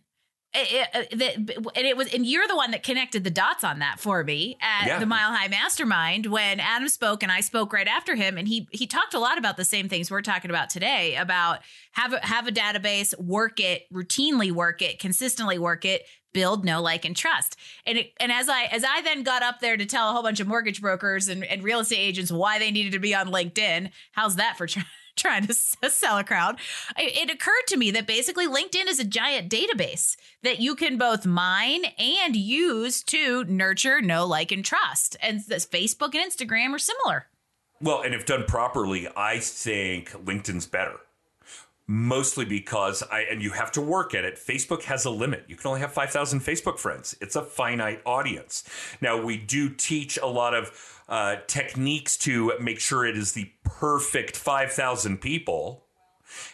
It, 0.54 0.72
it, 0.72 0.88
uh, 0.94 1.16
that- 1.16 1.66
and 1.76 1.86
it 1.86 1.96
was, 1.96 2.12
and 2.14 2.24
you're 2.24 2.46
the 2.48 2.56
one 2.56 2.70
that 2.70 2.82
connected 2.82 3.24
the 3.24 3.30
dots 3.30 3.62
on 3.64 3.78
that 3.80 3.98
for 4.00 4.24
me 4.24 4.56
at 4.62 4.86
Yeah. 4.86 4.98
the 4.98 5.04
Mile 5.06 5.30
High 5.34 5.48
Mastermind 5.48 6.26
when 6.26 6.60
Adam 6.60 6.88
spoke 6.88 7.22
and 7.22 7.30
I 7.32 7.40
spoke 7.40 7.72
right 7.74 7.88
after 7.88 8.14
him, 8.14 8.38
and 8.38 8.46
he 8.48 8.66
he 8.70 8.86
talked 8.86 9.12
a 9.14 9.18
lot 9.18 9.36
about 9.38 9.56
the 9.58 9.64
same 9.66 9.88
things 9.88 10.10
we're 10.10 10.22
talking 10.22 10.50
about 10.50 10.70
today 10.70 11.16
about 11.16 11.60
have 11.92 12.12
a, 12.14 12.24
have 12.24 12.46
a 12.46 12.52
database, 12.52 13.18
work 13.18 13.58
it, 13.60 13.82
routinely 13.92 14.50
work 14.52 14.80
it, 14.82 14.98
consistently 14.98 15.58
work 15.58 15.84
it, 15.84 16.04
build, 16.36 16.66
know, 16.66 16.82
like, 16.82 17.06
and 17.06 17.16
trust. 17.16 17.56
And 17.86 17.96
it, 17.96 18.12
and 18.20 18.30
as 18.30 18.46
I 18.46 18.64
as 18.64 18.84
I 18.84 19.00
then 19.00 19.22
got 19.22 19.42
up 19.42 19.60
there 19.60 19.78
to 19.78 19.86
tell 19.86 20.10
a 20.10 20.12
whole 20.12 20.22
bunch 20.22 20.38
of 20.38 20.46
mortgage 20.46 20.82
brokers 20.82 21.28
and, 21.28 21.42
and 21.44 21.64
real 21.64 21.80
estate 21.80 21.96
agents 21.96 22.30
why 22.30 22.58
they 22.58 22.70
needed 22.70 22.92
to 22.92 22.98
be 22.98 23.14
on 23.14 23.28
LinkedIn, 23.28 23.90
how's 24.12 24.36
that 24.36 24.58
for 24.58 24.66
try, 24.66 24.84
trying 25.16 25.46
to 25.46 25.54
sell 25.88 26.18
a 26.18 26.24
crowd? 26.24 26.58
It 26.98 27.30
occurred 27.30 27.66
to 27.68 27.78
me 27.78 27.90
that 27.92 28.06
basically 28.06 28.46
LinkedIn 28.46 28.86
is 28.86 29.00
a 29.00 29.04
giant 29.04 29.50
database 29.50 30.16
that 30.42 30.60
you 30.60 30.76
can 30.76 30.98
both 30.98 31.24
mine 31.24 31.86
and 31.98 32.36
use 32.36 33.02
to 33.04 33.44
nurture, 33.44 34.02
know, 34.02 34.26
like, 34.26 34.52
and 34.52 34.62
trust. 34.62 35.16
And 35.22 35.40
this 35.48 35.64
Facebook 35.64 36.14
and 36.14 36.30
Instagram 36.30 36.74
are 36.74 36.78
similar. 36.78 37.28
Well, 37.80 38.02
and 38.02 38.14
if 38.14 38.26
done 38.26 38.44
properly, 38.46 39.08
I 39.16 39.38
think 39.38 40.10
LinkedIn's 40.10 40.66
better. 40.66 40.96
Mostly 41.88 42.44
because 42.44 43.04
I, 43.12 43.20
and 43.30 43.40
you 43.40 43.50
have 43.52 43.70
to 43.72 43.80
work 43.80 44.12
at 44.12 44.24
it. 44.24 44.36
Facebook 44.36 44.82
has 44.84 45.04
a 45.04 45.10
limit. 45.10 45.44
You 45.46 45.54
can 45.54 45.68
only 45.68 45.80
have 45.80 45.92
5,000 45.92 46.40
Facebook 46.40 46.78
friends. 46.80 47.16
It's 47.20 47.36
a 47.36 47.42
finite 47.42 48.00
audience. 48.04 48.64
Now, 49.00 49.22
we 49.22 49.36
do 49.36 49.68
teach 49.70 50.18
a 50.18 50.26
lot 50.26 50.52
of 50.52 50.72
uh, 51.08 51.36
techniques 51.46 52.16
to 52.18 52.52
make 52.60 52.80
sure 52.80 53.06
it 53.06 53.16
is 53.16 53.32
the 53.32 53.52
perfect 53.62 54.36
5,000 54.36 55.18
people, 55.20 55.84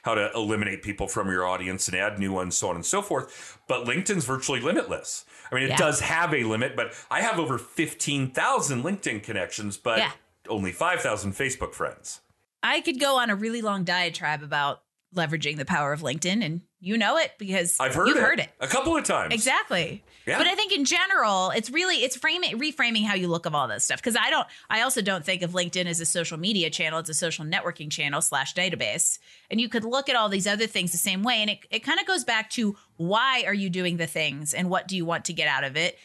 how 0.02 0.14
to 0.14 0.30
eliminate 0.34 0.82
people 0.82 1.08
from 1.08 1.28
your 1.30 1.46
audience 1.46 1.88
and 1.88 1.96
add 1.96 2.18
new 2.18 2.30
ones, 2.32 2.54
so 2.58 2.68
on 2.68 2.74
and 2.76 2.84
so 2.84 3.00
forth. 3.00 3.58
But 3.66 3.86
LinkedIn's 3.86 4.26
virtually 4.26 4.60
limitless. 4.60 5.24
I 5.50 5.54
mean, 5.54 5.64
it 5.64 5.70
Yeah. 5.70 5.76
does 5.78 6.00
have 6.00 6.34
a 6.34 6.44
limit, 6.44 6.76
but 6.76 6.92
I 7.10 7.22
have 7.22 7.38
over 7.38 7.56
15,000 7.56 8.82
LinkedIn 8.84 9.22
connections, 9.22 9.78
but 9.78 9.96
Yeah. 9.98 10.12
only 10.46 10.72
5,000 10.72 11.32
Facebook 11.32 11.72
friends. 11.74 12.20
I 12.62 12.82
could 12.82 13.00
go 13.00 13.16
on 13.16 13.30
a 13.30 13.34
really 13.34 13.62
long 13.62 13.82
diatribe 13.82 14.42
about 14.42 14.82
leveraging 15.14 15.56
the 15.56 15.64
power 15.64 15.92
of 15.92 16.00
LinkedIn, 16.00 16.44
and 16.44 16.62
you 16.80 16.96
know 16.96 17.16
it 17.16 17.32
because 17.38 17.76
I've 17.78 17.94
heard 17.94 18.08
you've 18.08 18.16
it 18.16 18.22
heard 18.22 18.40
it. 18.40 18.50
a 18.60 18.66
couple 18.66 18.96
of 18.96 19.04
times. 19.04 19.32
Exactly. 19.32 20.02
Yeah. 20.26 20.38
But 20.38 20.46
I 20.46 20.54
think 20.54 20.72
in 20.72 20.84
general, 20.84 21.50
it's 21.50 21.70
really 21.70 21.96
it's 21.96 22.16
framing 22.16 22.58
reframing 22.58 23.04
how 23.04 23.14
you 23.14 23.28
look 23.28 23.46
of 23.46 23.54
all 23.54 23.68
this 23.68 23.84
stuff. 23.84 23.98
Because 23.98 24.16
I 24.16 24.30
don't 24.30 24.46
I 24.70 24.82
also 24.82 25.02
don't 25.02 25.24
think 25.24 25.42
of 25.42 25.52
LinkedIn 25.52 25.86
as 25.86 26.00
a 26.00 26.06
social 26.06 26.38
media 26.38 26.70
channel. 26.70 26.98
It's 26.98 27.08
a 27.08 27.14
social 27.14 27.44
networking 27.44 27.90
channel 27.90 28.20
slash 28.20 28.54
database. 28.54 29.18
And 29.50 29.60
you 29.60 29.68
could 29.68 29.84
look 29.84 30.08
at 30.08 30.16
all 30.16 30.28
these 30.28 30.46
other 30.46 30.66
things 30.66 30.92
the 30.92 30.98
same 30.98 31.22
way. 31.22 31.36
And 31.36 31.50
it, 31.50 31.58
it 31.70 31.80
kind 31.80 32.00
of 32.00 32.06
goes 32.06 32.24
back 32.24 32.50
to 32.50 32.76
why 32.96 33.44
are 33.46 33.54
you 33.54 33.68
doing 33.68 33.96
the 33.96 34.06
things 34.06 34.54
and 34.54 34.70
what 34.70 34.88
do 34.88 34.96
you 34.96 35.04
want 35.04 35.24
to 35.26 35.32
get 35.32 35.48
out 35.48 35.64
of 35.64 35.76
it? 35.76 35.98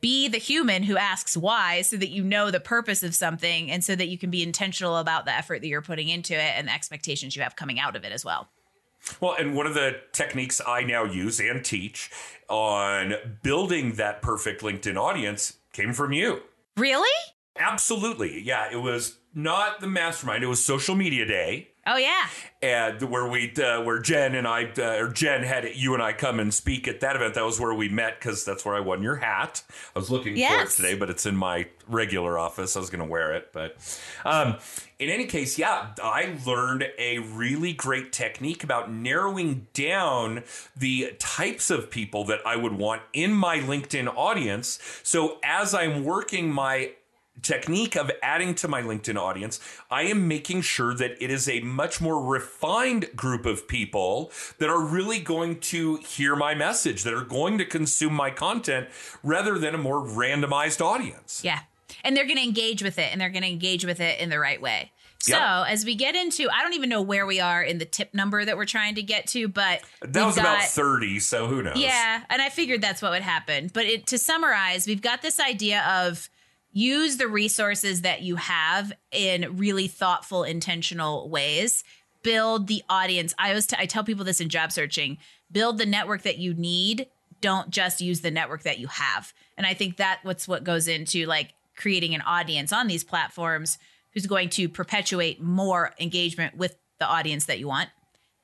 Be 0.00 0.28
the 0.28 0.38
human 0.38 0.82
who 0.82 0.96
asks 0.96 1.36
why 1.36 1.82
so 1.82 1.96
that 1.96 2.08
you 2.08 2.24
know 2.24 2.50
the 2.50 2.60
purpose 2.60 3.02
of 3.02 3.14
something 3.14 3.70
and 3.70 3.84
so 3.84 3.94
that 3.94 4.08
you 4.08 4.16
can 4.16 4.30
be 4.30 4.42
intentional 4.42 4.96
about 4.96 5.26
the 5.26 5.32
effort 5.32 5.60
that 5.60 5.68
you're 5.68 5.82
putting 5.82 6.08
into 6.08 6.34
it 6.34 6.54
and 6.56 6.68
the 6.68 6.72
expectations 6.72 7.36
you 7.36 7.42
have 7.42 7.56
coming 7.56 7.78
out 7.78 7.96
of 7.96 8.04
it 8.04 8.12
as 8.12 8.24
well. 8.24 8.48
Well, 9.20 9.34
and 9.38 9.54
one 9.54 9.66
of 9.66 9.74
the 9.74 9.96
techniques 10.12 10.60
I 10.66 10.82
now 10.82 11.04
use 11.04 11.40
and 11.40 11.64
teach 11.64 12.10
on 12.48 13.14
building 13.42 13.94
that 13.94 14.22
perfect 14.22 14.62
LinkedIn 14.62 14.96
audience 14.96 15.56
came 15.72 15.92
from 15.92 16.12
you. 16.12 16.40
Really? 16.76 17.08
Absolutely. 17.58 18.42
Yeah, 18.42 18.70
it 18.70 18.76
was 18.76 19.16
not 19.34 19.80
the 19.80 19.86
mastermind, 19.86 20.42
it 20.44 20.48
was 20.48 20.64
social 20.64 20.94
media 20.94 21.24
day. 21.26 21.68
Oh 21.86 21.96
yeah. 21.96 22.26
and 22.62 23.00
where 23.10 23.26
we 23.26 23.52
uh, 23.54 23.82
where 23.82 23.98
Jen 24.00 24.34
and 24.34 24.46
I 24.46 24.70
uh, 24.78 24.98
or 25.02 25.08
Jen 25.08 25.42
had 25.42 25.66
you 25.74 25.94
and 25.94 26.02
I 26.02 26.12
come 26.12 26.38
and 26.38 26.52
speak 26.52 26.86
at 26.86 27.00
that 27.00 27.16
event. 27.16 27.34
That 27.34 27.44
was 27.44 27.58
where 27.58 27.72
we 27.72 27.88
met 27.88 28.20
because 28.20 28.44
that's 28.44 28.66
where 28.66 28.74
I 28.74 28.80
won 28.80 29.02
your 29.02 29.16
hat. 29.16 29.62
I 29.96 29.98
was 29.98 30.10
looking 30.10 30.36
Yes. 30.36 30.76
for 30.76 30.82
it 30.82 30.86
today, 30.86 30.98
but 30.98 31.08
it's 31.08 31.24
in 31.24 31.34
my 31.36 31.68
regular 31.88 32.38
office. 32.38 32.76
I 32.76 32.80
was 32.80 32.90
going 32.90 33.00
to 33.04 33.10
wear 33.10 33.32
it, 33.32 33.48
but 33.54 33.76
um, 34.26 34.56
in 34.98 35.08
any 35.08 35.24
case, 35.24 35.58
yeah, 35.58 35.88
I 36.02 36.36
learned 36.46 36.84
a 36.98 37.18
really 37.20 37.72
great 37.72 38.12
technique 38.12 38.62
about 38.62 38.92
narrowing 38.92 39.66
down 39.72 40.44
the 40.76 41.14
types 41.18 41.70
of 41.70 41.90
people 41.90 42.24
that 42.26 42.40
I 42.46 42.56
would 42.56 42.74
want 42.74 43.00
in 43.14 43.32
my 43.32 43.58
LinkedIn 43.58 44.06
audience. 44.14 44.78
So 45.02 45.38
as 45.42 45.72
I'm 45.74 46.04
working 46.04 46.52
my 46.52 46.92
technique 47.42 47.96
of 47.96 48.10
adding 48.22 48.54
to 48.56 48.68
my 48.68 48.82
LinkedIn 48.82 49.16
audience, 49.16 49.60
I 49.90 50.02
am 50.02 50.28
making 50.28 50.62
sure 50.62 50.94
that 50.94 51.22
it 51.22 51.30
is 51.30 51.48
a 51.48 51.60
much 51.60 52.00
more 52.00 52.24
refined 52.24 53.14
group 53.16 53.46
of 53.46 53.66
people 53.68 54.32
that 54.58 54.68
are 54.68 54.80
really 54.80 55.20
going 55.20 55.60
to 55.60 55.96
hear 55.96 56.36
my 56.36 56.54
message, 56.54 57.02
that 57.04 57.14
are 57.14 57.24
going 57.24 57.58
to 57.58 57.64
consume 57.64 58.14
my 58.14 58.30
content 58.30 58.88
rather 59.22 59.58
than 59.58 59.74
a 59.74 59.78
more 59.78 60.04
randomized 60.04 60.80
audience. 60.80 61.42
Yeah. 61.44 61.60
And 62.04 62.16
they're 62.16 62.24
going 62.24 62.36
to 62.36 62.44
engage 62.44 62.82
with 62.82 62.98
it 62.98 63.10
and 63.12 63.20
they're 63.20 63.30
going 63.30 63.42
to 63.42 63.48
engage 63.48 63.84
with 63.84 64.00
it 64.00 64.20
in 64.20 64.30
the 64.30 64.38
right 64.38 64.60
way. 64.60 64.92
So, 65.22 65.34
Yep. 65.36 65.66
as 65.68 65.84
we 65.84 65.94
get 65.96 66.14
into, 66.14 66.48
I 66.50 66.62
don't 66.62 66.72
even 66.72 66.88
know 66.88 67.02
where 67.02 67.26
we 67.26 67.40
are 67.40 67.62
in 67.62 67.76
the 67.76 67.84
tip 67.84 68.14
number 68.14 68.42
that 68.42 68.56
we're 68.56 68.64
trying 68.64 68.94
to 68.94 69.02
get 69.02 69.26
to, 69.28 69.48
but 69.48 69.82
That 70.00 70.24
was 70.24 70.38
about 70.38 70.62
30, 70.62 71.20
so 71.20 71.46
who 71.46 71.62
knows? 71.62 71.76
Yeah, 71.76 72.22
and 72.30 72.40
I 72.40 72.48
figured 72.48 72.80
that's 72.80 73.02
what 73.02 73.10
would 73.10 73.20
happen. 73.20 73.70
But 73.72 73.84
it, 73.84 74.06
to 74.06 74.18
summarize, 74.18 74.86
we've 74.86 75.02
got 75.02 75.20
this 75.20 75.38
idea 75.38 75.82
of 75.86 76.30
use 76.72 77.16
the 77.16 77.28
resources 77.28 78.02
that 78.02 78.22
you 78.22 78.36
have 78.36 78.92
in 79.10 79.56
really 79.56 79.88
thoughtful, 79.88 80.44
intentional 80.44 81.28
ways. 81.28 81.84
Build 82.22 82.66
the 82.66 82.82
audience. 82.88 83.34
I 83.38 83.48
always 83.50 83.66
t- 83.66 83.76
I 83.78 83.86
tell 83.86 84.04
people 84.04 84.24
this 84.24 84.40
in 84.40 84.48
job 84.48 84.72
searching: 84.72 85.18
build 85.50 85.78
the 85.78 85.86
network 85.86 86.22
that 86.22 86.38
you 86.38 86.54
need. 86.54 87.06
Don't 87.40 87.70
just 87.70 88.02
use 88.02 88.20
the 88.20 88.30
network 88.30 88.62
that 88.64 88.78
you 88.78 88.88
have. 88.88 89.32
And 89.56 89.66
I 89.66 89.72
think 89.72 89.96
that 89.96 90.20
what's 90.22 90.46
what 90.46 90.64
goes 90.64 90.86
into 90.86 91.24
like 91.26 91.54
creating 91.76 92.14
an 92.14 92.20
audience 92.22 92.72
on 92.72 92.86
these 92.86 93.04
platforms 93.04 93.78
who's 94.12 94.26
going 94.26 94.50
to 94.50 94.68
perpetuate 94.68 95.40
more 95.40 95.94
engagement 95.98 96.56
with 96.56 96.76
the 96.98 97.06
audience 97.06 97.46
that 97.46 97.58
you 97.58 97.68
want 97.68 97.88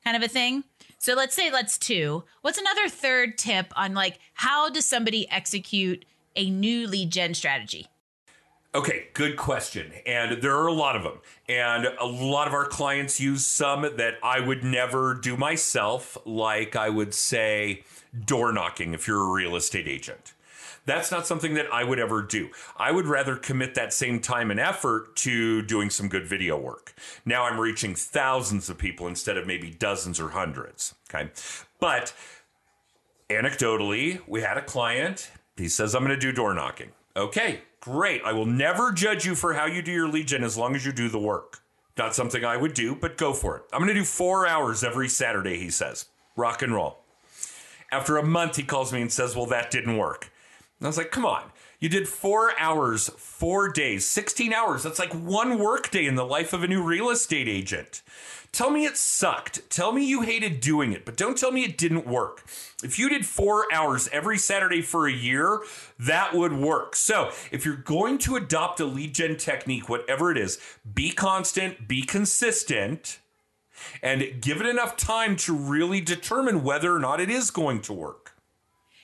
kind 0.07 0.16
of 0.16 0.22
a 0.22 0.33
thing. 0.33 0.62
So 0.99 1.14
let's 1.14 1.35
say 1.35 1.51
let's 1.51 1.77
two. 1.77 2.22
What's 2.43 2.59
another 2.59 2.89
third 2.89 3.37
tip 3.37 3.72
on 3.77 3.93
like 3.93 4.20
how 4.35 4.70
does 4.70 4.87
somebody 4.87 5.29
execute 5.31 6.05
a 6.37 6.49
new 6.49 6.87
lead 6.87 7.11
gen 7.11 7.35
strategy? 7.35 7.89
Okay, 8.77 9.07
good 9.14 9.39
question. 9.39 9.91
And 10.05 10.43
there 10.43 10.55
are 10.55 10.66
a 10.66 10.72
lot 10.72 10.97
of 10.97 11.03
them. 11.03 11.20
And 11.49 11.87
a 11.99 12.05
lot 12.05 12.47
of 12.47 12.53
our 12.53 12.66
clients 12.66 13.18
use 13.18 13.47
some 13.47 13.81
that 13.81 14.16
I 14.22 14.39
would 14.41 14.62
never 14.62 15.14
do 15.14 15.35
myself, 15.35 16.18
like 16.27 16.77
I 16.77 16.91
would 16.91 17.14
say 17.14 17.85
door 18.27 18.53
knocking 18.53 18.93
if 18.93 19.09
you're 19.09 19.22
a 19.22 19.33
real 19.33 19.57
estate 19.57 19.89
agent. 19.89 20.35
That's 20.85 21.11
not 21.11 21.27
something 21.27 21.55
that 21.55 21.72
I 21.72 21.85
would 21.85 21.99
ever 21.99 22.20
do. 22.20 22.51
I 22.77 22.93
would 22.93 23.07
rather 23.07 23.37
commit 23.37 23.74
that 23.77 23.95
same 23.95 24.20
time 24.20 24.51
and 24.51 24.61
effort 24.61 25.16
to 25.16 25.62
doing 25.62 25.89
some 25.89 26.09
good 26.09 26.27
video 26.27 26.59
work. 26.59 26.93
Now 27.24 27.45
I'm 27.45 27.59
reaching 27.59 27.95
thousands 27.95 28.68
of 28.68 28.77
people 28.77 29.07
instead 29.07 29.39
of 29.39 29.47
maybe 29.47 29.70
dozens 29.70 30.20
or 30.20 30.29
hundreds. 30.29 30.95
Okay. 31.09 31.31
But 31.81 32.12
anecdotally, 33.31 34.20
we 34.27 34.43
had 34.43 34.59
a 34.59 34.62
client. 34.62 35.31
He 35.57 35.70
says, 35.70 35.95
I'm 35.95 36.05
going 36.05 36.14
to 36.14 36.20
do 36.20 36.31
door 36.31 36.53
knocking. 36.53 36.91
Okay, 37.16 37.62
great. 37.87 38.20
I 38.24 38.32
will 38.32 38.47
never 38.47 38.91
judge 38.91 39.24
you 39.24 39.37
for 39.37 39.55
how 39.55 39.66
you 39.66 39.80
do 39.80 39.93
your 39.93 40.09
lead 40.09 40.26
gen 40.26 40.43
as 40.43 40.59
long 40.59 40.74
as 40.74 40.84
you 40.84 40.91
do 40.91 41.09
the 41.09 41.20
work. 41.20 41.61
Not 41.97 42.16
something 42.16 42.45
I 42.45 42.57
would 42.57 42.74
do, 42.74 42.97
but 42.97 43.16
go 43.16 43.32
for 43.32 43.57
it. 43.57 43.62
I'm 43.72 43.78
going 43.78 43.95
to 43.95 43.95
do 43.95 44.05
four 44.05 44.45
hours 44.45 44.82
every 44.82 45.09
Saturday, 45.09 45.57
he 45.59 45.70
says. 45.70 46.07
Rock 46.34 46.62
and 46.62 46.74
roll. 46.74 46.99
After 47.93 48.16
a 48.16 48.26
month, 48.26 48.57
he 48.57 48.64
calls 48.64 48.93
me 48.93 49.03
and 49.03 49.12
says, 49.12 49.37
Well, 49.37 49.47
that 49.47 49.70
didn't 49.70 49.97
work. 49.97 50.32
And 50.80 50.87
I 50.87 50.89
was 50.89 50.99
like, 50.99 51.12
Come 51.12 51.24
on. 51.24 51.45
You 51.78 51.89
did 51.89 52.09
four 52.09 52.59
hours, 52.59 53.09
four 53.11 53.68
days, 53.68 54.05
16 54.09 54.53
hours. 54.53 54.82
That's 54.82 54.99
like 54.99 55.12
one 55.12 55.59
workday 55.59 56.07
in 56.07 56.16
the 56.16 56.24
life 56.24 56.53
of 56.53 56.64
a 56.64 56.68
new 56.68 56.82
real 56.82 57.11
estate 57.11 57.49
agent. 57.49 58.03
Tell 58.57 58.70
me 58.70 58.86
it 58.86 58.96
sucked. 58.96 59.68
Tell 59.68 59.92
me 59.92 60.02
you 60.02 60.22
hated 60.22 60.61
doing 60.61 60.94
it, 60.94 61.04
but 61.04 61.18
don't 61.18 61.36
tell 61.36 61.52
me 61.52 61.62
it 61.62 61.76
didn't 61.76 62.07
work. 62.07 62.42
If 62.82 62.98
you 62.98 63.11
did 63.11 63.26
four 63.26 63.66
hours 63.70 64.09
every 64.12 64.38
Saturday 64.38 64.80
for 64.80 65.07
a 65.07 65.12
year, 65.12 65.61
that 65.98 66.32
would 66.32 66.54
work. 66.54 66.96
So 66.96 67.32
if 67.50 67.66
you're 67.66 67.76
going 67.76 68.16
to 68.20 68.34
adopt 68.36 68.80
a 68.80 68.86
lead 68.86 69.14
gen 69.14 69.36
technique, 69.36 69.90
whatever 69.90 70.32
it 70.32 70.38
is, 70.38 70.59
be 70.94 71.11
constant, 71.11 71.86
be 71.86 72.00
consistent, 72.00 73.18
and 74.02 74.40
give 74.40 74.62
it 74.62 74.66
enough 74.66 74.96
time 74.96 75.36
to 75.36 75.54
really 75.54 76.00
determine 76.00 76.62
whether 76.62 76.96
or 76.96 76.98
not 76.98 77.20
it 77.20 77.28
is 77.28 77.50
going 77.50 77.82
to 77.82 77.92
work. 77.92 78.32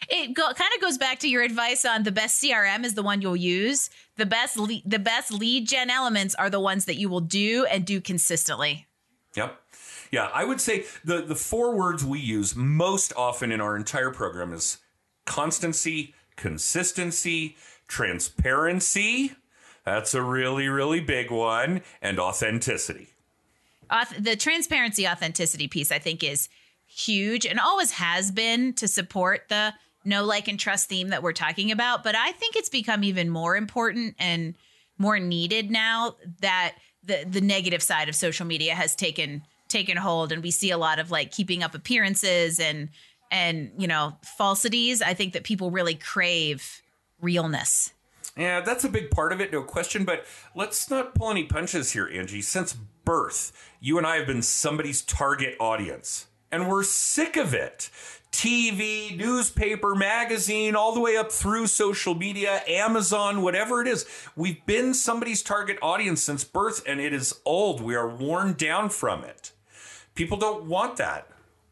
it 0.08 0.32
go, 0.32 0.50
kind 0.54 0.72
of 0.74 0.80
goes 0.80 0.96
back 0.96 1.18
to 1.18 1.28
your 1.28 1.42
advice 1.42 1.84
on 1.84 2.04
the 2.04 2.10
best 2.10 2.42
CRM 2.42 2.86
is 2.86 2.94
the 2.94 3.02
one 3.02 3.20
you'll 3.20 3.36
use. 3.36 3.90
The 4.16 4.24
best 4.24 4.56
le- 4.56 4.80
the 4.86 4.98
best 4.98 5.30
lead 5.30 5.68
gen 5.68 5.90
elements 5.90 6.34
are 6.36 6.48
the 6.48 6.58
ones 6.58 6.86
that 6.86 6.96
you 6.96 7.10
will 7.10 7.20
do 7.20 7.66
and 7.66 7.84
do 7.84 8.00
consistently. 8.00 8.86
Yep. 9.34 9.60
Yeah, 10.10 10.28
I 10.32 10.44
would 10.44 10.60
say 10.60 10.84
the 11.04 11.22
the 11.22 11.34
four 11.34 11.74
words 11.74 12.04
we 12.04 12.20
use 12.20 12.54
most 12.54 13.12
often 13.16 13.50
in 13.50 13.60
our 13.60 13.76
entire 13.76 14.10
program 14.10 14.52
is 14.52 14.78
constancy, 15.24 16.14
consistency, 16.36 17.56
transparency. 17.88 19.32
That's 19.84 20.14
a 20.14 20.22
really 20.22 20.68
really 20.68 21.00
big 21.00 21.30
one 21.30 21.80
and 22.02 22.18
authenticity. 22.18 23.08
Auth- 23.90 24.22
the 24.22 24.36
transparency 24.36 25.08
authenticity 25.08 25.66
piece 25.66 25.90
I 25.90 25.98
think 25.98 26.22
is 26.22 26.48
huge 26.86 27.46
and 27.46 27.58
always 27.58 27.92
has 27.92 28.30
been 28.30 28.74
to 28.74 28.86
support 28.86 29.48
the 29.48 29.72
no 30.04 30.24
like 30.24 30.48
and 30.48 30.58
trust 30.60 30.88
theme 30.88 31.08
that 31.08 31.22
we're 31.22 31.32
talking 31.32 31.70
about, 31.70 32.04
but 32.04 32.14
I 32.14 32.32
think 32.32 32.56
it's 32.56 32.68
become 32.68 33.04
even 33.04 33.30
more 33.30 33.56
important 33.56 34.14
and 34.18 34.54
more 34.98 35.18
needed 35.18 35.70
now 35.70 36.16
that 36.40 36.74
the 37.04 37.24
the 37.28 37.40
negative 37.40 37.82
side 37.82 38.08
of 38.08 38.14
social 38.14 38.46
media 38.46 38.74
has 38.74 38.94
taken 38.94 39.42
taken 39.68 39.96
hold 39.96 40.32
and 40.32 40.42
we 40.42 40.50
see 40.50 40.70
a 40.70 40.78
lot 40.78 40.98
of 40.98 41.10
like 41.10 41.30
keeping 41.30 41.62
up 41.62 41.74
appearances 41.74 42.60
and 42.60 42.88
and 43.30 43.70
you 43.78 43.88
know 43.88 44.16
falsities 44.36 45.00
i 45.00 45.14
think 45.14 45.32
that 45.32 45.44
people 45.44 45.70
really 45.70 45.94
crave 45.94 46.82
realness 47.20 47.92
Yeah, 48.36 48.60
that's 48.60 48.84
a 48.84 48.88
big 48.88 49.10
part 49.10 49.32
of 49.32 49.40
it, 49.40 49.52
no 49.52 49.62
question. 49.62 50.04
But 50.04 50.24
let's 50.54 50.88
not 50.88 51.14
pull 51.14 51.30
any 51.30 51.44
punches 51.44 51.92
here, 51.92 52.08
Angie. 52.08 52.40
Since 52.42 52.72
birth, 53.04 53.52
you 53.80 53.98
and 53.98 54.06
I 54.06 54.16
have 54.16 54.26
been 54.26 54.42
somebody's 54.42 55.02
target 55.02 55.54
audience, 55.60 56.28
and 56.50 56.66
we're 56.66 56.82
sick 56.82 57.36
of 57.36 57.52
it. 57.52 57.90
TV, 58.32 59.16
newspaper, 59.16 59.94
magazine, 59.94 60.74
all 60.74 60.92
the 60.94 61.00
way 61.00 61.16
up 61.16 61.30
through 61.30 61.66
social 61.66 62.14
media, 62.14 62.62
Amazon, 62.66 63.42
whatever 63.42 63.80
it 63.82 63.86
is. 63.88 64.06
We've 64.34 64.64
been 64.66 64.94
somebody's 64.94 65.42
target 65.42 65.78
audience 65.82 66.22
since 66.22 66.42
birth, 66.42 66.82
and 66.86 66.98
it 67.00 67.12
is 67.12 67.40
old. 67.44 67.80
We 67.82 67.94
are 67.94 68.08
worn 68.08 68.54
down 68.54 68.88
from 68.88 69.22
it. 69.24 69.52
People 70.14 70.38
don't 70.38 70.64
want 70.64 70.96
that. 70.96 71.26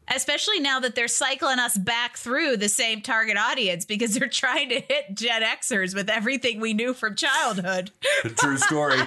especially 0.07 0.59
now 0.59 0.79
that 0.79 0.93
they're 0.95 1.07
cycling 1.07 1.57
us 1.59 1.77
back 1.77 2.17
through 2.17 2.57
the 2.57 2.69
same 2.69 3.01
target 3.01 3.37
audience 3.37 3.83
because 3.85 4.13
they're 4.17 4.27
trying 4.29 4.69
to 4.69 4.75
hit 4.81 5.13
gen 5.15 5.41
xers 5.41 5.93
with 5.95 6.09
everything 6.09 6.59
we 6.59 6.73
knew 6.73 6.93
from 6.93 7.15
childhood 7.15 7.91
The 8.23 8.29
true 8.37 8.57
story. 8.57 8.99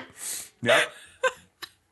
yep. 0.63 0.91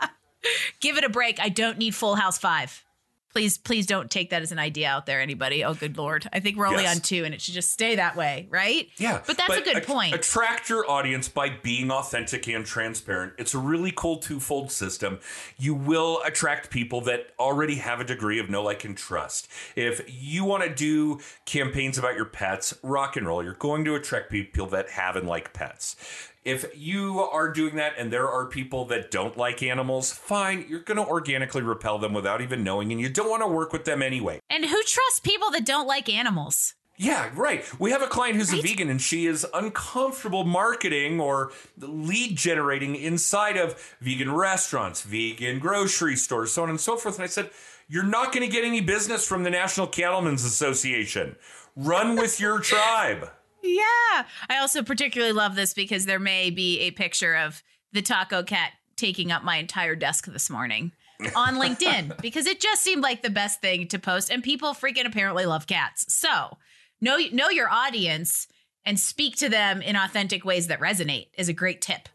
give 0.81 0.97
it 0.97 1.05
a 1.05 1.09
break 1.11 1.39
i 1.41 1.49
don't 1.49 1.79
need 1.79 1.95
full 1.95 2.15
house 2.17 2.39
5 2.39 2.85
please 3.33 3.59
please 3.59 3.87
don't 3.87 4.11
take 4.11 4.31
that 4.31 4.43
as 4.43 4.53
an 4.53 4.59
idea 4.59 4.89
out 4.89 5.07
there 5.07 5.21
anybody 5.21 5.65
oh 5.65 5.75
good 5.75 5.97
lord 5.97 6.29
i 6.33 6.41
think 6.41 6.57
we're 6.57 6.67
only 6.67 6.83
Yes. 6.83 6.97
on 6.97 7.03
two 7.03 7.25
and 7.25 7.35
it 7.35 7.41
should 7.41 7.55
just 7.55 7.71
stay 7.71 7.97
that 7.97 8.17
way 8.17 8.47
right 8.51 8.89
Yeah. 8.99 9.21
but 9.27 9.37
that's 9.37 9.57
a 9.57 9.61
good 9.63 9.77
att- 9.79 9.87
point 9.87 10.15
Attract 10.15 10.69
your 10.69 10.89
audience 10.91 11.29
by 11.29 11.49
being 11.51 11.91
authentic 11.91 12.47
and 12.49 12.65
transparent. 12.67 13.33
It's 13.39 13.55
a 13.55 13.59
really 13.59 13.93
cool 13.95 14.19
twofold 14.19 14.71
system. 14.71 15.19
You 15.59 15.75
will 15.75 16.21
attract 16.25 16.71
people 16.71 17.01
that 17.03 17.29
already 17.39 17.77
have 17.77 18.01
a 18.01 18.05
degree 18.05 18.39
of 18.39 18.51
know, 18.51 18.63
like, 18.63 18.85
and 18.85 18.97
trust. 18.97 19.49
If 19.77 20.03
you 20.09 20.45
want 20.45 20.65
to 20.65 20.75
do 20.75 21.21
campaigns 21.45 21.99
about 21.99 22.17
your 22.17 22.25
pets, 22.27 22.75
rock 22.83 23.17
and 23.17 23.27
roll, 23.27 23.43
you're 23.45 23.55
going 23.55 23.85
to 23.87 23.95
attract 23.95 24.31
people 24.31 24.67
that 24.69 24.91
have 24.91 25.17
and 25.17 25.27
like 25.29 25.53
pets. 25.53 25.97
If 26.45 26.77
you 26.77 27.21
are 27.21 27.53
doing 27.53 27.77
that 27.77 27.93
and 27.97 28.13
there 28.13 28.29
are 28.29 28.47
people 28.47 28.85
that 28.87 29.13
don't 29.13 29.37
like 29.37 29.63
animals, 29.63 30.13
fine, 30.13 30.67
you're 30.69 30.81
going 30.81 30.97
to 30.97 31.07
organically 31.07 31.63
repel 31.63 31.99
them 31.99 32.13
without 32.13 32.41
even 32.41 32.65
knowing, 32.65 32.91
and 32.91 33.01
you 33.01 33.09
don't 33.09 33.31
want 33.31 33.43
to 33.43 33.47
work 33.47 33.73
with 33.73 33.85
them 33.85 34.03
anyway. 34.03 34.41
and 34.51 34.65
who 34.65 34.83
trusts 34.83 35.21
people 35.21 35.51
that 35.53 35.65
don't 35.65 35.87
like 35.87 36.09
animals 36.09 36.75
Yeah, 36.97 37.31
right. 37.35 37.65
We 37.81 37.93
have 37.93 38.03
a 38.03 38.07
client 38.07 38.37
who's 38.37 38.53
a 38.53 38.61
vegan 38.61 38.91
and 38.91 39.01
she 39.01 39.27
is 39.27 39.47
uncomfortable 39.55 40.45
marketing 40.45 41.21
or 41.21 41.53
lead 41.79 42.37
generating 42.37 42.97
inside 42.97 43.57
of 43.57 43.97
vegan 44.01 44.33
restaurants, 44.33 45.03
vegan 45.03 45.59
grocery 45.59 46.17
stores, 46.17 46.53
so 46.53 46.65
on 46.65 46.71
and 46.71 46.81
so 46.81 46.97
forth. 46.97 47.17
And 47.17 47.25
I 47.25 47.29
said, 47.29 47.51
You're 47.89 48.03
not 48.03 48.33
going 48.33 48.47
to 48.47 48.53
get 48.53 48.65
any 48.65 48.81
business 48.81 49.27
from 49.27 49.43
the 49.43 49.51
National 49.51 49.87
Cattlemen's 49.87 50.45
Association. 50.45 51.37
Run 51.77 52.17
with 52.17 52.39
your 52.39 52.61
tribe. 52.61 53.31
Yeah. 53.63 54.25
I 54.49 54.59
also 54.61 54.83
particularly 54.83 55.33
love 55.33 55.55
this 55.55 55.75
because 55.75 56.07
there 56.07 56.19
may 56.19 56.51
be 56.51 56.81
a 56.81 56.91
picture 56.91 57.37
of 57.37 57.63
the 57.93 58.03
taco 58.03 58.43
cat 58.43 58.73
taking 58.97 59.33
up 59.33 59.43
my 59.45 59.57
entire 59.57 59.95
desk 59.95 60.27
this 60.27 60.51
morning 60.51 60.93
on 61.37 61.55
LinkedIn 61.57 62.21
because 62.23 62.47
it 62.47 62.61
just 62.61 62.83
seemed 62.83 63.03
like 63.03 63.23
the 63.23 63.31
best 63.31 63.61
thing 63.61 63.87
to 63.89 63.99
post 63.99 64.31
and 64.31 64.43
people 64.43 64.75
freaking 64.75 65.07
apparently 65.07 65.47
love 65.47 65.67
cats. 65.67 66.13
So, 66.13 66.59
know 67.01 67.19
know 67.33 67.49
your 67.51 67.69
audience 67.71 68.49
and 68.85 68.99
speak 68.99 69.37
to 69.37 69.49
them 69.49 69.81
in 69.83 69.97
authentic 69.97 70.45
ways 70.45 70.67
that 70.67 70.81
resonate 70.81 71.29
is 71.39 71.49
a 71.49 71.53
great 71.53 71.81
tip. 71.81 72.09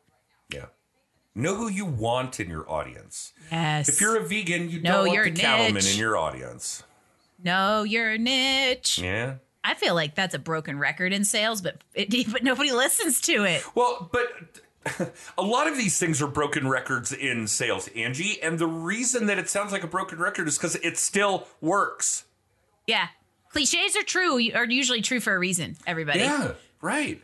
Yeah. 0.53 0.65
Know 1.33 1.55
who 1.55 1.69
you 1.69 1.85
want 1.85 2.39
in 2.39 2.49
your 2.49 2.69
audience. 2.69 3.31
Yes. 3.51 3.87
If 3.89 4.01
you're 4.01 4.17
a 4.17 4.27
vegan, 4.27 4.69
you 4.69 4.81
Know 4.81 5.05
don't 5.05 5.13
your 5.13 5.23
want 5.25 5.35
the 5.35 5.41
cattleman 5.41 5.85
in 5.85 5.97
your 5.97 6.17
audience. 6.17 6.83
know 7.41 7.83
your 7.83 8.17
niche. 8.17 8.99
Yeah. 8.99 9.35
I 9.67 9.73
feel 9.73 9.95
like 9.95 10.15
that's 10.15 10.33
a 10.33 10.39
broken 10.39 10.79
record 10.79 11.11
in 11.11 11.25
sales, 11.25 11.61
but 11.61 11.83
it, 11.93 12.09
but 12.31 12.41
nobody 12.41 12.71
listens 12.71 13.19
to 13.21 13.43
it. 13.43 13.63
Well, 13.75 14.09
but 14.13 15.13
a 15.37 15.41
lot 15.41 15.67
of 15.67 15.75
these 15.75 15.99
things 15.99 16.21
are 16.21 16.27
broken 16.27 16.69
records 16.69 17.11
in 17.11 17.47
sales, 17.47 17.89
Angie. 17.89 18.41
And 18.41 18.57
the 18.57 18.67
reason 18.67 19.25
that 19.27 19.37
it 19.37 19.49
sounds 19.49 19.73
like 19.73 19.83
a 19.83 19.87
broken 19.87 20.19
record 20.19 20.47
is 20.47 20.57
because 20.57 20.75
it 20.77 20.97
still 20.97 21.47
works. 21.59 22.23
Yeah. 22.85 23.09
Cliches 23.49 23.97
are 23.97 24.03
true, 24.03 24.51
are 24.53 24.65
usually 24.65 25.01
true 25.01 25.19
for 25.19 25.35
a 25.35 25.39
reason, 25.39 25.75
everybody. 25.85 26.19
Yeah, 26.19 26.53
right. 26.81 27.21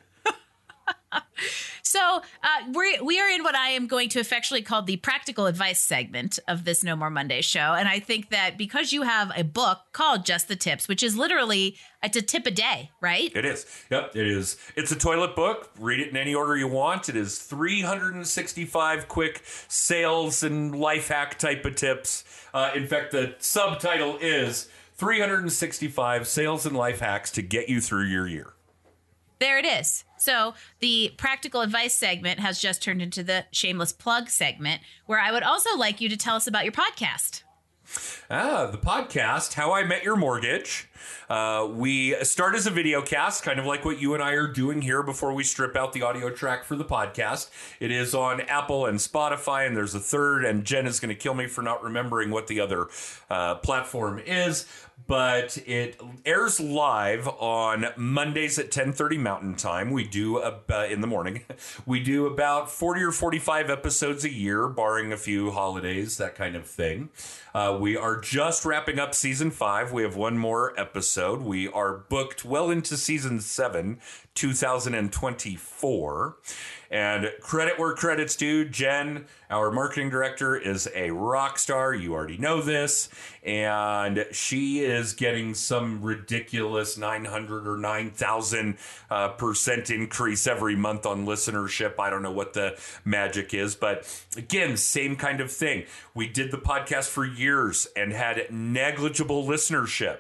So 1.94 2.24
uh, 2.42 2.48
we 2.74 3.00
we 3.04 3.20
are 3.20 3.30
in 3.30 3.44
what 3.44 3.54
I 3.54 3.70
am 3.70 3.86
going 3.86 4.10
to 4.10 4.20
affectionately 4.20 4.64
call 4.64 4.82
the 4.82 4.98
practical 4.98 5.46
advice 5.46 5.80
segment 5.80 6.40
of 6.48 6.66
this 6.66 6.84
No 6.84 6.96
More 6.96 7.12
Monday 7.12 7.42
show, 7.42 7.76
and 7.76 7.88
I 7.88 8.00
think 8.00 8.32
that 8.32 8.58
because 8.58 8.94
you 8.94 9.04
have 9.04 9.32
a 9.36 9.44
book 9.44 9.78
called 9.92 10.26
Just 10.26 10.48
the 10.48 10.56
Tips, 10.56 10.88
which 10.88 11.04
is 11.04 11.16
literally 11.16 11.78
it's 12.02 12.18
a 12.18 12.24
tip 12.24 12.48
a 12.48 12.52
day, 12.52 12.90
right? 13.00 13.32
It 13.36 13.46
is. 13.46 13.68
Yep, 13.92 14.16
it 14.16 14.28
is. 14.28 14.58
It's 14.76 14.92
a 14.92 14.96
toilet 14.96 15.36
book. 15.36 15.70
Read 15.78 16.00
it 16.00 16.10
in 16.10 16.18
any 16.18 16.34
order 16.34 16.58
you 16.58 16.68
want. 16.68 17.10
It 17.10 17.16
is 17.16 17.38
365 17.38 19.08
quick 19.08 19.44
sales 19.68 20.42
and 20.42 20.74
life 20.76 21.10
hack 21.10 21.38
type 21.38 21.64
of 21.64 21.76
tips. 21.76 22.24
Uh, 22.56 22.72
in 22.74 22.88
fact, 22.88 23.12
the 23.12 23.36
subtitle 23.38 24.18
is 24.20 24.68
365 24.96 26.28
sales 26.28 26.66
and 26.66 26.76
life 26.76 27.02
hacks 27.02 27.30
to 27.32 27.44
get 27.44 27.70
you 27.70 27.82
through 27.82 28.06
your 28.06 28.26
year. 28.26 28.54
There 29.40 29.60
it 29.60 29.66
is. 29.66 30.06
So 30.24 30.54
the 30.80 31.14
practical 31.18 31.60
advice 31.60 31.94
segment 31.94 32.40
has 32.40 32.60
just 32.60 32.82
turned 32.82 33.02
into 33.02 33.24
the 33.24 33.46
shameless 33.52 33.92
plug 33.92 34.30
segment, 34.30 34.82
where 35.06 35.20
I 35.20 35.34
would 35.34 35.44
also 35.44 35.76
like 35.76 36.00
you 36.00 36.08
to 36.08 36.16
tell 36.16 36.38
us 36.38 36.48
about 36.48 36.64
your 36.64 36.72
podcast. 36.72 37.44
Ah, 38.32 38.68
the 38.68 38.78
podcast, 38.78 39.54
How 39.54 39.74
I 39.74 39.84
Met 39.84 40.04
Your 40.04 40.16
Mortgage. 40.16 40.90
Uh, 41.30 41.68
we 41.70 42.16
start 42.24 42.56
as 42.56 42.66
a 42.66 42.72
video 42.72 43.02
cast, 43.02 43.44
kind 43.44 43.60
of 43.60 43.66
like 43.66 43.84
what 43.84 44.00
you 44.00 44.14
and 44.14 44.24
I 44.24 44.32
are 44.32 44.48
doing 44.48 44.82
here 44.82 45.04
before 45.04 45.34
we 45.34 45.44
strip 45.44 45.76
out 45.76 45.92
the 45.92 46.02
audio 46.02 46.30
track 46.30 46.64
for 46.64 46.78
the 46.78 46.86
podcast. 46.86 47.50
It 47.82 47.92
is 47.92 48.16
on 48.16 48.40
Apple 48.42 48.86
and 48.86 49.00
Spotify, 49.00 49.68
and 49.68 49.76
there's 49.76 49.94
a 49.94 50.00
third, 50.00 50.46
and 50.46 50.64
Jen 50.64 50.88
is 50.88 51.02
going 51.02 51.10
to 51.10 51.16
kill 51.16 51.34
me 51.34 51.48
for 51.48 51.62
not 51.62 51.84
remembering 51.84 52.32
what 52.32 52.48
the 52.48 52.62
other 52.62 52.88
uh, 53.30 53.56
platform 53.56 54.22
is. 54.26 54.66
But 55.08 55.58
it 55.66 56.00
airs 56.26 56.60
live 56.60 57.28
on 57.28 57.88
Mondays 57.98 58.58
at 58.58 58.72
10:30 58.72 59.18
Mountain 59.20 59.56
Time. 59.56 59.92
We 59.92 60.04
do 60.06 60.38
uh, 60.38 60.88
in 60.90 61.02
the 61.02 61.08
morning. 61.08 61.44
We 61.86 62.00
do 62.00 62.26
about 62.28 62.72
40 62.72 63.02
or 63.04 63.12
45 63.12 63.70
episodes 63.70 64.24
a 64.24 64.32
year, 64.32 64.68
barring 64.68 65.12
a 65.12 65.18
few 65.18 65.52
holidays, 65.52 66.18
that 66.18 66.36
kind 66.36 66.56
of 66.56 66.66
thing. 66.66 67.10
Uh, 67.54 67.78
we 67.80 67.96
are 67.98 68.20
just 68.20 68.66
wrapping 68.66 69.00
up 69.00 69.14
season 69.14 69.52
five. 69.52 69.92
We 69.92 70.04
have 70.04 70.16
one 70.16 70.38
more 70.38 70.74
episode. 70.80 71.42
We 71.42 71.68
are 71.68 71.94
booked 71.94 72.46
well 72.46 72.70
into 72.72 72.98
season 72.98 73.42
seven, 73.42 74.00
2024. 74.36 76.38
And 76.92 77.32
credit 77.42 77.80
where 77.80 77.94
credit's 77.94 78.36
due. 78.36 78.66
Jen, 78.66 79.26
our 79.50 79.72
marketing 79.72 80.12
director, 80.12 80.56
is 80.56 80.88
a 80.94 81.10
rock 81.10 81.58
star. 81.58 81.94
You 81.94 82.14
already 82.14 82.38
know 82.38 82.62
this. 82.62 83.10
And 83.44 84.28
she 84.32 84.82
is 84.82 85.14
getting 85.14 85.56
some 85.56 86.04
ridiculous 86.04 86.96
900 86.96 87.68
or 87.68 87.78
9,000 87.78 88.78
uh, 89.10 89.30
percent 89.30 89.90
increase 89.90 90.46
every 90.46 90.76
month 90.76 91.08
on 91.08 91.26
listenership. 91.26 92.00
I 92.00 92.12
don't 92.12 92.22
know 92.22 92.32
what 92.32 92.54
the 92.54 92.80
magic 93.04 93.56
is. 93.56 93.76
But 93.76 94.26
again, 94.38 94.78
same 94.78 95.16
kind 95.16 95.42
of 95.42 95.52
thing. 95.52 95.86
We 96.14 96.28
did 96.28 96.52
the 96.52 96.60
podcast 96.60 97.10
for 97.10 97.26
years 97.26 97.88
and 97.96 98.14
had 98.14 98.46
negligible 98.52 99.44
listenership. 99.44 100.20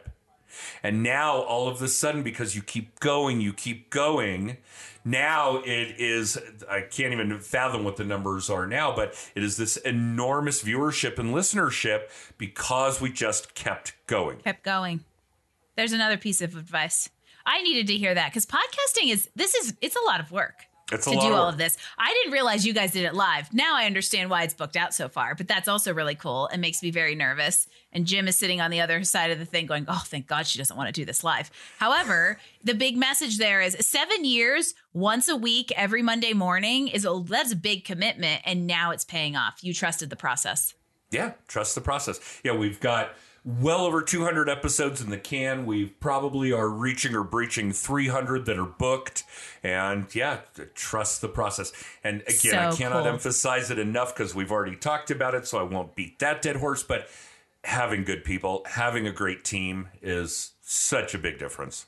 And 0.81 1.03
now 1.03 1.37
all 1.37 1.67
of 1.67 1.81
a 1.81 1.87
sudden, 1.87 2.23
because 2.23 2.55
you 2.55 2.61
keep 2.61 2.99
going, 2.99 3.41
you 3.41 3.53
keep 3.53 3.89
going, 3.89 4.57
now 5.05 5.57
it 5.57 5.99
is, 5.99 6.37
I 6.69 6.81
can't 6.81 7.13
even 7.13 7.39
fathom 7.39 7.83
what 7.83 7.97
the 7.97 8.05
numbers 8.05 8.49
are 8.49 8.65
now, 8.65 8.95
but 8.95 9.13
it 9.35 9.43
is 9.43 9.57
this 9.57 9.77
enormous 9.77 10.63
viewership 10.63 11.19
and 11.19 11.33
listenership 11.33 12.09
because 12.37 13.01
we 13.01 13.11
just 13.11 13.53
kept 13.53 13.93
going. 14.07 14.37
Kept 14.39 14.63
going. 14.63 15.03
There's 15.75 15.93
another 15.93 16.17
piece 16.17 16.41
of 16.41 16.55
advice. 16.55 17.09
I 17.45 17.61
needed 17.61 17.87
to 17.87 17.97
hear 17.97 18.13
that 18.13 18.31
because 18.31 18.45
podcasting 18.45 19.09
is 19.09 19.29
this 19.35 19.53
is 19.55 19.73
it's 19.81 19.97
a 19.97 20.05
lot 20.05 20.21
of 20.21 20.31
work 20.31 20.67
It's 20.91 21.05
to 21.05 21.11
do 21.11 21.17
of 21.17 21.23
all 21.23 21.45
work. 21.45 21.53
of 21.53 21.57
this. 21.57 21.77
I 21.97 22.13
didn't 22.13 22.33
realize 22.33 22.65
you 22.65 22.73
guys 22.73 22.91
did 22.91 23.05
it 23.05 23.13
live. 23.13 23.53
Now 23.53 23.75
I 23.75 23.85
understand 23.85 24.29
why 24.29 24.43
it's 24.43 24.53
booked 24.53 24.75
out 24.75 24.93
so 24.93 25.07
far, 25.07 25.33
but 25.33 25.47
that's 25.47 25.67
also 25.67 25.93
really 25.93 26.15
cool 26.15 26.47
and 26.47 26.61
makes 26.61 26.83
me 26.83 26.91
very 26.91 27.15
nervous. 27.15 27.67
And 27.91 28.05
Jim 28.05 28.27
is 28.27 28.37
sitting 28.37 28.59
on 28.59 28.69
the 28.69 28.81
other 28.81 29.03
side 29.03 29.31
of 29.31 29.39
the 29.39 29.45
thing 29.45 29.65
going, 29.65 29.85
Oh, 29.87 30.03
thank 30.05 30.27
God 30.27 30.45
she 30.45 30.57
doesn't 30.57 30.75
want 30.75 30.87
to 30.87 30.93
do 30.93 31.05
this 31.05 31.23
live. 31.23 31.49
However, 31.79 32.37
the 32.63 32.73
big 32.75 32.97
message 32.97 33.37
there 33.37 33.61
is 33.61 33.77
seven 33.79 34.25
years, 34.25 34.73
once 34.93 35.29
a 35.29 35.35
week, 35.35 35.71
every 35.75 36.01
Monday 36.01 36.33
morning 36.33 36.87
is 36.89 37.05
a 37.05 37.23
that's 37.25 37.53
a 37.53 37.55
big 37.55 37.85
commitment. 37.85 38.41
And 38.45 38.67
now 38.67 38.91
it's 38.91 39.05
paying 39.05 39.35
off. 39.35 39.59
You 39.61 39.73
trusted 39.73 40.09
the 40.09 40.15
process. 40.15 40.73
Yeah, 41.11 41.33
trust 41.47 41.75
the 41.75 41.81
process. 41.81 42.19
Yeah, 42.43 42.55
we've 42.55 42.79
got 42.79 43.13
well 43.45 43.81
over 43.85 44.01
200 44.01 44.47
episodes 44.49 45.01
in 45.01 45.09
the 45.09 45.17
can. 45.17 45.65
We 45.65 45.85
probably 45.87 46.51
are 46.53 46.69
reaching 46.69 47.15
or 47.15 47.23
breaching 47.23 47.71
300 47.73 48.45
that 48.45 48.57
are 48.57 48.65
booked. 48.65 49.23
And 49.61 50.13
yeah, 50.15 50.39
trust 50.75 51.21
the 51.21 51.27
process. 51.27 51.73
And 52.03 52.21
again, 52.27 52.55
I 52.55 52.75
cannot 52.75 53.03
cool. 53.03 53.13
emphasize 53.13 53.69
it 53.69 53.79
enough 53.79 54.15
because 54.15 54.33
we've 54.33 54.51
already 54.51 54.75
talked 54.75 55.11
about 55.11 55.35
it, 55.35 55.47
so 55.47 55.59
I 55.59 55.63
won't 55.63 55.95
beat 55.95 56.19
that 56.19 56.41
dead 56.41 56.57
horse. 56.57 56.83
But 56.83 57.07
having 57.63 58.03
good 58.03 58.23
people, 58.23 58.63
having 58.69 59.07
a 59.07 59.11
great 59.11 59.43
team 59.43 59.89
is 60.01 60.51
such 60.61 61.13
a 61.13 61.17
big 61.17 61.37
difference. 61.39 61.85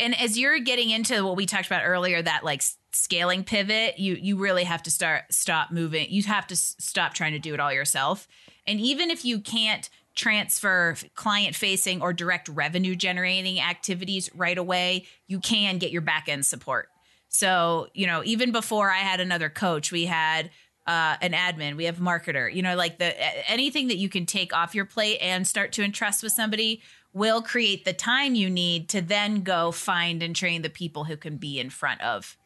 and 0.00 0.18
as 0.20 0.38
you're 0.38 0.58
getting 0.60 0.90
into 0.90 1.24
what 1.24 1.36
we 1.36 1.44
talked 1.46 1.66
about 1.66 1.82
earlier 1.84 2.20
that 2.22 2.44
like 2.44 2.62
scaling 2.92 3.42
pivot 3.44 3.98
you 3.98 4.14
you 4.14 4.36
really 4.36 4.64
have 4.64 4.82
to 4.82 4.90
start 4.90 5.22
stop 5.30 5.70
moving 5.70 6.06
you 6.10 6.22
have 6.24 6.46
to 6.46 6.54
s- 6.54 6.76
stop 6.78 7.14
trying 7.14 7.32
to 7.32 7.38
do 7.38 7.52
it 7.54 7.60
all 7.60 7.72
yourself 7.72 8.28
and 8.66 8.80
even 8.80 9.10
if 9.10 9.24
you 9.24 9.40
can't 9.40 9.88
transfer 10.18 10.96
client 11.14 11.54
facing 11.54 12.02
or 12.02 12.12
direct 12.12 12.48
revenue 12.48 12.96
generating 12.96 13.60
activities 13.60 14.28
right 14.34 14.58
away 14.58 15.06
you 15.28 15.38
can 15.38 15.78
get 15.78 15.92
your 15.92 16.02
back 16.02 16.28
end 16.28 16.44
support. 16.44 16.88
So 17.28 17.86
you 17.94 18.06
know 18.06 18.22
even 18.24 18.52
before 18.52 18.90
i 18.90 18.98
had 18.98 19.20
another 19.20 19.48
coach 19.48 19.92
we 19.92 20.06
had 20.06 20.50
uh, 20.86 21.16
an 21.20 21.32
admin 21.32 21.76
we 21.76 21.84
have 21.84 21.98
marketer 21.98 22.52
you 22.52 22.62
know 22.62 22.74
like 22.74 22.98
the 22.98 23.50
anything 23.50 23.88
that 23.88 23.98
you 23.98 24.08
can 24.08 24.24
take 24.24 24.54
off 24.54 24.74
your 24.74 24.86
plate 24.86 25.18
and 25.20 25.46
start 25.46 25.70
to 25.72 25.82
entrust 25.82 26.22
with 26.22 26.32
somebody 26.32 26.82
will 27.12 27.42
create 27.42 27.84
the 27.84 27.92
time 27.92 28.34
you 28.34 28.48
need 28.48 28.88
to 28.88 29.02
then 29.02 29.42
go 29.42 29.70
find 29.70 30.22
and 30.22 30.34
train 30.34 30.62
the 30.62 30.70
people 30.70 31.04
who 31.04 31.16
can 31.16 31.36
be 31.36 31.60
in 31.60 31.68
front 31.68 32.00
of 32.00 32.36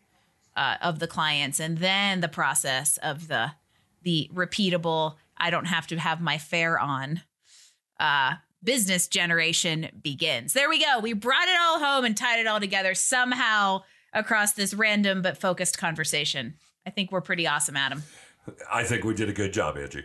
uh, 0.56 0.76
of 0.82 0.98
the 0.98 1.06
clients 1.06 1.60
and 1.60 1.78
then 1.78 2.20
the 2.20 2.28
process 2.28 2.98
of 2.98 3.28
the 3.28 3.52
the 4.02 4.28
repeatable 4.34 5.14
i 5.38 5.48
don't 5.48 5.66
have 5.66 5.86
to 5.86 5.96
have 5.96 6.20
my 6.20 6.36
fare 6.36 6.78
on 6.78 7.22
uh 8.02 8.34
business 8.62 9.08
generation 9.08 9.88
begins 10.02 10.52
there 10.52 10.68
we 10.68 10.78
go 10.78 10.98
we 11.00 11.14
brought 11.14 11.48
it 11.48 11.56
all 11.60 11.78
home 11.78 12.04
and 12.04 12.16
tied 12.16 12.38
it 12.38 12.46
all 12.46 12.60
together 12.60 12.94
somehow 12.94 13.82
across 14.12 14.52
this 14.52 14.74
random 14.74 15.22
but 15.22 15.38
focused 15.38 15.78
conversation 15.78 16.54
i 16.86 16.90
think 16.90 17.10
we're 17.10 17.22
pretty 17.22 17.46
awesome 17.46 17.76
adam 17.76 18.02
I 18.70 18.84
think 18.84 19.04
we 19.04 19.14
did 19.14 19.28
a 19.28 19.32
good 19.32 19.52
job, 19.52 19.76
Angie. 19.76 20.04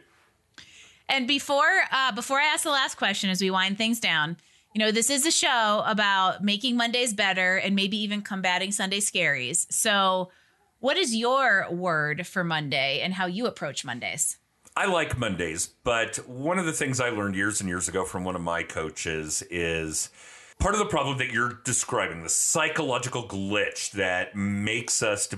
And 1.09 1.27
before 1.27 1.81
uh, 1.91 2.11
before 2.11 2.39
I 2.39 2.45
ask 2.45 2.63
the 2.63 2.69
last 2.69 2.95
question, 2.95 3.29
as 3.29 3.41
we 3.41 3.49
wind 3.49 3.77
things 3.77 3.99
down, 3.99 4.37
you 4.73 4.79
know, 4.79 4.91
this 4.91 5.09
is 5.09 5.25
a 5.25 5.31
show 5.31 5.83
about 5.85 6.43
making 6.43 6.75
Mondays 6.75 7.13
better 7.13 7.57
and 7.57 7.75
maybe 7.75 7.97
even 7.97 8.21
combating 8.21 8.71
Sunday 8.71 8.99
scaries. 8.99 9.71
So, 9.71 10.31
what 10.79 10.97
is 10.97 11.15
your 11.15 11.67
word 11.71 12.27
for 12.27 12.43
Monday 12.43 12.99
and 13.01 13.13
how 13.13 13.25
you 13.25 13.47
approach 13.47 13.85
Mondays? 13.85 14.37
I 14.77 14.85
like 14.85 15.17
Mondays, 15.17 15.71
but 15.83 16.17
one 16.29 16.59
of 16.59 16.67
the 16.67 16.71
things 16.71 16.99
I 16.99 17.09
learned 17.09 17.33
years 17.33 17.61
and 17.61 17.67
years 17.67 17.89
ago 17.89 18.05
from 18.05 18.23
one 18.23 18.35
of 18.35 18.43
my 18.43 18.61
coaches 18.61 19.41
is 19.49 20.11
part 20.59 20.75
of 20.75 20.79
the 20.79 20.85
problem 20.85 21.17
that 21.17 21.31
you're 21.31 21.61
describing, 21.63 22.21
the 22.21 22.29
psychological 22.29 23.27
glitch 23.27 23.89
that 23.93 24.35
makes 24.35 25.01
us 25.01 25.29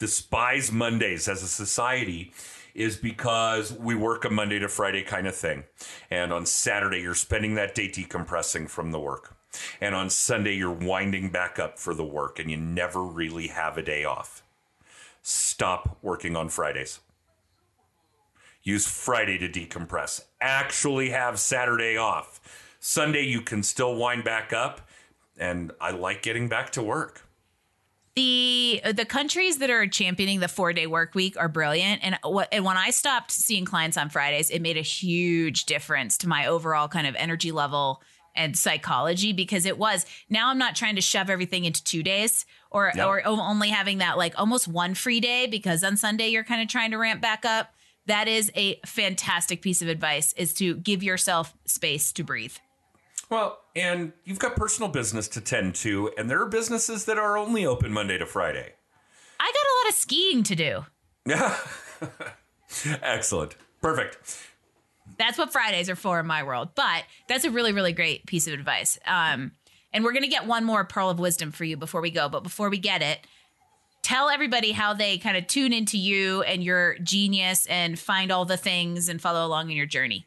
despise 0.00 0.72
Mondays 0.72 1.28
as 1.28 1.44
a 1.44 1.46
society 1.46 2.32
is 2.74 2.96
because 2.96 3.72
we 3.72 3.94
work 3.94 4.24
a 4.24 4.30
Monday 4.30 4.58
to 4.58 4.66
Friday 4.66 5.04
kind 5.04 5.28
of 5.28 5.36
thing. 5.36 5.62
And 6.10 6.32
on 6.32 6.44
Saturday, 6.44 7.00
you're 7.00 7.14
spending 7.14 7.54
that 7.54 7.76
day 7.76 7.88
decompressing 7.88 8.68
from 8.68 8.90
the 8.90 8.98
work. 8.98 9.36
And 9.80 9.94
on 9.94 10.10
Sunday, 10.10 10.56
you're 10.56 10.72
winding 10.72 11.30
back 11.30 11.60
up 11.60 11.78
for 11.78 11.94
the 11.94 12.04
work 12.04 12.40
and 12.40 12.50
you 12.50 12.56
never 12.56 13.04
really 13.04 13.46
have 13.46 13.78
a 13.78 13.82
day 13.82 14.02
off. 14.02 14.42
Stop 15.22 15.98
working 16.02 16.34
on 16.34 16.48
Fridays. 16.48 16.98
Use 18.68 18.86
Friday 18.86 19.38
to 19.38 19.48
decompress. 19.48 20.20
Actually 20.42 21.08
have 21.08 21.38
Saturday 21.38 21.96
off. 21.96 22.38
Sunday 22.80 23.22
you 23.22 23.40
can 23.40 23.62
still 23.62 23.96
wind 23.96 24.24
back 24.24 24.52
up 24.52 24.82
and 25.38 25.72
I 25.80 25.92
like 25.92 26.20
getting 26.20 26.48
back 26.50 26.68
to 26.72 26.82
work. 26.82 27.22
The 28.14 28.82
uh, 28.84 28.92
the 28.92 29.06
countries 29.06 29.56
that 29.58 29.70
are 29.70 29.86
championing 29.86 30.40
the 30.40 30.48
four 30.48 30.74
day 30.74 30.86
work 30.86 31.14
week 31.14 31.34
are 31.38 31.48
brilliant, 31.48 32.02
and 32.04 32.18
what 32.24 32.48
and 32.52 32.62
when 32.64 32.76
I 32.76 32.90
stopped 32.90 33.30
seeing 33.30 33.64
clients 33.64 33.96
on 33.96 34.10
Fridays, 34.10 34.50
it 34.50 34.60
made 34.60 34.76
a 34.76 34.82
huge 34.82 35.64
difference 35.64 36.18
to 36.18 36.28
my 36.28 36.44
overall 36.46 36.88
kind 36.88 37.06
of 37.06 37.14
energy 37.14 37.52
level 37.52 38.02
and 38.34 38.54
psychology 38.58 39.32
because 39.32 39.64
it 39.64 39.78
was 39.78 40.04
now 40.28 40.50
I'm 40.50 40.58
not 40.58 40.76
trying 40.76 40.96
to 40.96 41.00
shove 41.00 41.30
everything 41.30 41.64
into 41.64 41.82
two 41.84 42.02
days 42.02 42.44
or 42.70 42.92
Yeah. 42.94 43.06
or 43.06 43.24
only 43.24 43.70
having 43.70 43.98
that 43.98 44.18
like 44.18 44.38
almost 44.38 44.68
one 44.68 44.94
free 44.94 45.20
day 45.20 45.46
because 45.46 45.82
on 45.82 45.96
Sunday 45.96 46.28
you're 46.28 46.44
kind 46.44 46.60
of 46.60 46.68
trying 46.68 46.90
to 46.90 46.98
ramp 46.98 47.22
back 47.22 47.44
up. 47.46 47.72
That 48.08 48.26
is 48.26 48.50
a 48.56 48.80
fantastic 48.84 49.62
piece 49.62 49.80
of 49.80 49.88
advice: 49.88 50.32
is 50.34 50.52
to 50.54 50.74
give 50.74 51.02
yourself 51.02 51.54
space 51.64 52.12
to 52.12 52.24
breathe. 52.24 52.56
Well, 53.30 53.60
and 53.76 54.12
you've 54.24 54.38
got 54.38 54.56
personal 54.56 54.90
business 54.90 55.28
to 55.28 55.40
tend 55.40 55.74
to, 55.76 56.10
and 56.16 56.30
there 56.30 56.40
are 56.40 56.48
businesses 56.48 57.04
that 57.04 57.18
are 57.18 57.36
only 57.36 57.66
open 57.66 57.92
Monday 57.92 58.18
to 58.18 58.26
Friday. 58.26 58.72
I 59.38 59.44
got 59.44 59.54
a 59.54 59.74
lot 59.84 59.90
of 59.90 59.94
skiing 59.94 60.42
to 60.44 60.56
do. 60.56 60.84
Yeah. 61.26 61.56
Excellent. 63.02 63.54
Perfect. 63.82 64.38
That's 65.18 65.38
what 65.38 65.52
Fridays 65.52 65.90
are 65.90 65.96
for 65.96 66.20
in 66.20 66.26
my 66.26 66.42
world. 66.42 66.70
But 66.74 67.04
that's 67.28 67.44
a 67.44 67.50
really, 67.50 67.72
really 67.72 67.92
great 67.92 68.26
piece 68.26 68.46
of 68.46 68.54
advice. 68.54 68.98
Um, 69.06 69.52
and 69.92 70.04
we're 70.04 70.12
going 70.12 70.22
to 70.24 70.28
get 70.28 70.46
one 70.46 70.64
more 70.64 70.84
pearl 70.84 71.10
of 71.10 71.18
wisdom 71.18 71.50
for 71.50 71.64
you 71.64 71.76
before 71.76 72.00
we 72.00 72.10
go. 72.10 72.28
But 72.28 72.42
before 72.42 72.70
we 72.70 72.78
get 72.78 73.02
it, 73.02 73.20
tell 74.08 74.30
everybody 74.30 74.72
how 74.72 74.94
they 74.94 75.18
kind 75.18 75.36
of 75.36 75.46
tune 75.46 75.70
into 75.70 75.98
you 75.98 76.40
and 76.44 76.64
your 76.64 76.96
genius 77.00 77.66
and 77.66 77.98
find 77.98 78.32
all 78.32 78.46
the 78.46 78.56
things 78.56 79.10
and 79.10 79.20
follow 79.20 79.46
along 79.46 79.70
in 79.70 79.76
your 79.76 79.84
journey. 79.84 80.24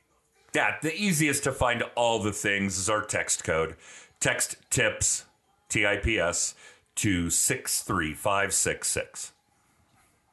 Yeah, 0.54 0.76
the 0.84 0.96
easiest 0.96 1.44
to 1.46 1.52
find 1.52 1.82
all 1.96 2.20
the 2.20 2.32
things 2.32 2.78
is 2.78 2.92
our 2.92 3.02
text 3.02 3.44
code. 3.44 3.76
Text 4.20 4.58
tips, 4.70 5.26
T 5.68 5.84
I 5.84 5.98
P 5.98 6.20
S, 6.20 6.54
to 6.98 7.32
63566. 7.32 9.32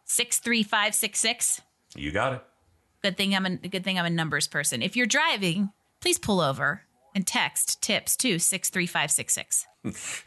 63566. 0.05 1.63
You 1.97 2.13
got 2.13 2.35
it. 2.35 2.45
Good 3.03 3.17
thing 3.17 3.35
I'm 3.35 3.47
a 3.47 3.57
good 3.57 3.83
thing 3.83 3.99
I'm 3.99 4.05
a 4.05 4.11
numbers 4.11 4.47
person. 4.47 4.83
If 4.83 4.95
you're 4.95 5.07
driving, 5.07 5.71
please 6.01 6.19
pull 6.19 6.43
over 6.43 6.83
and 7.15 7.27
text 7.27 7.81
tips 7.81 8.15
to 8.19 8.39
63566. 8.39 9.67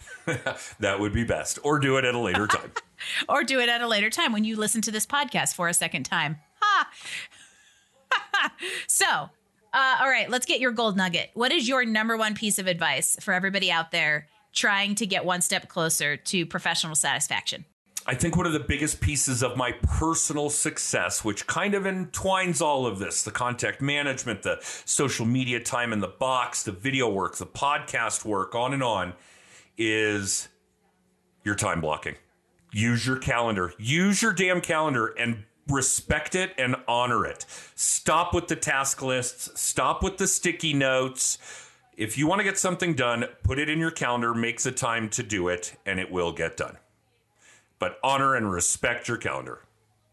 That 0.79 0.99
would 0.99 1.13
be 1.13 1.23
best. 1.23 1.59
Or 1.63 1.79
do 1.79 1.97
it 1.97 2.05
at 2.05 2.15
a 2.15 2.19
later 2.19 2.47
time. 2.51 2.71
or 3.29 3.43
do 3.43 3.59
it 3.59 3.69
at 3.69 3.81
a 3.81 3.87
later 3.87 4.09
time 4.09 4.33
when 4.33 4.43
you 4.43 4.55
listen 4.55 4.81
to 4.81 4.91
this 4.91 5.05
podcast 5.05 5.55
for 5.55 5.67
a 5.67 5.73
second 5.73 6.03
time. 6.03 6.37
Ha! 6.61 6.89
so, 8.87 9.05
uh, 9.73 9.97
all 10.01 10.09
right, 10.09 10.29
let's 10.29 10.45
get 10.45 10.59
your 10.59 10.71
gold 10.71 10.97
nugget. 10.97 11.31
What 11.33 11.51
is 11.51 11.67
your 11.67 11.85
number 11.85 12.17
one 12.17 12.35
piece 12.35 12.59
of 12.59 12.67
advice 12.67 13.17
for 13.21 13.33
everybody 13.33 13.71
out 13.71 13.91
there 13.91 14.27
trying 14.53 14.95
to 14.95 15.05
get 15.05 15.23
one 15.23 15.41
step 15.41 15.69
closer 15.69 16.17
to 16.17 16.45
professional 16.45 16.95
satisfaction? 16.95 17.65
I 18.05 18.15
think 18.15 18.35
one 18.35 18.47
of 18.47 18.53
the 18.53 18.59
biggest 18.59 18.99
pieces 18.99 19.43
of 19.43 19.55
my 19.55 19.73
personal 19.83 20.49
success, 20.49 21.23
which 21.23 21.45
kind 21.45 21.75
of 21.75 21.85
entwines 21.85 22.59
all 22.59 22.87
of 22.87 22.97
this 22.97 23.21
the 23.21 23.31
contact 23.31 23.79
management, 23.79 24.41
the 24.41 24.57
social 24.61 25.25
media 25.25 25.59
time 25.59 25.93
in 25.93 25.99
the 25.99 26.07
box, 26.07 26.63
the 26.63 26.71
video 26.71 27.07
work, 27.09 27.37
the 27.37 27.45
podcast 27.45 28.25
work, 28.25 28.55
on 28.55 28.73
and 28.73 28.81
on, 28.81 29.13
is 29.77 30.49
your 31.43 31.53
time 31.53 31.79
blocking. 31.79 32.15
Use 32.71 33.05
your 33.05 33.17
calendar. 33.17 33.73
Use 33.77 34.21
your 34.21 34.33
damn 34.33 34.61
calendar 34.61 35.07
and 35.07 35.43
respect 35.67 36.35
it 36.35 36.53
and 36.57 36.75
honor 36.87 37.25
it. 37.25 37.45
Stop 37.75 38.33
with 38.33 38.47
the 38.47 38.55
task 38.55 39.01
lists, 39.01 39.59
stop 39.59 40.03
with 40.03 40.17
the 40.17 40.27
sticky 40.27 40.73
notes. 40.73 41.37
If 41.97 42.17
you 42.17 42.27
want 42.27 42.39
to 42.39 42.43
get 42.43 42.57
something 42.57 42.95
done, 42.95 43.25
put 43.43 43.59
it 43.59 43.69
in 43.69 43.79
your 43.79 43.91
calendar, 43.91 44.33
make 44.33 44.61
the 44.61 44.71
time 44.71 45.09
to 45.09 45.23
do 45.23 45.49
it, 45.49 45.75
and 45.85 45.99
it 45.99 46.11
will 46.11 46.31
get 46.31 46.57
done 46.57 46.77
but 47.81 47.97
honor 48.03 48.35
and 48.35 48.49
respect 48.49 49.07
your 49.07 49.17
calendar. 49.17 49.63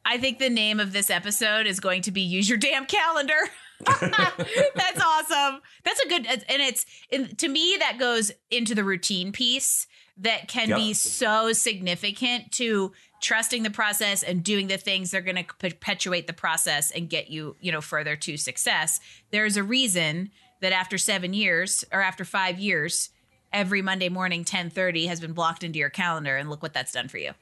I 0.04 0.16
think 0.16 0.38
the 0.38 0.48
name 0.48 0.80
of 0.80 0.94
this 0.94 1.10
episode 1.10 1.66
is 1.66 1.78
going 1.78 2.00
to 2.02 2.10
be 2.10 2.22
Use 2.22 2.48
Your 2.48 2.56
Damn 2.56 2.86
Calendar. 2.86 3.38
That's 4.00 5.00
awesome. 5.00 5.60
That's 5.84 6.00
a 6.00 6.08
good, 6.08 6.26
and 6.26 6.62
it's, 6.62 6.86
and 7.12 7.36
to 7.38 7.46
me, 7.46 7.76
that 7.78 7.98
goes 7.98 8.32
into 8.50 8.74
the 8.74 8.84
routine 8.84 9.32
piece 9.32 9.86
that 10.18 10.48
can 10.48 10.74
be 10.74 10.92
so 10.94 11.52
significant 11.52 12.52
to 12.52 12.92
trusting 13.20 13.62
the 13.62 13.70
process 13.70 14.22
and 14.22 14.44
doing 14.44 14.68
the 14.68 14.76
things 14.76 15.10
that 15.10 15.18
are 15.18 15.22
going 15.22 15.36
to 15.36 15.54
perpetuate 15.58 16.26
the 16.26 16.32
process 16.32 16.90
and 16.90 17.08
get 17.08 17.30
you, 17.30 17.56
you 17.60 17.72
know, 17.72 17.80
further 17.80 18.16
to 18.16 18.36
success. 18.36 19.00
There's 19.30 19.56
a 19.56 19.62
reason 19.62 20.30
that 20.60 20.72
after 20.72 20.98
seven 20.98 21.34
years 21.34 21.84
or 21.92 22.00
after 22.00 22.24
five 22.24 22.58
years, 22.58 23.10
every 23.52 23.82
Monday 23.82 24.08
morning 24.08 24.44
10:30 24.44 25.06
has 25.06 25.20
been 25.20 25.32
blocked 25.32 25.64
into 25.64 25.78
your 25.78 25.90
calendar 25.90 26.36
and 26.36 26.50
look 26.50 26.62
what 26.62 26.74
that's 26.74 26.92
done 26.92 27.08
for 27.08 27.18
you. 27.18 27.32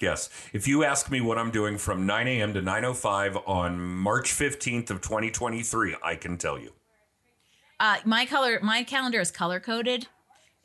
Yes. 0.00 0.30
If 0.52 0.66
you 0.66 0.82
ask 0.82 1.10
me 1.10 1.20
what 1.20 1.36
I'm 1.36 1.50
doing 1.50 1.76
from 1.76 2.06
9 2.06 2.26
a.m. 2.26 2.54
to 2.54 2.62
9.05 2.62 3.46
on 3.46 3.78
March 3.78 4.32
15th 4.32 4.88
of 4.88 5.02
2023, 5.02 5.96
I 6.02 6.14
can 6.14 6.38
tell 6.38 6.58
you. 6.58 6.72
Uh, 7.78 7.98
my 8.06 8.24
color, 8.24 8.60
my 8.62 8.82
calendar 8.82 9.20
is 9.20 9.30
color 9.30 9.60
coded 9.60 10.06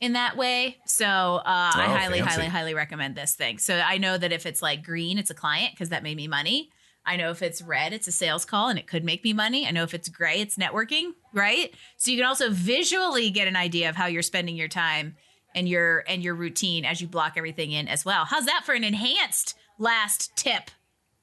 in 0.05 0.13
that 0.13 0.37
way. 0.37 0.77
So 0.85 1.05
uh, 1.05 1.41
I 1.45 1.85
Oh, 1.87 1.95
highly, 1.95 2.19
fancy. 2.19 2.35
highly, 2.41 2.47
highly 2.49 2.73
recommend 2.73 3.15
this 3.15 3.35
thing. 3.35 3.57
So 3.57 3.75
I 3.75 3.97
know 3.97 4.17
that 4.17 4.31
if 4.31 4.45
it's 4.45 4.61
like 4.61 4.83
green, 4.83 5.17
it's 5.17 5.29
a 5.29 5.33
client 5.35 5.73
because 5.73 5.89
that 5.89 6.03
made 6.03 6.15
me 6.15 6.27
money. 6.27 6.69
I 7.05 7.17
know 7.17 7.29
if 7.31 7.41
it's 7.41 7.61
red, 7.61 7.93
it's 7.93 8.07
a 8.07 8.11
sales 8.11 8.45
call 8.45 8.69
and 8.69 8.79
it 8.79 8.87
could 8.87 9.03
make 9.03 9.23
me 9.23 9.33
money. 9.33 9.67
I 9.67 9.71
know 9.71 9.83
if 9.83 9.93
it's 9.93 10.09
gray, 10.09 10.41
it's 10.41 10.55
networking, 10.57 11.11
right? 11.33 11.73
So 11.97 12.09
you 12.11 12.17
can 12.17 12.25
also 12.25 12.49
visually 12.49 13.29
get 13.29 13.47
an 13.47 13.55
idea 13.55 13.89
of 13.89 13.95
how 13.95 14.07
you're 14.07 14.23
spending 14.23 14.55
your 14.55 14.67
time 14.67 15.15
and 15.53 15.69
your 15.69 16.03
and 16.07 16.23
your 16.23 16.33
routine 16.35 16.83
as 16.83 17.01
you 17.01 17.07
block 17.07 17.33
everything 17.37 17.71
in 17.71 17.87
as 17.87 18.05
well. 18.05 18.25
How's 18.25 18.45
that 18.47 18.63
for 18.65 18.73
an 18.73 18.83
enhanced 18.83 19.55
last 19.77 20.35
tip? 20.35 20.71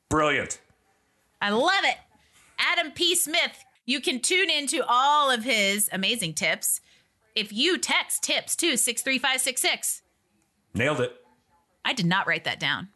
Brilliant. 0.08 0.60
I 1.40 1.50
love 1.50 1.84
it. 1.84 1.96
Adam 2.58 2.92
P. 2.92 3.14
Smith. 3.16 3.64
You 3.84 4.00
can 4.00 4.20
tune 4.20 4.48
into 4.50 4.84
all 4.86 5.30
of 5.32 5.42
his 5.42 5.88
amazing 5.92 6.34
tips 6.34 6.80
if 7.34 7.52
you 7.52 7.78
text 7.78 8.22
tips 8.22 8.56
to 8.56 8.76
63566. 8.76 10.02
Nailed 10.74 11.00
it. 11.00 11.12
I 11.84 11.92
did 11.92 12.06
not 12.06 12.26
write 12.26 12.44
that 12.44 12.60
down. 12.60 12.88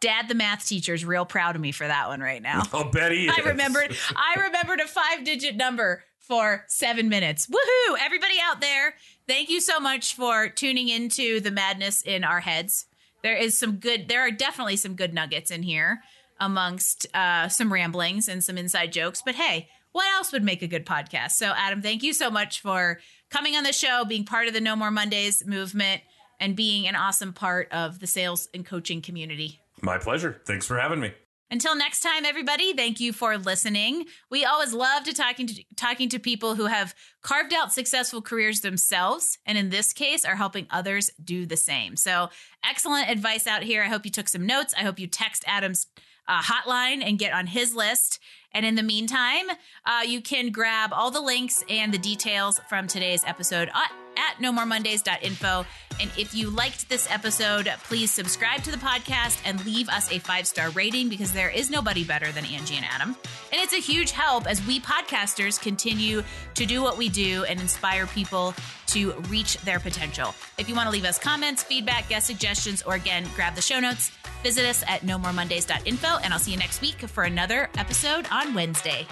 Dad, 0.00 0.28
the 0.28 0.34
math 0.34 0.66
teacher, 0.66 0.94
is 0.94 1.04
real 1.04 1.24
proud 1.24 1.56
of 1.56 1.60
me 1.60 1.72
for 1.72 1.86
that 1.86 2.08
one 2.08 2.20
right 2.20 2.42
now. 2.42 2.62
I'll 2.72 2.90
bet 2.90 3.10
he 3.12 3.26
is. 3.28 3.34
I 3.36 3.42
remembered 3.42 3.96
I 4.14 4.40
remembered 4.42 4.80
a 4.80 4.86
five 4.86 5.24
digit 5.24 5.56
number 5.56 6.04
for 6.20 6.64
seven 6.68 7.08
minutes. 7.08 7.46
Woohoo! 7.46 7.96
Everybody 8.00 8.34
out 8.42 8.60
there, 8.60 8.94
thank 9.26 9.48
you 9.48 9.60
so 9.60 9.80
much 9.80 10.14
for 10.14 10.48
tuning 10.48 10.88
into 10.88 11.40
the 11.40 11.50
madness 11.50 12.02
in 12.02 12.22
our 12.22 12.40
heads. 12.40 12.86
There 13.22 13.36
is 13.36 13.58
some 13.58 13.76
good 13.76 14.08
there 14.08 14.20
are 14.20 14.30
definitely 14.30 14.76
some 14.76 14.94
good 14.94 15.12
nuggets 15.14 15.50
in 15.50 15.62
here 15.62 16.00
amongst 16.38 17.06
uh, 17.14 17.48
some 17.48 17.72
ramblings 17.72 18.28
and 18.28 18.44
some 18.44 18.56
inside 18.56 18.92
jokes. 18.92 19.22
But 19.24 19.34
hey, 19.34 19.68
what 19.90 20.06
else 20.14 20.30
would 20.32 20.44
make 20.44 20.62
a 20.62 20.68
good 20.68 20.86
podcast? 20.86 21.32
So 21.32 21.52
Adam, 21.56 21.82
thank 21.82 22.04
you 22.04 22.12
so 22.12 22.30
much 22.30 22.60
for 22.60 23.00
coming 23.30 23.56
on 23.56 23.64
the 23.64 23.72
show, 23.72 24.04
being 24.04 24.24
part 24.24 24.48
of 24.48 24.54
the 24.54 24.60
No 24.60 24.76
More 24.76 24.90
Mondays 24.90 25.46
movement, 25.46 26.02
and 26.40 26.54
being 26.54 26.86
an 26.86 26.96
awesome 26.96 27.32
part 27.32 27.70
of 27.72 27.98
the 28.00 28.06
sales 28.06 28.48
and 28.54 28.64
coaching 28.64 29.02
community. 29.02 29.60
My 29.82 29.98
pleasure. 29.98 30.40
Thanks 30.46 30.66
for 30.66 30.78
having 30.78 31.00
me. 31.00 31.12
Until 31.50 31.74
next 31.74 32.00
time, 32.00 32.26
everybody, 32.26 32.74
thank 32.74 33.00
you 33.00 33.14
for 33.14 33.38
listening. 33.38 34.04
We 34.30 34.44
always 34.44 34.74
love 34.74 35.04
to 35.04 35.14
talking 35.14 35.46
to 35.46 35.64
talking 35.76 36.10
to 36.10 36.18
people 36.18 36.56
who 36.56 36.66
have 36.66 36.94
carved 37.22 37.54
out 37.54 37.72
successful 37.72 38.20
careers 38.20 38.60
themselves, 38.60 39.38
and 39.46 39.56
in 39.56 39.70
this 39.70 39.94
case, 39.94 40.26
are 40.26 40.36
helping 40.36 40.66
others 40.70 41.10
do 41.24 41.46
the 41.46 41.56
same. 41.56 41.96
So, 41.96 42.28
excellent 42.62 43.08
advice 43.08 43.46
out 43.46 43.62
here. 43.62 43.82
I 43.82 43.88
hope 43.88 44.04
you 44.04 44.10
took 44.10 44.28
some 44.28 44.44
notes. 44.44 44.74
I 44.76 44.82
hope 44.82 44.98
you 44.98 45.06
text 45.06 45.42
Adam's 45.46 45.86
uh, 46.28 46.42
hotline 46.42 47.02
and 47.02 47.18
get 47.18 47.32
on 47.32 47.46
his 47.46 47.74
list. 47.74 48.20
And 48.52 48.64
in 48.64 48.74
the 48.74 48.82
meantime, 48.82 49.46
uh, 49.84 50.02
you 50.06 50.20
can 50.20 50.50
grab 50.50 50.90
all 50.92 51.10
the 51.10 51.20
links 51.20 51.62
and 51.68 51.92
the 51.92 51.98
details 51.98 52.60
from 52.68 52.86
today's 52.86 53.22
episode 53.24 53.68
at, 53.74 53.92
at 54.16 54.42
nomoremondays.info. 54.42 55.66
And 56.00 56.10
if 56.16 56.34
you 56.34 56.50
liked 56.50 56.88
this 56.88 57.10
episode, 57.10 57.72
please 57.84 58.10
subscribe 58.10 58.62
to 58.64 58.70
the 58.70 58.76
podcast 58.76 59.40
and 59.44 59.64
leave 59.64 59.88
us 59.88 60.10
a 60.12 60.18
five 60.18 60.46
star 60.46 60.70
rating 60.70 61.08
because 61.08 61.32
there 61.32 61.50
is 61.50 61.70
nobody 61.70 62.04
better 62.04 62.30
than 62.32 62.44
Angie 62.44 62.76
and 62.76 62.84
Adam. 62.84 63.16
And 63.52 63.62
it's 63.62 63.72
a 63.72 63.80
huge 63.80 64.12
help 64.12 64.46
as 64.46 64.64
we 64.66 64.80
podcasters 64.80 65.60
continue 65.60 66.22
to 66.54 66.66
do 66.66 66.82
what 66.82 66.98
we 66.98 67.08
do 67.08 67.44
and 67.44 67.60
inspire 67.60 68.06
people 68.06 68.54
to 68.88 69.12
reach 69.28 69.58
their 69.58 69.80
potential. 69.80 70.34
If 70.56 70.68
you 70.68 70.74
want 70.74 70.86
to 70.86 70.92
leave 70.92 71.04
us 71.04 71.18
comments, 71.18 71.62
feedback, 71.62 72.08
guest 72.08 72.26
suggestions, 72.26 72.82
or 72.82 72.94
again, 72.94 73.26
grab 73.34 73.54
the 73.54 73.62
show 73.62 73.80
notes, 73.80 74.10
visit 74.42 74.64
us 74.64 74.82
at 74.86 75.02
nomoremondays.info. 75.02 76.18
And 76.22 76.32
I'll 76.32 76.38
see 76.38 76.52
you 76.52 76.58
next 76.58 76.80
week 76.80 77.00
for 77.00 77.24
another 77.24 77.70
episode 77.76 78.26
on 78.30 78.54
Wednesday. 78.54 79.06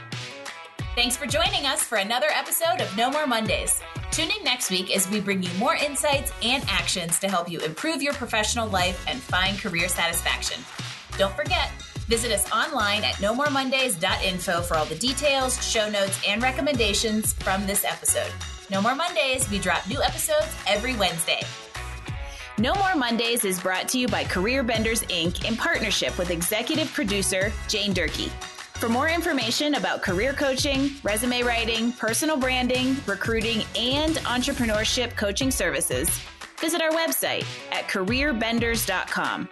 Thanks 0.97 1.15
for 1.15 1.27
joining 1.27 1.67
us 1.67 1.83
for 1.83 1.97
another 1.97 2.29
episode 2.31 2.81
of 2.81 2.97
No 2.97 3.11
More 3.11 3.27
Mondays. 3.27 3.83
Tune 4.11 4.31
in 4.31 4.43
next 4.43 4.71
week 4.71 4.97
as 4.97 5.07
we 5.11 5.21
bring 5.21 5.43
you 5.43 5.51
more 5.59 5.75
insights 5.75 6.33
and 6.43 6.65
actions 6.69 7.19
to 7.19 7.29
help 7.29 7.51
you 7.51 7.61
improve 7.61 8.01
your 8.01 8.15
professional 8.15 8.67
life 8.67 9.05
and 9.07 9.21
find 9.21 9.59
career 9.59 9.91
satisfaction. 9.91 10.59
Don't 11.19 11.37
forget, 11.37 11.71
visit 12.09 12.33
us 12.33 12.51
online 12.51 13.05
at 13.05 13.17
nomoremondays.info 13.17 14.63
for 14.63 14.79
all 14.79 14.87
the 14.87 14.95
details, 14.95 15.63
show 15.63 15.87
notes, 15.91 16.19
and 16.27 16.43
recommendations 16.43 17.35
from 17.35 17.67
this 17.67 17.85
episode. 17.85 18.33
No 18.71 18.81
More 18.81 18.95
Mondays, 18.95 19.51
we 19.51 19.59
drop 19.59 19.87
new 19.87 20.01
episodes 20.01 20.49
every 20.67 20.97
Wednesday. 20.97 21.43
No 22.57 22.75
More 22.77 22.97
Mondays 22.97 23.45
is 23.45 23.61
brought 23.61 23.87
to 23.89 23.99
you 23.99 24.09
by 24.09 24.25
Career 24.25 24.63
Benders 24.63 25.03
Inc. 25.03 25.45
in 25.45 25.59
partnership 25.59 26.17
with 26.17 26.31
executive 26.31 26.91
producer 26.95 27.53
Jane 27.69 27.93
Durkee. 27.93 28.33
For 28.79 28.91
more 28.91 29.09
information 29.09 29.77
about 29.77 30.03
career 30.03 30.35
coaching, 30.35 30.91
resume 31.03 31.43
writing, 31.43 31.93
personal 31.93 32.37
branding, 32.37 32.95
recruiting, 33.07 33.65
and 33.75 34.17
entrepreneurship 34.17 35.17
coaching 35.17 35.51
services, 35.51 36.11
visit 36.61 36.83
our 36.83 36.91
website 36.91 37.47
at 37.73 37.89
careerbenders.com. 37.89 39.49